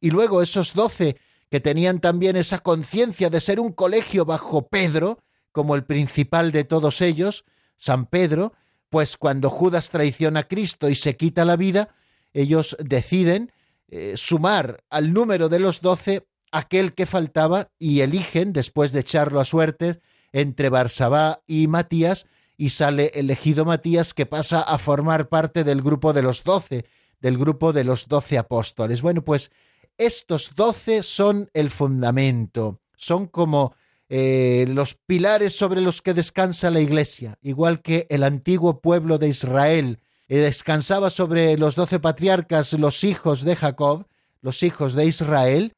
Y 0.00 0.10
luego 0.10 0.42
esos 0.42 0.74
doce, 0.74 1.16
que 1.50 1.60
tenían 1.60 2.00
también 2.00 2.36
esa 2.36 2.60
conciencia 2.60 3.28
de 3.28 3.40
ser 3.40 3.60
un 3.60 3.72
colegio 3.72 4.24
bajo 4.24 4.68
Pedro, 4.68 5.18
como 5.52 5.74
el 5.74 5.84
principal 5.84 6.50
de 6.50 6.64
todos 6.64 7.00
ellos, 7.00 7.44
San 7.76 8.06
Pedro, 8.06 8.54
pues 8.88 9.16
cuando 9.16 9.50
Judas 9.50 9.90
traiciona 9.90 10.40
a 10.40 10.48
Cristo 10.48 10.88
y 10.88 10.94
se 10.94 11.16
quita 11.16 11.44
la 11.44 11.56
vida, 11.56 11.94
ellos 12.32 12.76
deciden 12.78 13.52
eh, 13.88 14.14
sumar 14.16 14.82
al 14.88 15.12
número 15.12 15.48
de 15.48 15.60
los 15.60 15.80
doce 15.80 16.26
aquel 16.52 16.94
que 16.94 17.06
faltaba 17.06 17.70
y 17.78 18.00
eligen, 18.00 18.52
después 18.52 18.92
de 18.92 19.00
echarlo 19.00 19.40
a 19.40 19.44
suerte, 19.44 20.00
entre 20.32 20.68
Barsabá 20.68 21.42
y 21.46 21.66
Matías, 21.66 22.26
y 22.56 22.70
sale 22.70 23.10
elegido 23.14 23.64
Matías 23.64 24.14
que 24.14 24.26
pasa 24.26 24.60
a 24.62 24.78
formar 24.78 25.28
parte 25.28 25.64
del 25.64 25.82
grupo 25.82 26.12
de 26.12 26.22
los 26.22 26.44
doce, 26.44 26.84
del 27.20 27.38
grupo 27.38 27.72
de 27.72 27.84
los 27.84 28.06
doce 28.06 28.38
apóstoles. 28.38 29.02
Bueno, 29.02 29.22
pues 29.22 29.50
estos 29.98 30.52
doce 30.54 31.02
son 31.02 31.50
el 31.54 31.70
fundamento, 31.70 32.80
son 32.96 33.26
como 33.26 33.74
eh, 34.08 34.66
los 34.68 34.94
pilares 34.94 35.56
sobre 35.56 35.80
los 35.80 36.02
que 36.02 36.14
descansa 36.14 36.70
la 36.70 36.80
Iglesia, 36.80 37.38
igual 37.40 37.80
que 37.80 38.06
el 38.10 38.22
antiguo 38.24 38.80
pueblo 38.80 39.18
de 39.18 39.28
Israel 39.28 40.00
eh, 40.28 40.38
descansaba 40.38 41.10
sobre 41.10 41.56
los 41.56 41.74
doce 41.74 41.98
patriarcas, 41.98 42.72
los 42.74 43.04
hijos 43.04 43.42
de 43.42 43.56
Jacob, 43.56 44.06
los 44.40 44.62
hijos 44.62 44.94
de 44.94 45.06
Israel, 45.06 45.72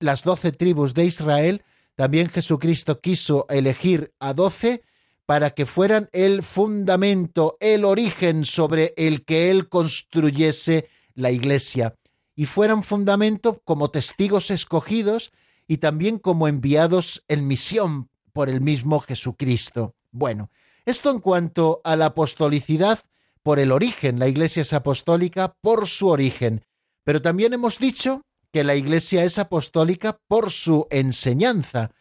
las 0.00 0.22
doce 0.22 0.52
tribus 0.52 0.94
de 0.94 1.04
Israel, 1.04 1.62
también 1.94 2.28
Jesucristo 2.28 3.00
quiso 3.00 3.46
elegir 3.48 4.12
a 4.20 4.34
doce 4.34 4.82
para 5.26 5.50
que 5.50 5.66
fueran 5.66 6.08
el 6.12 6.42
fundamento, 6.42 7.56
el 7.60 7.84
origen 7.84 8.44
sobre 8.44 8.94
el 8.96 9.24
que 9.24 9.50
él 9.50 9.68
construyese 9.68 10.88
la 11.14 11.30
iglesia, 11.30 11.96
y 12.34 12.46
fueran 12.46 12.82
fundamento 12.82 13.60
como 13.64 13.90
testigos 13.90 14.50
escogidos 14.50 15.32
y 15.66 15.78
también 15.78 16.18
como 16.18 16.48
enviados 16.48 17.24
en 17.28 17.46
misión 17.46 18.08
por 18.32 18.48
el 18.48 18.60
mismo 18.60 19.00
Jesucristo. 19.00 19.96
Bueno, 20.12 20.50
esto 20.86 21.10
en 21.10 21.18
cuanto 21.18 21.80
a 21.84 21.96
la 21.96 22.06
apostolicidad 22.06 23.00
por 23.42 23.58
el 23.58 23.72
origen, 23.72 24.18
la 24.18 24.28
iglesia 24.28 24.62
es 24.62 24.72
apostólica 24.72 25.56
por 25.60 25.88
su 25.88 26.08
origen, 26.08 26.64
pero 27.04 27.20
también 27.20 27.52
hemos 27.52 27.78
dicho 27.78 28.22
que 28.52 28.64
la 28.64 28.74
iglesia 28.74 29.24
es 29.24 29.38
apostólica 29.38 30.18
por 30.26 30.50
su 30.50 30.86
enseñanza. 30.90 31.92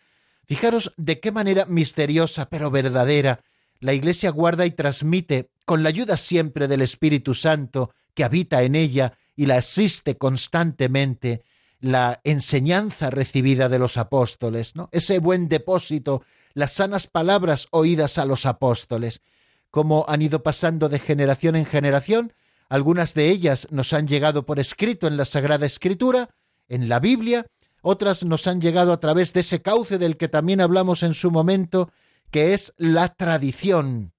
Fijaros 0.46 0.94
de 0.98 1.20
qué 1.20 1.32
manera 1.32 1.66
misteriosa 1.66 2.50
pero 2.50 2.72
verdadera 2.72 3.42
la 3.80 3.94
iglesia 3.94 4.32
guarda 4.32 4.66
y 4.66 4.72
transmite, 4.72 5.50
con 5.66 5.84
la 5.84 5.90
ayuda 5.90 6.18
siempre 6.18 6.68
del 6.68 6.82
Espíritu 6.82 7.34
Santo 7.34 7.92
que 8.14 8.24
habita 8.24 8.64
en 8.64 8.76
ella 8.76 9.18
y 9.36 9.46
la 9.46 9.58
asiste 9.58 10.18
constantemente, 10.18 11.44
la 11.80 12.20
enseñanza 12.24 13.12
recibida 13.12 13.70
de 13.70 13.78
los 13.78 13.98
apóstoles, 13.98 14.76
¿no? 14.76 14.90
Ese 14.92 15.20
buen 15.20 15.48
depósito, 15.48 16.24
las 16.54 16.74
sanas 16.74 17.06
palabras 17.06 17.68
oídas 17.70 18.18
a 18.18 18.26
los 18.26 18.48
apóstoles, 18.48 19.22
como 19.70 20.06
han 20.08 20.24
ido 20.24 20.42
pasando 20.42 20.90
de 20.90 20.98
generación 20.98 21.56
en 21.56 21.66
generación, 21.66 22.34
algunas 22.70 23.14
de 23.14 23.30
ellas 23.30 23.68
nos 23.70 23.94
han 23.94 24.08
llegado 24.08 24.46
por 24.46 24.60
escrito 24.60 25.08
en 25.08 25.18
la 25.18 25.26
Sagrada 25.26 25.68
Escritura, 25.68 26.30
en 26.68 26.90
la 26.90 27.00
Biblia, 27.00 27.48
otras 27.82 28.24
nos 28.24 28.48
han 28.48 28.62
llegado 28.62 28.92
a 28.92 29.00
través 29.00 29.34
de 29.34 29.42
ese 29.42 29.62
cauce 29.62 29.98
del 29.98 30.18
que 30.18 30.28
también 30.28 30.62
hablamos 30.62 31.04
en 31.04 31.14
su 31.14 31.32
momento, 31.32 31.92
que 32.32 32.54
es 32.54 32.74
la 32.78 33.14
tradición. 33.14 34.14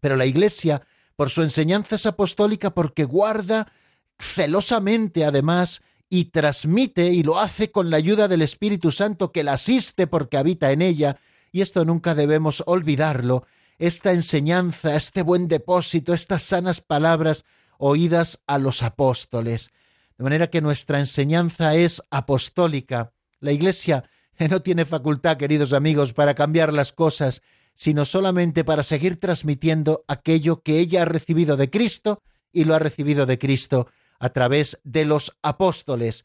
Pero 0.00 0.16
la 0.16 0.26
Iglesia, 0.26 0.82
por 1.16 1.30
su 1.30 1.42
enseñanza 1.42 1.96
es 1.96 2.06
apostólica 2.06 2.74
porque 2.74 3.04
guarda 3.04 3.72
celosamente 4.18 5.24
además 5.24 5.82
y 6.08 6.26
transmite 6.26 7.06
y 7.06 7.22
lo 7.22 7.38
hace 7.38 7.70
con 7.70 7.90
la 7.90 7.96
ayuda 7.96 8.28
del 8.28 8.42
Espíritu 8.42 8.92
Santo 8.92 9.32
que 9.32 9.44
la 9.44 9.54
asiste 9.54 10.06
porque 10.06 10.36
habita 10.36 10.70
en 10.72 10.82
ella, 10.82 11.18
y 11.52 11.62
esto 11.62 11.84
nunca 11.84 12.14
debemos 12.14 12.62
olvidarlo, 12.66 13.46
esta 13.78 14.12
enseñanza, 14.12 14.94
este 14.94 15.22
buen 15.22 15.48
depósito, 15.48 16.14
estas 16.14 16.42
sanas 16.42 16.80
palabras 16.80 17.44
oídas 17.78 18.42
a 18.46 18.58
los 18.58 18.82
apóstoles. 18.82 19.70
De 20.18 20.24
manera 20.24 20.48
que 20.48 20.60
nuestra 20.60 20.98
enseñanza 20.98 21.74
es 21.74 22.02
apostólica. 22.10 23.12
La 23.40 23.52
Iglesia 23.52 24.08
no 24.50 24.62
tiene 24.62 24.84
facultad, 24.84 25.36
queridos 25.36 25.72
amigos, 25.72 26.12
para 26.12 26.34
cambiar 26.34 26.72
las 26.72 26.92
cosas, 26.92 27.42
sino 27.74 28.04
solamente 28.04 28.64
para 28.64 28.82
seguir 28.82 29.20
transmitiendo 29.20 30.04
aquello 30.08 30.62
que 30.62 30.78
ella 30.78 31.02
ha 31.02 31.04
recibido 31.04 31.56
de 31.56 31.70
Cristo 31.70 32.22
y 32.52 32.64
lo 32.64 32.74
ha 32.74 32.78
recibido 32.78 33.26
de 33.26 33.38
Cristo 33.38 33.88
a 34.18 34.30
través 34.30 34.80
de 34.82 35.04
los 35.04 35.36
apóstoles. 35.42 36.24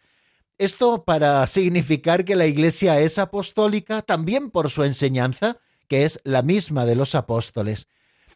Esto 0.57 1.03
para 1.03 1.45
significar 1.47 2.23
que 2.23 2.35
la 2.35 2.45
Iglesia 2.45 2.99
es 3.01 3.17
apostólica 3.17 4.01
también 4.01 4.49
por 4.49 4.69
su 4.69 4.83
enseñanza, 4.83 5.57
que 5.87 6.05
es 6.05 6.21
la 6.23 6.41
misma 6.41 6.85
de 6.85 6.95
los 6.95 7.15
apóstoles. 7.15 7.87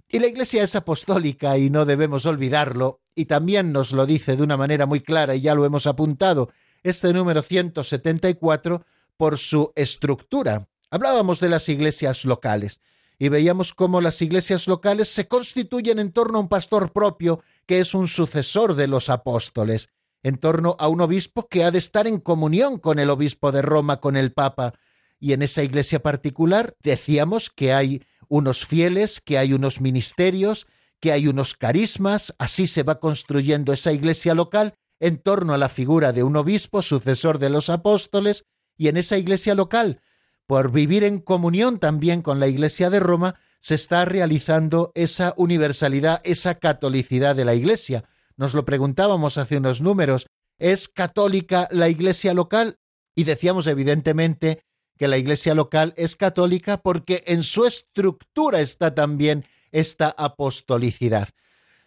Y 0.08 0.20
la 0.20 0.28
Iglesia 0.28 0.64
es 0.64 0.76
apostólica 0.76 1.58
y 1.58 1.70
no 1.70 1.86
debemos 1.86 2.26
olvidarlo, 2.26 3.02
y 3.16 3.26
también 3.26 3.72
nos 3.72 3.92
lo 3.92 4.06
dice 4.06 4.36
de 4.36 4.44
una 4.44 4.58
manera 4.58 4.86
muy 4.86 5.02
clara, 5.02 5.36
y 5.36 5.42
ya 5.42 5.56
lo 5.56 5.66
hemos 5.66 5.88
apuntado, 5.88 6.50
este 6.84 7.12
número 7.14 7.42
174, 7.42 8.86
por 9.18 9.38
su 9.38 9.72
estructura. 9.76 10.68
Hablábamos 10.90 11.40
de 11.40 11.50
las 11.50 11.68
iglesias 11.70 12.26
locales 12.26 12.80
y 13.18 13.30
veíamos 13.30 13.74
cómo 13.74 14.02
las 14.02 14.22
iglesias 14.22 14.68
locales 14.68 15.08
se 15.10 15.28
constituyen 15.28 16.00
en 16.00 16.12
torno 16.12 16.38
a 16.38 16.42
un 16.42 16.50
pastor 16.50 16.92
propio 16.92 17.42
que 17.66 17.80
es 17.80 17.94
un 17.94 18.08
sucesor 18.08 18.76
de 18.76 18.88
los 18.88 19.10
apóstoles, 19.10 19.90
en 20.24 20.38
torno 20.38 20.76
a 20.80 20.88
un 20.88 21.02
obispo 21.02 21.48
que 21.48 21.64
ha 21.64 21.72
de 21.72 21.78
estar 21.78 22.08
en 22.08 22.20
comunión 22.20 22.78
con 22.78 23.00
el 23.00 23.10
obispo 23.10 23.52
de 23.52 23.62
Roma, 23.62 24.00
con 24.00 24.16
el 24.16 24.34
Papa. 24.34 24.74
Y 25.20 25.34
en 25.34 25.42
esa 25.42 25.64
iglesia 25.64 26.02
particular 26.02 26.76
decíamos 26.84 27.50
que 27.50 27.74
hay 27.74 28.04
unos 28.30 28.66
fieles, 28.66 29.22
que 29.22 29.38
hay 29.38 29.54
unos 29.54 29.82
ministerios, 29.82 30.68
que 31.00 31.12
hay 31.12 31.28
unos 31.28 31.54
carismas, 31.54 32.34
así 32.38 32.68
se 32.68 32.84
va 32.84 33.00
construyendo 33.00 33.74
esa 33.74 33.92
iglesia 33.92 34.34
local 34.34 34.76
en 35.00 35.18
torno 35.18 35.54
a 35.54 35.58
la 35.58 35.70
figura 35.70 36.14
de 36.14 36.24
un 36.24 36.36
obispo, 36.36 36.82
sucesor 36.82 37.40
de 37.40 37.50
los 37.50 37.70
apóstoles, 37.70 38.46
y 38.78 38.88
en 38.88 38.98
esa 38.98 39.18
iglesia 39.18 39.56
local 39.56 40.02
por 40.48 40.72
vivir 40.72 41.04
en 41.04 41.20
comunión 41.20 41.80
también 41.80 42.22
con 42.22 42.40
la 42.40 42.48
Iglesia 42.48 42.90
de 42.90 43.00
Roma, 43.00 43.36
se 43.60 43.76
está 43.76 44.06
realizando 44.06 44.92
esa 44.94 45.34
universalidad, 45.38 46.22
esa 46.24 46.56
catolicidad 46.56 47.36
de 47.36 47.46
la 47.46 47.56
Iglesia. 47.56 48.04
Nos 48.38 48.54
lo 48.54 48.64
preguntábamos 48.64 49.38
hace 49.38 49.58
unos 49.58 49.82
números. 49.82 50.28
¿Es 50.60 50.88
católica 50.88 51.68
la 51.72 51.90
Iglesia 51.90 52.34
local? 52.34 52.78
Y 53.16 53.24
decíamos 53.24 53.66
evidentemente 53.66 54.64
que 54.98 55.08
la 55.08 55.18
Iglesia 55.18 55.54
local 55.54 55.94
es 55.98 56.16
católica 56.16 56.78
porque 56.78 57.24
en 57.28 57.44
su 57.44 57.66
estructura 57.66 58.62
está 58.62 58.96
también 58.96 59.46
esta 59.72 60.14
apostolicidad. 60.18 61.30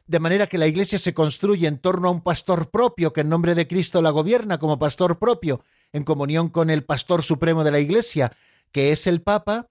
De 0.06 0.20
manera 0.20 0.46
que 0.46 0.58
la 0.58 0.66
Iglesia 0.66 0.98
se 0.98 1.14
construye 1.14 1.66
en 1.66 1.78
torno 1.78 2.08
a 2.08 2.10
un 2.10 2.22
pastor 2.22 2.70
propio 2.70 3.12
que 3.12 3.20
en 3.20 3.28
nombre 3.28 3.54
de 3.54 3.68
Cristo 3.68 4.00
la 4.00 4.10
gobierna 4.10 4.58
como 4.58 4.78
pastor 4.78 5.18
propio, 5.18 5.62
en 5.92 6.04
comunión 6.04 6.48
con 6.48 6.70
el 6.70 6.84
pastor 6.84 7.22
supremo 7.22 7.64
de 7.64 7.70
la 7.70 7.80
Iglesia, 7.80 8.32
que 8.72 8.92
es 8.92 9.06
el 9.06 9.22
Papa, 9.22 9.68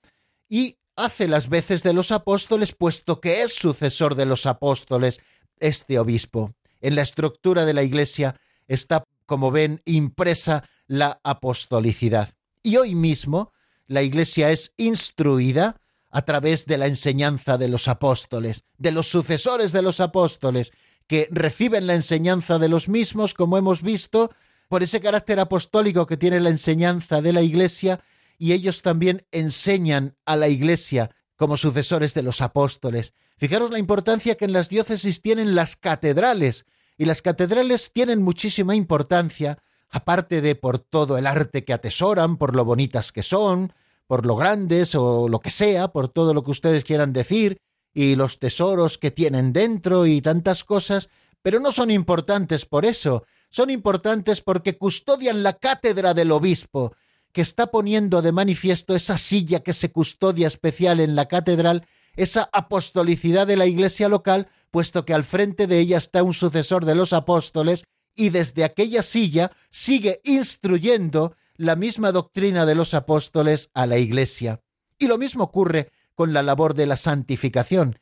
y 0.48 0.78
hace 0.96 1.28
las 1.28 1.50
veces 1.50 1.84
de 1.84 1.94
los 1.94 2.12
apóstoles, 2.12 2.74
puesto 2.74 3.20
que 3.20 3.42
es 3.42 3.54
sucesor 3.54 4.16
de 4.16 4.26
los 4.26 4.46
apóstoles, 4.46 5.22
este 5.60 6.00
obispo. 6.00 6.54
En 6.82 6.96
la 6.96 7.02
estructura 7.02 7.66
de 7.66 7.74
la 7.74 7.84
Iglesia 7.84 8.40
está, 8.68 9.04
como 9.26 9.52
ven, 9.52 9.82
impresa 9.86 10.64
la 10.88 11.20
apostolicidad. 11.24 12.37
Y 12.68 12.76
hoy 12.76 12.96
mismo 12.96 13.54
la 13.88 14.04
Iglesia 14.04 14.52
es 14.52 14.74
instruida 14.76 15.80
a 16.10 16.24
través 16.24 16.66
de 16.66 16.78
la 16.78 16.88
enseñanza 16.88 17.58
de 17.58 17.70
los 17.70 17.88
apóstoles, 17.88 18.66
de 18.78 18.92
los 18.92 19.08
sucesores 19.08 19.72
de 19.72 19.82
los 19.82 20.02
apóstoles, 20.02 20.74
que 21.08 21.30
reciben 21.32 21.88
la 21.88 21.96
enseñanza 21.96 22.60
de 22.60 22.68
los 22.68 22.90
mismos, 22.90 23.34
como 23.34 23.58
hemos 23.58 23.82
visto, 23.82 24.32
por 24.68 24.84
ese 24.84 25.00
carácter 25.00 25.40
apostólico 25.40 26.08
que 26.08 26.18
tiene 26.18 26.42
la 26.42 26.50
enseñanza 26.50 27.22
de 27.22 27.32
la 27.32 27.42
Iglesia 27.42 28.02
y 28.38 28.52
ellos 28.52 28.82
también 28.82 29.26
enseñan 29.32 30.18
a 30.26 30.36
la 30.36 30.50
Iglesia 30.50 31.12
como 31.38 31.56
sucesores 31.56 32.14
de 32.14 32.24
los 32.24 32.42
apóstoles. 32.42 33.14
Fijaros 33.38 33.72
la 33.72 33.80
importancia 33.80 34.36
que 34.36 34.44
en 34.44 34.52
las 34.52 34.68
diócesis 34.68 35.22
tienen 35.22 35.56
las 35.56 35.78
catedrales, 35.78 36.66
y 36.98 37.06
las 37.06 37.22
catedrales 37.22 37.94
tienen 37.94 38.22
muchísima 38.22 38.76
importancia, 38.76 39.64
aparte 39.90 40.42
de 40.42 40.56
por 40.56 40.80
todo 40.80 41.18
el 41.18 41.28
arte 41.28 41.64
que 41.64 41.74
atesoran, 41.74 42.38
por 42.38 42.56
lo 42.56 42.66
bonitas 42.66 43.12
que 43.12 43.24
son, 43.24 43.74
por 44.08 44.26
lo 44.26 44.36
grandes 44.36 44.96
o 44.96 45.30
lo 45.30 45.40
que 45.40 45.50
sea, 45.50 45.90
por 45.90 46.10
todo 46.10 46.34
lo 46.34 46.44
que 46.44 46.52
ustedes 46.52 46.84
quieran 46.84 47.14
decir, 47.14 47.58
y 47.94 48.16
los 48.16 48.40
tesoros 48.40 48.98
que 48.98 49.12
tienen 49.12 49.54
dentro 49.54 50.06
y 50.06 50.22
tantas 50.22 50.64
cosas, 50.64 51.10
pero 51.42 51.60
no 51.60 51.72
son 51.72 51.92
importantes 51.92 52.66
por 52.66 52.86
eso, 52.86 53.24
son 53.50 53.70
importantes 53.70 54.42
porque 54.42 54.78
custodian 54.78 55.44
la 55.44 55.54
cátedra 55.54 56.14
del 56.14 56.32
obispo, 56.32 56.94
que 57.32 57.42
está 57.42 57.68
poniendo 57.68 58.22
de 58.22 58.32
manifiesto 58.32 58.96
esa 58.96 59.18
silla 59.18 59.62
que 59.62 59.74
se 59.74 59.92
custodia 59.92 60.48
especial 60.48 61.00
en 61.00 61.16
la 61.16 61.28
catedral, 61.28 61.86
esa 62.16 62.50
apostolicidad 62.52 63.48
de 63.48 63.58
la 63.58 63.68
iglesia 63.68 64.10
local, 64.10 64.48
puesto 64.72 65.06
que 65.06 65.14
al 65.14 65.24
frente 65.24 65.68
de 65.68 65.80
ella 65.80 65.98
está 65.98 66.24
un 66.24 66.34
sucesor 66.34 66.86
de 66.86 66.96
los 66.96 67.14
apóstoles, 67.14 67.84
y 68.18 68.30
desde 68.30 68.66
aquella 68.66 69.04
silla 69.04 69.52
sigue 69.70 70.20
instruyendo 70.26 71.36
la 71.56 71.76
misma 71.76 72.12
doctrina 72.12 72.66
de 72.66 72.76
los 72.76 72.94
apóstoles 72.94 73.70
a 73.74 73.86
la 73.86 73.98
iglesia. 73.98 74.62
Y 75.00 75.08
lo 75.08 75.18
mismo 75.18 75.46
ocurre 75.46 75.92
con 76.16 76.34
la 76.34 76.44
labor 76.44 76.74
de 76.74 76.88
la 76.88 76.98
santificación. 76.98 78.00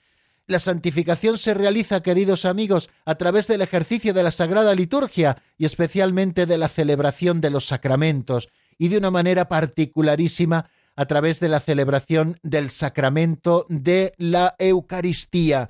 La 0.47 0.59
santificación 0.59 1.37
se 1.37 1.53
realiza, 1.53 2.01
queridos 2.01 2.45
amigos, 2.45 2.89
a 3.03 3.15
través 3.15 3.47
del 3.47 3.61
ejercicio 3.61 4.13
de 4.13 4.23
la 4.23 4.31
Sagrada 4.31 4.73
Liturgia 4.73 5.41
y 5.57 5.65
especialmente 5.65 6.45
de 6.45 6.57
la 6.57 6.69
celebración 6.69 7.41
de 7.41 7.49
los 7.49 7.65
sacramentos, 7.65 8.49
y 8.77 8.89
de 8.89 8.97
una 8.97 9.11
manera 9.11 9.47
particularísima 9.47 10.69
a 10.95 11.05
través 11.05 11.39
de 11.39 11.49
la 11.49 11.59
celebración 11.59 12.39
del 12.43 12.69
sacramento 12.69 13.65
de 13.69 14.13
la 14.17 14.55
Eucaristía, 14.59 15.69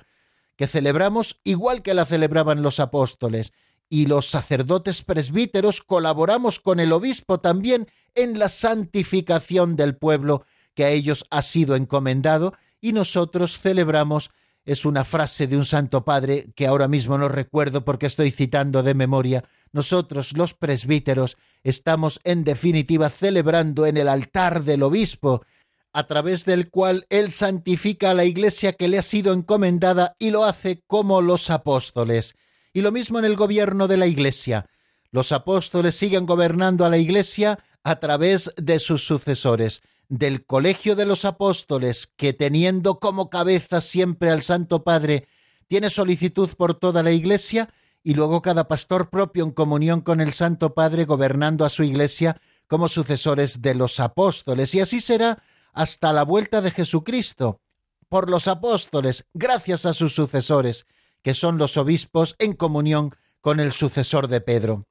que 0.56 0.66
celebramos 0.66 1.40
igual 1.44 1.82
que 1.82 1.94
la 1.94 2.04
celebraban 2.04 2.62
los 2.62 2.80
apóstoles, 2.80 3.52
y 3.88 4.06
los 4.06 4.28
sacerdotes 4.28 5.02
presbíteros 5.02 5.82
colaboramos 5.82 6.60
con 6.60 6.80
el 6.80 6.92
obispo 6.92 7.40
también 7.40 7.88
en 8.14 8.38
la 8.38 8.48
santificación 8.48 9.76
del 9.76 9.96
pueblo 9.96 10.44
que 10.74 10.84
a 10.84 10.90
ellos 10.90 11.24
ha 11.30 11.42
sido 11.42 11.76
encomendado, 11.76 12.54
y 12.80 12.92
nosotros 12.92 13.58
celebramos 13.58 14.30
es 14.66 14.84
una 14.84 15.04
frase 15.04 15.46
de 15.46 15.56
un 15.56 15.64
santo 15.64 16.04
padre 16.04 16.48
que 16.56 16.66
ahora 16.66 16.88
mismo 16.88 17.16
no 17.16 17.28
recuerdo 17.28 17.84
porque 17.84 18.06
estoy 18.06 18.32
citando 18.32 18.82
de 18.82 18.94
memoria, 18.94 19.44
nosotros 19.72 20.36
los 20.36 20.54
presbíteros 20.54 21.36
estamos 21.62 22.20
en 22.24 22.42
definitiva 22.42 23.08
celebrando 23.08 23.86
en 23.86 23.96
el 23.96 24.08
altar 24.08 24.64
del 24.64 24.82
obispo 24.82 25.44
a 25.92 26.06
través 26.06 26.44
del 26.44 26.68
cual 26.68 27.06
Él 27.08 27.30
santifica 27.30 28.10
a 28.10 28.14
la 28.14 28.24
iglesia 28.24 28.72
que 28.72 28.88
le 28.88 28.98
ha 28.98 29.02
sido 29.02 29.32
encomendada 29.32 30.16
y 30.18 30.30
lo 30.30 30.44
hace 30.44 30.82
como 30.86 31.22
los 31.22 31.48
apóstoles. 31.48 32.36
Y 32.76 32.82
lo 32.82 32.92
mismo 32.92 33.18
en 33.18 33.24
el 33.24 33.36
gobierno 33.36 33.88
de 33.88 33.96
la 33.96 34.06
iglesia. 34.06 34.66
Los 35.10 35.32
apóstoles 35.32 35.94
siguen 35.94 36.26
gobernando 36.26 36.84
a 36.84 36.90
la 36.90 36.98
iglesia 36.98 37.58
a 37.82 38.00
través 38.00 38.52
de 38.58 38.78
sus 38.80 39.02
sucesores, 39.02 39.80
del 40.10 40.44
colegio 40.44 40.94
de 40.94 41.06
los 41.06 41.24
apóstoles, 41.24 42.06
que 42.06 42.34
teniendo 42.34 42.98
como 42.98 43.30
cabeza 43.30 43.80
siempre 43.80 44.30
al 44.30 44.42
Santo 44.42 44.84
Padre, 44.84 45.26
tiene 45.68 45.88
solicitud 45.88 46.50
por 46.50 46.74
toda 46.74 47.02
la 47.02 47.12
iglesia, 47.12 47.70
y 48.04 48.12
luego 48.12 48.42
cada 48.42 48.68
pastor 48.68 49.08
propio 49.08 49.44
en 49.44 49.52
comunión 49.52 50.02
con 50.02 50.20
el 50.20 50.34
Santo 50.34 50.74
Padre 50.74 51.06
gobernando 51.06 51.64
a 51.64 51.70
su 51.70 51.82
iglesia 51.82 52.42
como 52.66 52.88
sucesores 52.88 53.62
de 53.62 53.74
los 53.74 54.00
apóstoles. 54.00 54.74
Y 54.74 54.80
así 54.80 55.00
será 55.00 55.42
hasta 55.72 56.12
la 56.12 56.24
vuelta 56.24 56.60
de 56.60 56.72
Jesucristo, 56.72 57.62
por 58.10 58.28
los 58.28 58.46
apóstoles, 58.48 59.24
gracias 59.32 59.86
a 59.86 59.94
sus 59.94 60.14
sucesores, 60.14 60.84
que 61.26 61.34
son 61.34 61.58
los 61.58 61.76
obispos 61.76 62.36
en 62.38 62.52
comunión 62.52 63.10
con 63.40 63.58
el 63.58 63.72
sucesor 63.72 64.28
de 64.28 64.40
Pedro. 64.40 64.86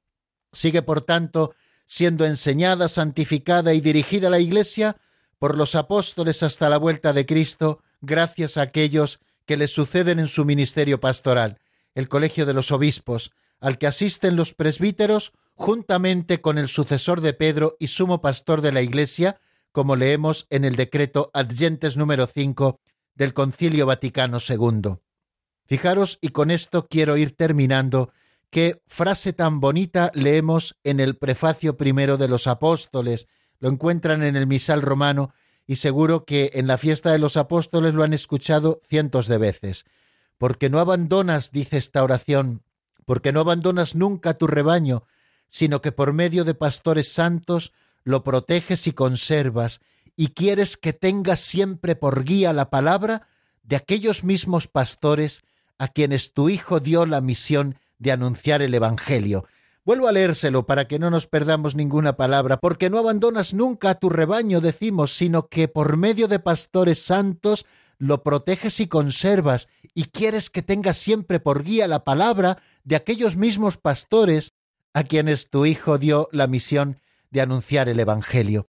Sigue, 0.52 0.82
por 0.82 1.00
tanto, 1.00 1.54
siendo 1.86 2.26
enseñada, 2.26 2.88
santificada 2.88 3.72
y 3.72 3.80
dirigida 3.80 4.28
la 4.28 4.38
Iglesia 4.38 4.98
por 5.38 5.56
los 5.56 5.74
apóstoles 5.74 6.42
hasta 6.42 6.68
la 6.68 6.76
vuelta 6.76 7.14
de 7.14 7.24
Cristo, 7.24 7.80
gracias 8.02 8.58
a 8.58 8.60
aquellos 8.60 9.18
que 9.46 9.56
le 9.56 9.66
suceden 9.66 10.18
en 10.18 10.28
su 10.28 10.44
ministerio 10.44 11.00
pastoral, 11.00 11.58
el 11.94 12.06
colegio 12.06 12.44
de 12.44 12.52
los 12.52 12.70
obispos, 12.70 13.30
al 13.58 13.78
que 13.78 13.86
asisten 13.86 14.36
los 14.36 14.52
presbíteros 14.52 15.32
juntamente 15.54 16.42
con 16.42 16.58
el 16.58 16.68
sucesor 16.68 17.22
de 17.22 17.32
Pedro 17.32 17.78
y 17.80 17.86
sumo 17.86 18.20
pastor 18.20 18.60
de 18.60 18.72
la 18.72 18.82
Iglesia, 18.82 19.40
como 19.72 19.96
leemos 19.96 20.46
en 20.50 20.66
el 20.66 20.76
decreto 20.76 21.30
adyentes 21.32 21.96
número 21.96 22.26
5 22.26 22.78
del 23.14 23.32
Concilio 23.32 23.86
Vaticano 23.86 24.36
II. 24.46 24.98
Fijaros, 25.66 26.18
y 26.20 26.28
con 26.28 26.50
esto 26.50 26.86
quiero 26.86 27.16
ir 27.16 27.36
terminando, 27.36 28.12
qué 28.50 28.80
frase 28.86 29.32
tan 29.32 29.60
bonita 29.60 30.10
leemos 30.14 30.76
en 30.84 31.00
el 31.00 31.16
prefacio 31.16 31.76
primero 31.76 32.16
de 32.16 32.28
los 32.28 32.46
apóstoles. 32.46 33.26
Lo 33.58 33.68
encuentran 33.68 34.22
en 34.22 34.36
el 34.36 34.46
misal 34.46 34.82
romano 34.82 35.32
y 35.66 35.76
seguro 35.76 36.24
que 36.24 36.52
en 36.54 36.68
la 36.68 36.78
fiesta 36.78 37.10
de 37.10 37.18
los 37.18 37.36
apóstoles 37.36 37.94
lo 37.94 38.04
han 38.04 38.12
escuchado 38.12 38.80
cientos 38.86 39.26
de 39.26 39.38
veces. 39.38 39.84
Porque 40.38 40.70
no 40.70 40.78
abandonas, 40.78 41.50
dice 41.50 41.78
esta 41.78 42.04
oración, 42.04 42.62
porque 43.04 43.32
no 43.32 43.40
abandonas 43.40 43.96
nunca 43.96 44.34
tu 44.34 44.46
rebaño, 44.46 45.04
sino 45.48 45.80
que 45.80 45.90
por 45.92 46.12
medio 46.12 46.44
de 46.44 46.54
pastores 46.54 47.12
santos 47.12 47.72
lo 48.04 48.22
proteges 48.22 48.86
y 48.86 48.92
conservas, 48.92 49.80
y 50.16 50.28
quieres 50.28 50.76
que 50.76 50.92
tengas 50.92 51.40
siempre 51.40 51.96
por 51.96 52.24
guía 52.24 52.52
la 52.52 52.70
palabra 52.70 53.28
de 53.64 53.76
aquellos 53.76 54.22
mismos 54.22 54.68
pastores 54.68 55.42
a 55.78 55.88
quienes 55.88 56.32
tu 56.32 56.48
Hijo 56.48 56.80
dio 56.80 57.06
la 57.06 57.20
misión 57.20 57.78
de 57.98 58.12
anunciar 58.12 58.62
el 58.62 58.74
Evangelio. 58.74 59.46
Vuelvo 59.84 60.08
a 60.08 60.12
leérselo 60.12 60.66
para 60.66 60.88
que 60.88 60.98
no 60.98 61.10
nos 61.10 61.26
perdamos 61.26 61.74
ninguna 61.74 62.16
palabra, 62.16 62.58
porque 62.58 62.90
no 62.90 62.98
abandonas 62.98 63.54
nunca 63.54 63.90
a 63.90 63.94
tu 63.94 64.08
rebaño, 64.08 64.60
decimos, 64.60 65.16
sino 65.16 65.48
que 65.48 65.68
por 65.68 65.96
medio 65.96 66.26
de 66.26 66.40
pastores 66.40 67.00
santos 67.00 67.66
lo 67.98 68.22
proteges 68.22 68.80
y 68.80 68.88
conservas, 68.88 69.68
y 69.94 70.06
quieres 70.06 70.50
que 70.50 70.62
tengas 70.62 70.96
siempre 70.96 71.40
por 71.40 71.62
guía 71.62 71.86
la 71.88 72.04
palabra 72.04 72.58
de 72.84 72.96
aquellos 72.96 73.36
mismos 73.36 73.76
pastores 73.76 74.52
a 74.92 75.04
quienes 75.04 75.50
tu 75.50 75.66
Hijo 75.66 75.98
dio 75.98 76.28
la 76.32 76.46
misión 76.46 77.00
de 77.30 77.42
anunciar 77.42 77.88
el 77.88 78.00
Evangelio. 78.00 78.68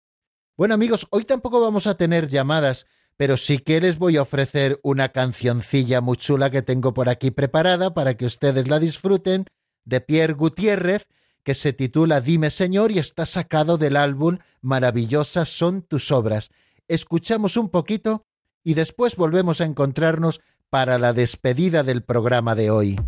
Bueno 0.56 0.74
amigos, 0.74 1.08
hoy 1.12 1.24
tampoco 1.24 1.60
vamos 1.60 1.88
a 1.88 1.96
tener 1.96 2.28
llamadas, 2.28 2.86
pero 3.18 3.36
sí 3.36 3.58
que 3.58 3.82
les 3.82 3.98
voy 3.98 4.18
a 4.18 4.22
ofrecer 4.22 4.80
una 4.84 5.10
cancioncilla 5.10 6.02
muy 6.02 6.18
chula 6.18 6.52
que 6.52 6.62
tengo 6.62 6.94
por 6.94 7.10
aquí 7.10 7.32
preparada 7.32 7.94
para 7.94 8.16
que 8.16 8.26
ustedes 8.26 8.68
la 8.68 8.80
disfruten, 8.80 9.46
de 9.86 10.02
Pierre 10.02 10.34
Gutiérrez, 10.34 11.08
que 11.44 11.56
se 11.56 11.74
titula 11.74 12.22
Dime 12.22 12.52
Señor 12.52 12.92
y 12.92 13.00
está 13.00 13.26
sacado 13.26 13.78
del 13.78 13.96
álbum 13.96 14.38
Maravillosas 14.62 15.50
son 15.50 15.82
tus 15.82 16.12
obras. 16.12 16.52
Escuchamos 16.88 17.58
un 17.58 17.70
poquito 17.70 18.26
y 18.64 18.74
después 18.74 19.16
volvemos 19.16 19.62
a 19.62 19.66
encontrarnos 19.66 20.42
para 20.70 21.00
la 21.00 21.14
despedida 21.14 21.84
del 21.84 22.04
programa 22.04 22.54
de 22.54 22.70
hoy. 22.70 23.00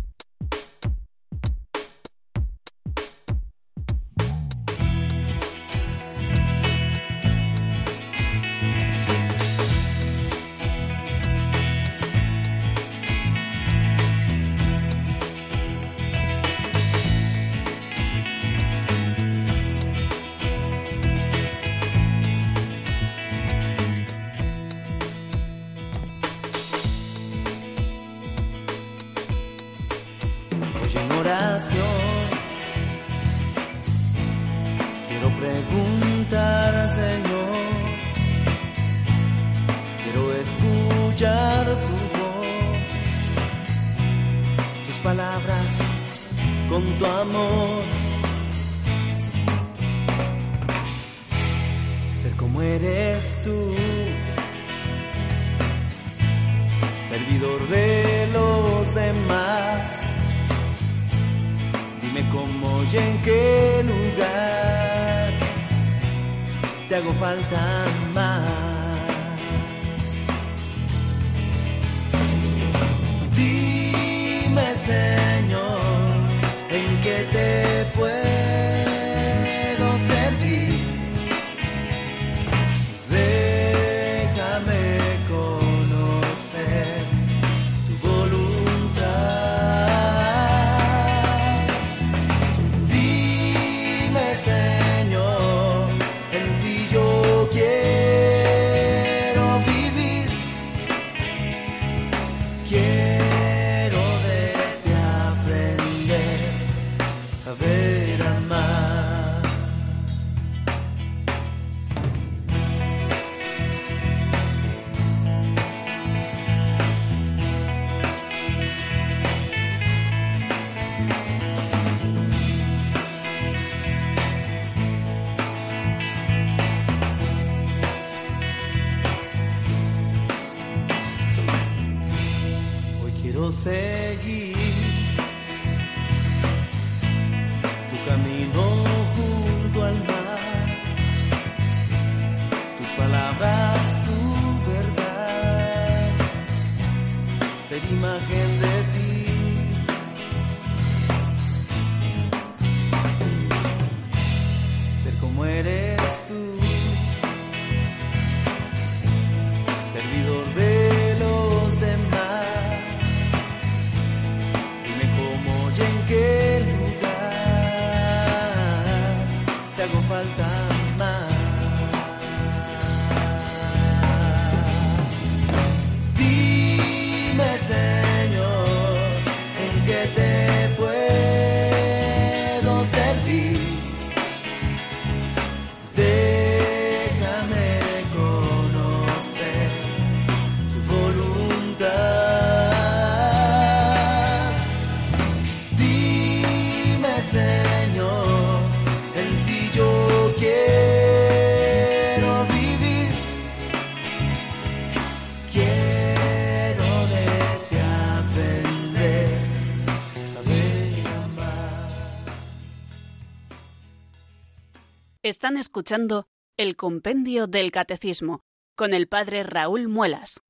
Están 215.42 215.56
escuchando 215.56 216.26
el 216.58 216.76
Compendio 216.76 217.46
del 217.46 217.72
Catecismo 217.72 218.42
con 218.76 218.92
el 218.92 219.08
Padre 219.08 219.42
Raúl 219.42 219.88
Muelas. 219.88 220.42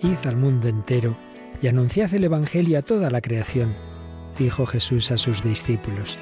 Id 0.00 0.26
al 0.26 0.36
mundo 0.36 0.68
entero 0.68 1.16
y 1.60 1.66
anunciad 1.66 2.14
el 2.14 2.22
Evangelio 2.22 2.78
a 2.78 2.82
toda 2.82 3.10
la 3.10 3.20
creación, 3.20 3.74
dijo 4.38 4.64
Jesús 4.64 5.10
a 5.10 5.16
sus 5.16 5.42
discípulos. 5.42 6.18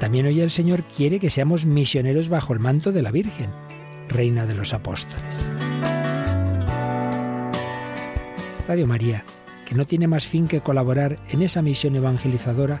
También 0.00 0.24
hoy 0.24 0.40
el 0.40 0.50
Señor 0.50 0.84
quiere 0.84 1.20
que 1.20 1.28
seamos 1.28 1.66
misioneros 1.66 2.30
bajo 2.30 2.54
el 2.54 2.60
manto 2.60 2.92
de 2.92 3.02
la 3.02 3.10
Virgen, 3.10 3.50
Reina 4.08 4.46
de 4.46 4.54
los 4.54 4.72
Apóstoles. 4.72 5.44
Radio 8.66 8.86
María, 8.86 9.22
que 9.68 9.74
no 9.74 9.84
tiene 9.84 10.08
más 10.08 10.26
fin 10.26 10.48
que 10.48 10.62
colaborar 10.62 11.18
en 11.28 11.42
esa 11.42 11.60
misión 11.60 11.94
evangelizadora, 11.94 12.80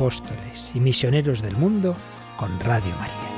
Apóstoles 0.00 0.72
y 0.74 0.80
misioneros 0.80 1.42
del 1.42 1.58
mundo 1.58 1.94
con 2.38 2.58
Radio 2.60 2.90
María. 2.96 3.30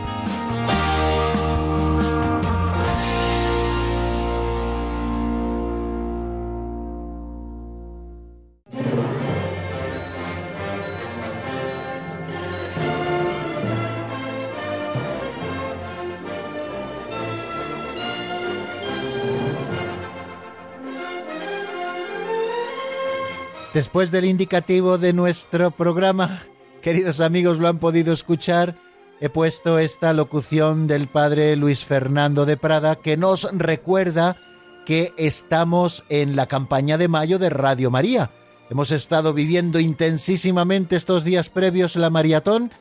Después 23.74 24.12
del 24.12 24.26
indicativo 24.26 24.96
de 24.96 25.12
nuestro 25.12 25.72
programa, 25.72 26.42
queridos 26.82 27.20
amigos, 27.20 27.58
lo 27.58 27.68
han 27.68 27.78
podido 27.78 28.12
escuchar, 28.12 28.74
he 29.20 29.28
puesto 29.28 29.78
esta 29.78 30.12
locución 30.12 30.88
del 30.88 31.06
padre 31.06 31.54
Luis 31.56 31.84
Fernando 31.84 32.44
de 32.44 32.56
Prada 32.56 32.96
que 32.96 33.16
nos 33.16 33.48
recuerda 33.52 34.36
que 34.84 35.14
estamos 35.16 36.04
en 36.08 36.34
la 36.34 36.48
campaña 36.48 36.98
de 36.98 37.06
mayo 37.06 37.38
de 37.38 37.50
Radio 37.50 37.90
María. 37.90 38.30
Hemos 38.68 38.90
estado 38.90 39.32
viviendo 39.32 39.78
intensísimamente 39.78 40.96
estos 40.96 41.22
días 41.22 41.48
previos 41.48 41.94
la 41.94 42.10
maratón 42.10 42.72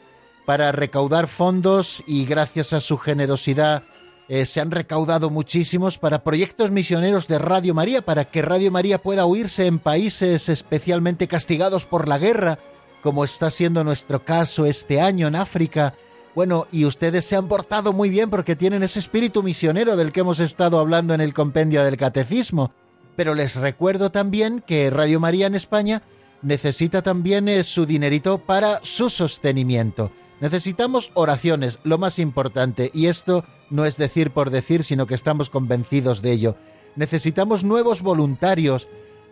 para 0.46 0.72
recaudar 0.72 1.28
fondos 1.28 2.04
y 2.08 2.26
gracias 2.26 2.74
a 2.74 2.82
su 2.82 2.98
generosidad 2.98 3.84
eh, 4.28 4.46
se 4.46 4.62
han 4.62 4.72
recaudado 4.72 5.30
muchísimos 5.30 5.98
para 5.98 6.24
proyectos 6.24 6.72
misioneros 6.72 7.28
de 7.28 7.38
Radio 7.38 7.74
María, 7.74 8.02
para 8.02 8.26
que 8.26 8.42
Radio 8.42 8.72
María 8.72 9.02
pueda 9.02 9.26
huirse 9.26 9.66
en 9.66 9.78
países 9.78 10.50
especialmente 10.50 11.28
castigados 11.28 11.86
por 11.86 12.08
la 12.08 12.18
guerra, 12.18 12.58
como 13.02 13.24
está 13.24 13.50
siendo 13.50 13.84
nuestro 13.84 14.24
caso 14.24 14.66
este 14.66 15.02
año 15.02 15.28
en 15.28 15.36
África. 15.36 15.96
Bueno, 16.34 16.68
y 16.72 16.86
ustedes 16.86 17.26
se 17.26 17.36
han 17.36 17.48
portado 17.48 17.92
muy 17.94 18.10
bien 18.10 18.30
porque 18.30 18.56
tienen 18.56 18.84
ese 18.84 19.00
espíritu 19.00 19.44
misionero 19.44 19.98
del 19.98 20.12
que 20.12 20.22
hemos 20.22 20.40
estado 20.40 20.80
hablando 20.80 21.14
en 21.14 21.22
el 21.22 21.34
compendio 21.34 21.84
del 21.84 21.98
catecismo. 21.98 22.72
Pero 23.16 23.36
les 23.36 23.58
recuerdo 23.58 24.12
también 24.12 24.64
que 24.66 24.90
Radio 24.90 25.20
María 25.20 25.48
en 25.48 25.56
España 25.56 26.02
necesita 26.42 27.02
también 27.02 27.50
eh, 27.50 27.64
su 27.64 27.86
dinerito 27.86 28.38
para 28.40 28.80
su 28.84 29.10
sostenimiento. 29.10 30.12
Necesitamos 30.40 31.12
oraciones, 31.14 31.80
lo 31.84 32.00
más 32.00 32.18
importante, 32.18 32.90
y 32.94 33.06
esto 33.08 33.46
no 33.70 33.86
es 33.86 33.98
decir 33.98 34.32
por 34.32 34.50
decir, 34.50 34.84
sino 34.84 35.06
que 35.06 35.14
estamos 35.14 35.50
convencidos 35.52 36.22
de 36.22 36.32
ello. 36.32 36.56
Necesitamos 36.96 37.64
nuevos 37.64 38.02
voluntarios, 38.02 38.88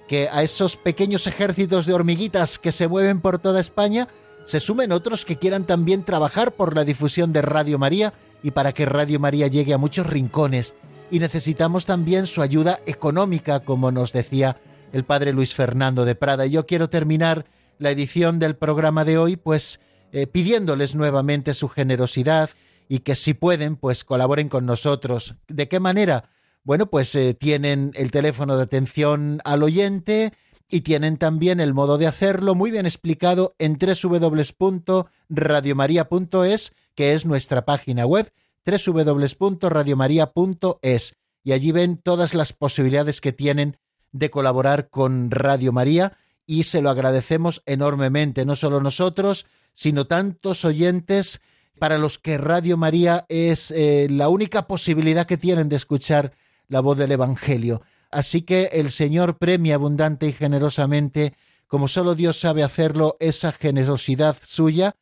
que 0.10 0.28
a 0.28 0.42
esos 0.42 0.76
pequeños 0.76 1.28
ejércitos 1.28 1.86
de 1.86 1.94
hormiguitas 1.94 2.58
que 2.58 2.72
se 2.72 2.88
mueven 2.88 3.22
por 3.22 3.38
toda 3.38 3.60
España 3.60 4.08
se 4.44 4.60
sumen 4.60 4.92
otros 4.92 5.24
que 5.24 5.38
quieran 5.38 5.66
también 5.66 6.04
trabajar 6.04 6.54
por 6.54 6.76
la 6.76 6.84
difusión 6.84 7.32
de 7.32 7.44
Radio 7.44 7.78
María 7.78 8.14
y 8.42 8.50
para 8.50 8.74
que 8.74 8.88
Radio 8.88 9.20
María 9.20 9.46
llegue 9.46 9.72
a 9.72 9.78
muchos 9.78 10.08
rincones. 10.08 10.74
Y 11.12 11.20
necesitamos 11.20 11.86
también 11.86 12.26
su 12.26 12.42
ayuda 12.42 12.80
económica, 12.88 13.60
como 13.60 13.92
nos 13.92 14.12
decía 14.12 14.58
el 14.94 15.04
padre 15.04 15.32
Luis 15.32 15.54
Fernando 15.54 16.06
de 16.06 16.16
Prada. 16.16 16.48
Y 16.48 16.52
yo 16.52 16.66
quiero 16.66 16.90
terminar 16.90 17.46
la 17.78 17.92
edición 17.92 18.40
del 18.40 18.56
programa 18.56 19.06
de 19.06 19.20
hoy, 19.20 19.36
pues 19.36 19.80
eh, 20.12 20.26
pidiéndoles 20.26 20.96
nuevamente 20.96 21.54
su 21.54 21.70
generosidad 21.70 22.50
y 22.88 23.00
que 23.00 23.16
si 23.16 23.36
pueden, 23.36 23.76
pues 23.76 24.04
colaboren 24.04 24.50
con 24.50 24.66
nosotros. 24.66 25.36
¿De 25.48 25.68
qué 25.68 25.80
manera? 25.80 26.32
Bueno, 26.70 26.86
pues 26.86 27.16
eh, 27.16 27.34
tienen 27.34 27.90
el 27.96 28.12
teléfono 28.12 28.56
de 28.56 28.62
atención 28.62 29.42
al 29.44 29.64
oyente 29.64 30.34
y 30.70 30.82
tienen 30.82 31.18
también 31.18 31.60
el 31.60 31.74
modo 31.74 31.98
de 31.98 32.06
hacerlo 32.06 32.54
muy 32.54 32.70
bien 32.70 32.86
explicado 32.86 33.56
en 33.58 33.80
www.radiomaria.es, 33.80 36.74
que 36.94 37.14
es 37.14 37.26
nuestra 37.26 37.66
página 37.66 38.06
web, 38.06 38.32
www.radiomaria.es, 38.68 41.16
y 41.44 41.54
allí 41.54 41.72
ven 41.72 41.98
todas 41.98 42.36
las 42.36 42.54
posibilidades 42.54 43.20
que 43.20 43.34
tienen 43.34 43.78
de 44.12 44.30
colaborar 44.30 44.92
con 44.92 45.32
Radio 45.32 45.72
María 45.72 46.18
y 46.46 46.66
se 46.66 46.84
lo 46.84 46.92
agradecemos 46.92 47.64
enormemente, 47.66 48.46
no 48.46 48.56
solo 48.56 48.80
nosotros, 48.80 49.48
sino 49.74 50.06
tantos 50.06 50.66
oyentes 50.66 51.42
para 51.80 51.98
los 51.98 52.20
que 52.20 52.38
Radio 52.38 52.78
María 52.78 53.26
es 53.28 53.72
eh, 53.72 54.06
la 54.08 54.30
única 54.30 54.68
posibilidad 54.68 55.26
que 55.26 55.38
tienen 55.38 55.68
de 55.68 55.78
escuchar 55.78 56.34
la 56.70 56.80
voz 56.80 56.98
del 56.98 57.12
Evangelio. 57.12 57.82
Así 58.10 58.44
que 58.44 58.70
el 58.72 58.90
Señor 58.90 59.38
premia 59.38 59.76
abundante 59.76 60.28
y 60.28 60.32
generosamente, 60.32 61.34
como 61.68 61.90
solo 61.90 62.16
Dios 62.16 62.40
sabe 62.40 62.64
hacerlo, 62.64 63.18
esa 63.20 63.52
generosidad 63.52 64.38
suya, 64.44 64.96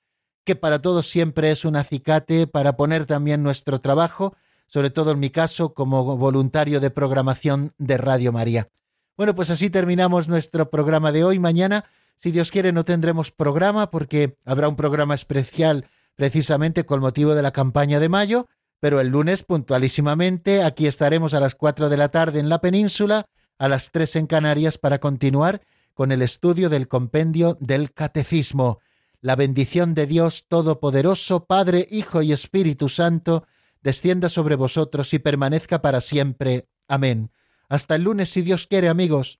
que 0.43 0.55
para 0.55 0.82
todos 0.82 1.07
siempre 1.07 1.51
es 1.51 1.63
un 1.63 1.76
acicate 1.76 2.47
para 2.47 2.76
poner 2.76 3.05
también 3.05 3.43
nuestro 3.43 3.80
trabajo, 3.80 4.36
sobre 4.65 4.89
todo 4.89 5.11
en 5.11 5.20
mi 5.20 5.30
caso 5.30 5.76
como 5.76 6.18
voluntario 6.18 6.80
de 6.80 6.89
programación 6.89 7.74
de 7.78 7.97
Radio 7.97 8.32
María. 8.32 8.70
Bueno, 9.15 9.36
pues 9.36 9.51
así 9.51 9.70
terminamos 9.70 10.28
nuestro 10.28 10.70
programa 10.72 11.11
de 11.11 11.24
hoy. 11.24 11.38
Mañana 11.38 11.86
si 12.18 12.32
Dios 12.32 12.49
quiere, 12.51 12.72
no 12.72 12.84
tendremos 12.84 13.32
programa 13.32 13.91
porque 13.91 14.38
habrá 14.43 14.68
un 14.68 14.76
programa 14.76 15.13
especial 15.13 15.86
precisamente 16.15 16.84
con 16.84 16.99
motivo 16.99 17.36
de 17.36 17.43
la 17.43 17.51
campaña 17.51 17.99
de 17.99 18.09
mayo, 18.09 18.47
pero 18.80 19.00
el 19.00 19.08
lunes 19.08 19.44
puntualísimamente 19.44 20.64
aquí 20.64 20.88
estaremos 20.88 21.34
a 21.34 21.40
las 21.40 21.56
cuatro 21.56 21.90
de 21.90 21.98
la 21.98 22.10
tarde 22.10 22.40
en 22.40 22.50
la 22.50 22.62
península, 22.62 23.26
a 23.58 23.68
las 23.68 23.92
tres 23.92 24.16
en 24.16 24.28
Canarias 24.28 24.78
para 24.78 25.00
continuar 25.00 25.62
con 25.94 26.12
el 26.12 26.22
estudio 26.22 26.70
del 26.70 26.88
compendio 26.88 27.58
del 27.60 27.92
Catecismo. 27.92 28.80
La 29.20 29.36
bendición 29.36 29.96
de 29.96 30.06
Dios 30.06 30.46
Todopoderoso, 30.48 31.46
Padre, 31.46 31.88
Hijo 31.90 32.22
y 32.22 32.32
Espíritu 32.32 32.88
Santo, 32.88 33.48
descienda 33.82 34.30
sobre 34.30 34.56
vosotros 34.56 35.14
y 35.14 35.20
permanezca 35.20 35.82
para 35.82 36.02
siempre. 36.02 36.68
Amén. 36.88 37.32
Hasta 37.68 37.96
el 37.96 38.04
lunes, 38.04 38.30
si 38.30 38.44
Dios 38.44 38.68
quiere, 38.68 38.90
amigos. 38.90 39.40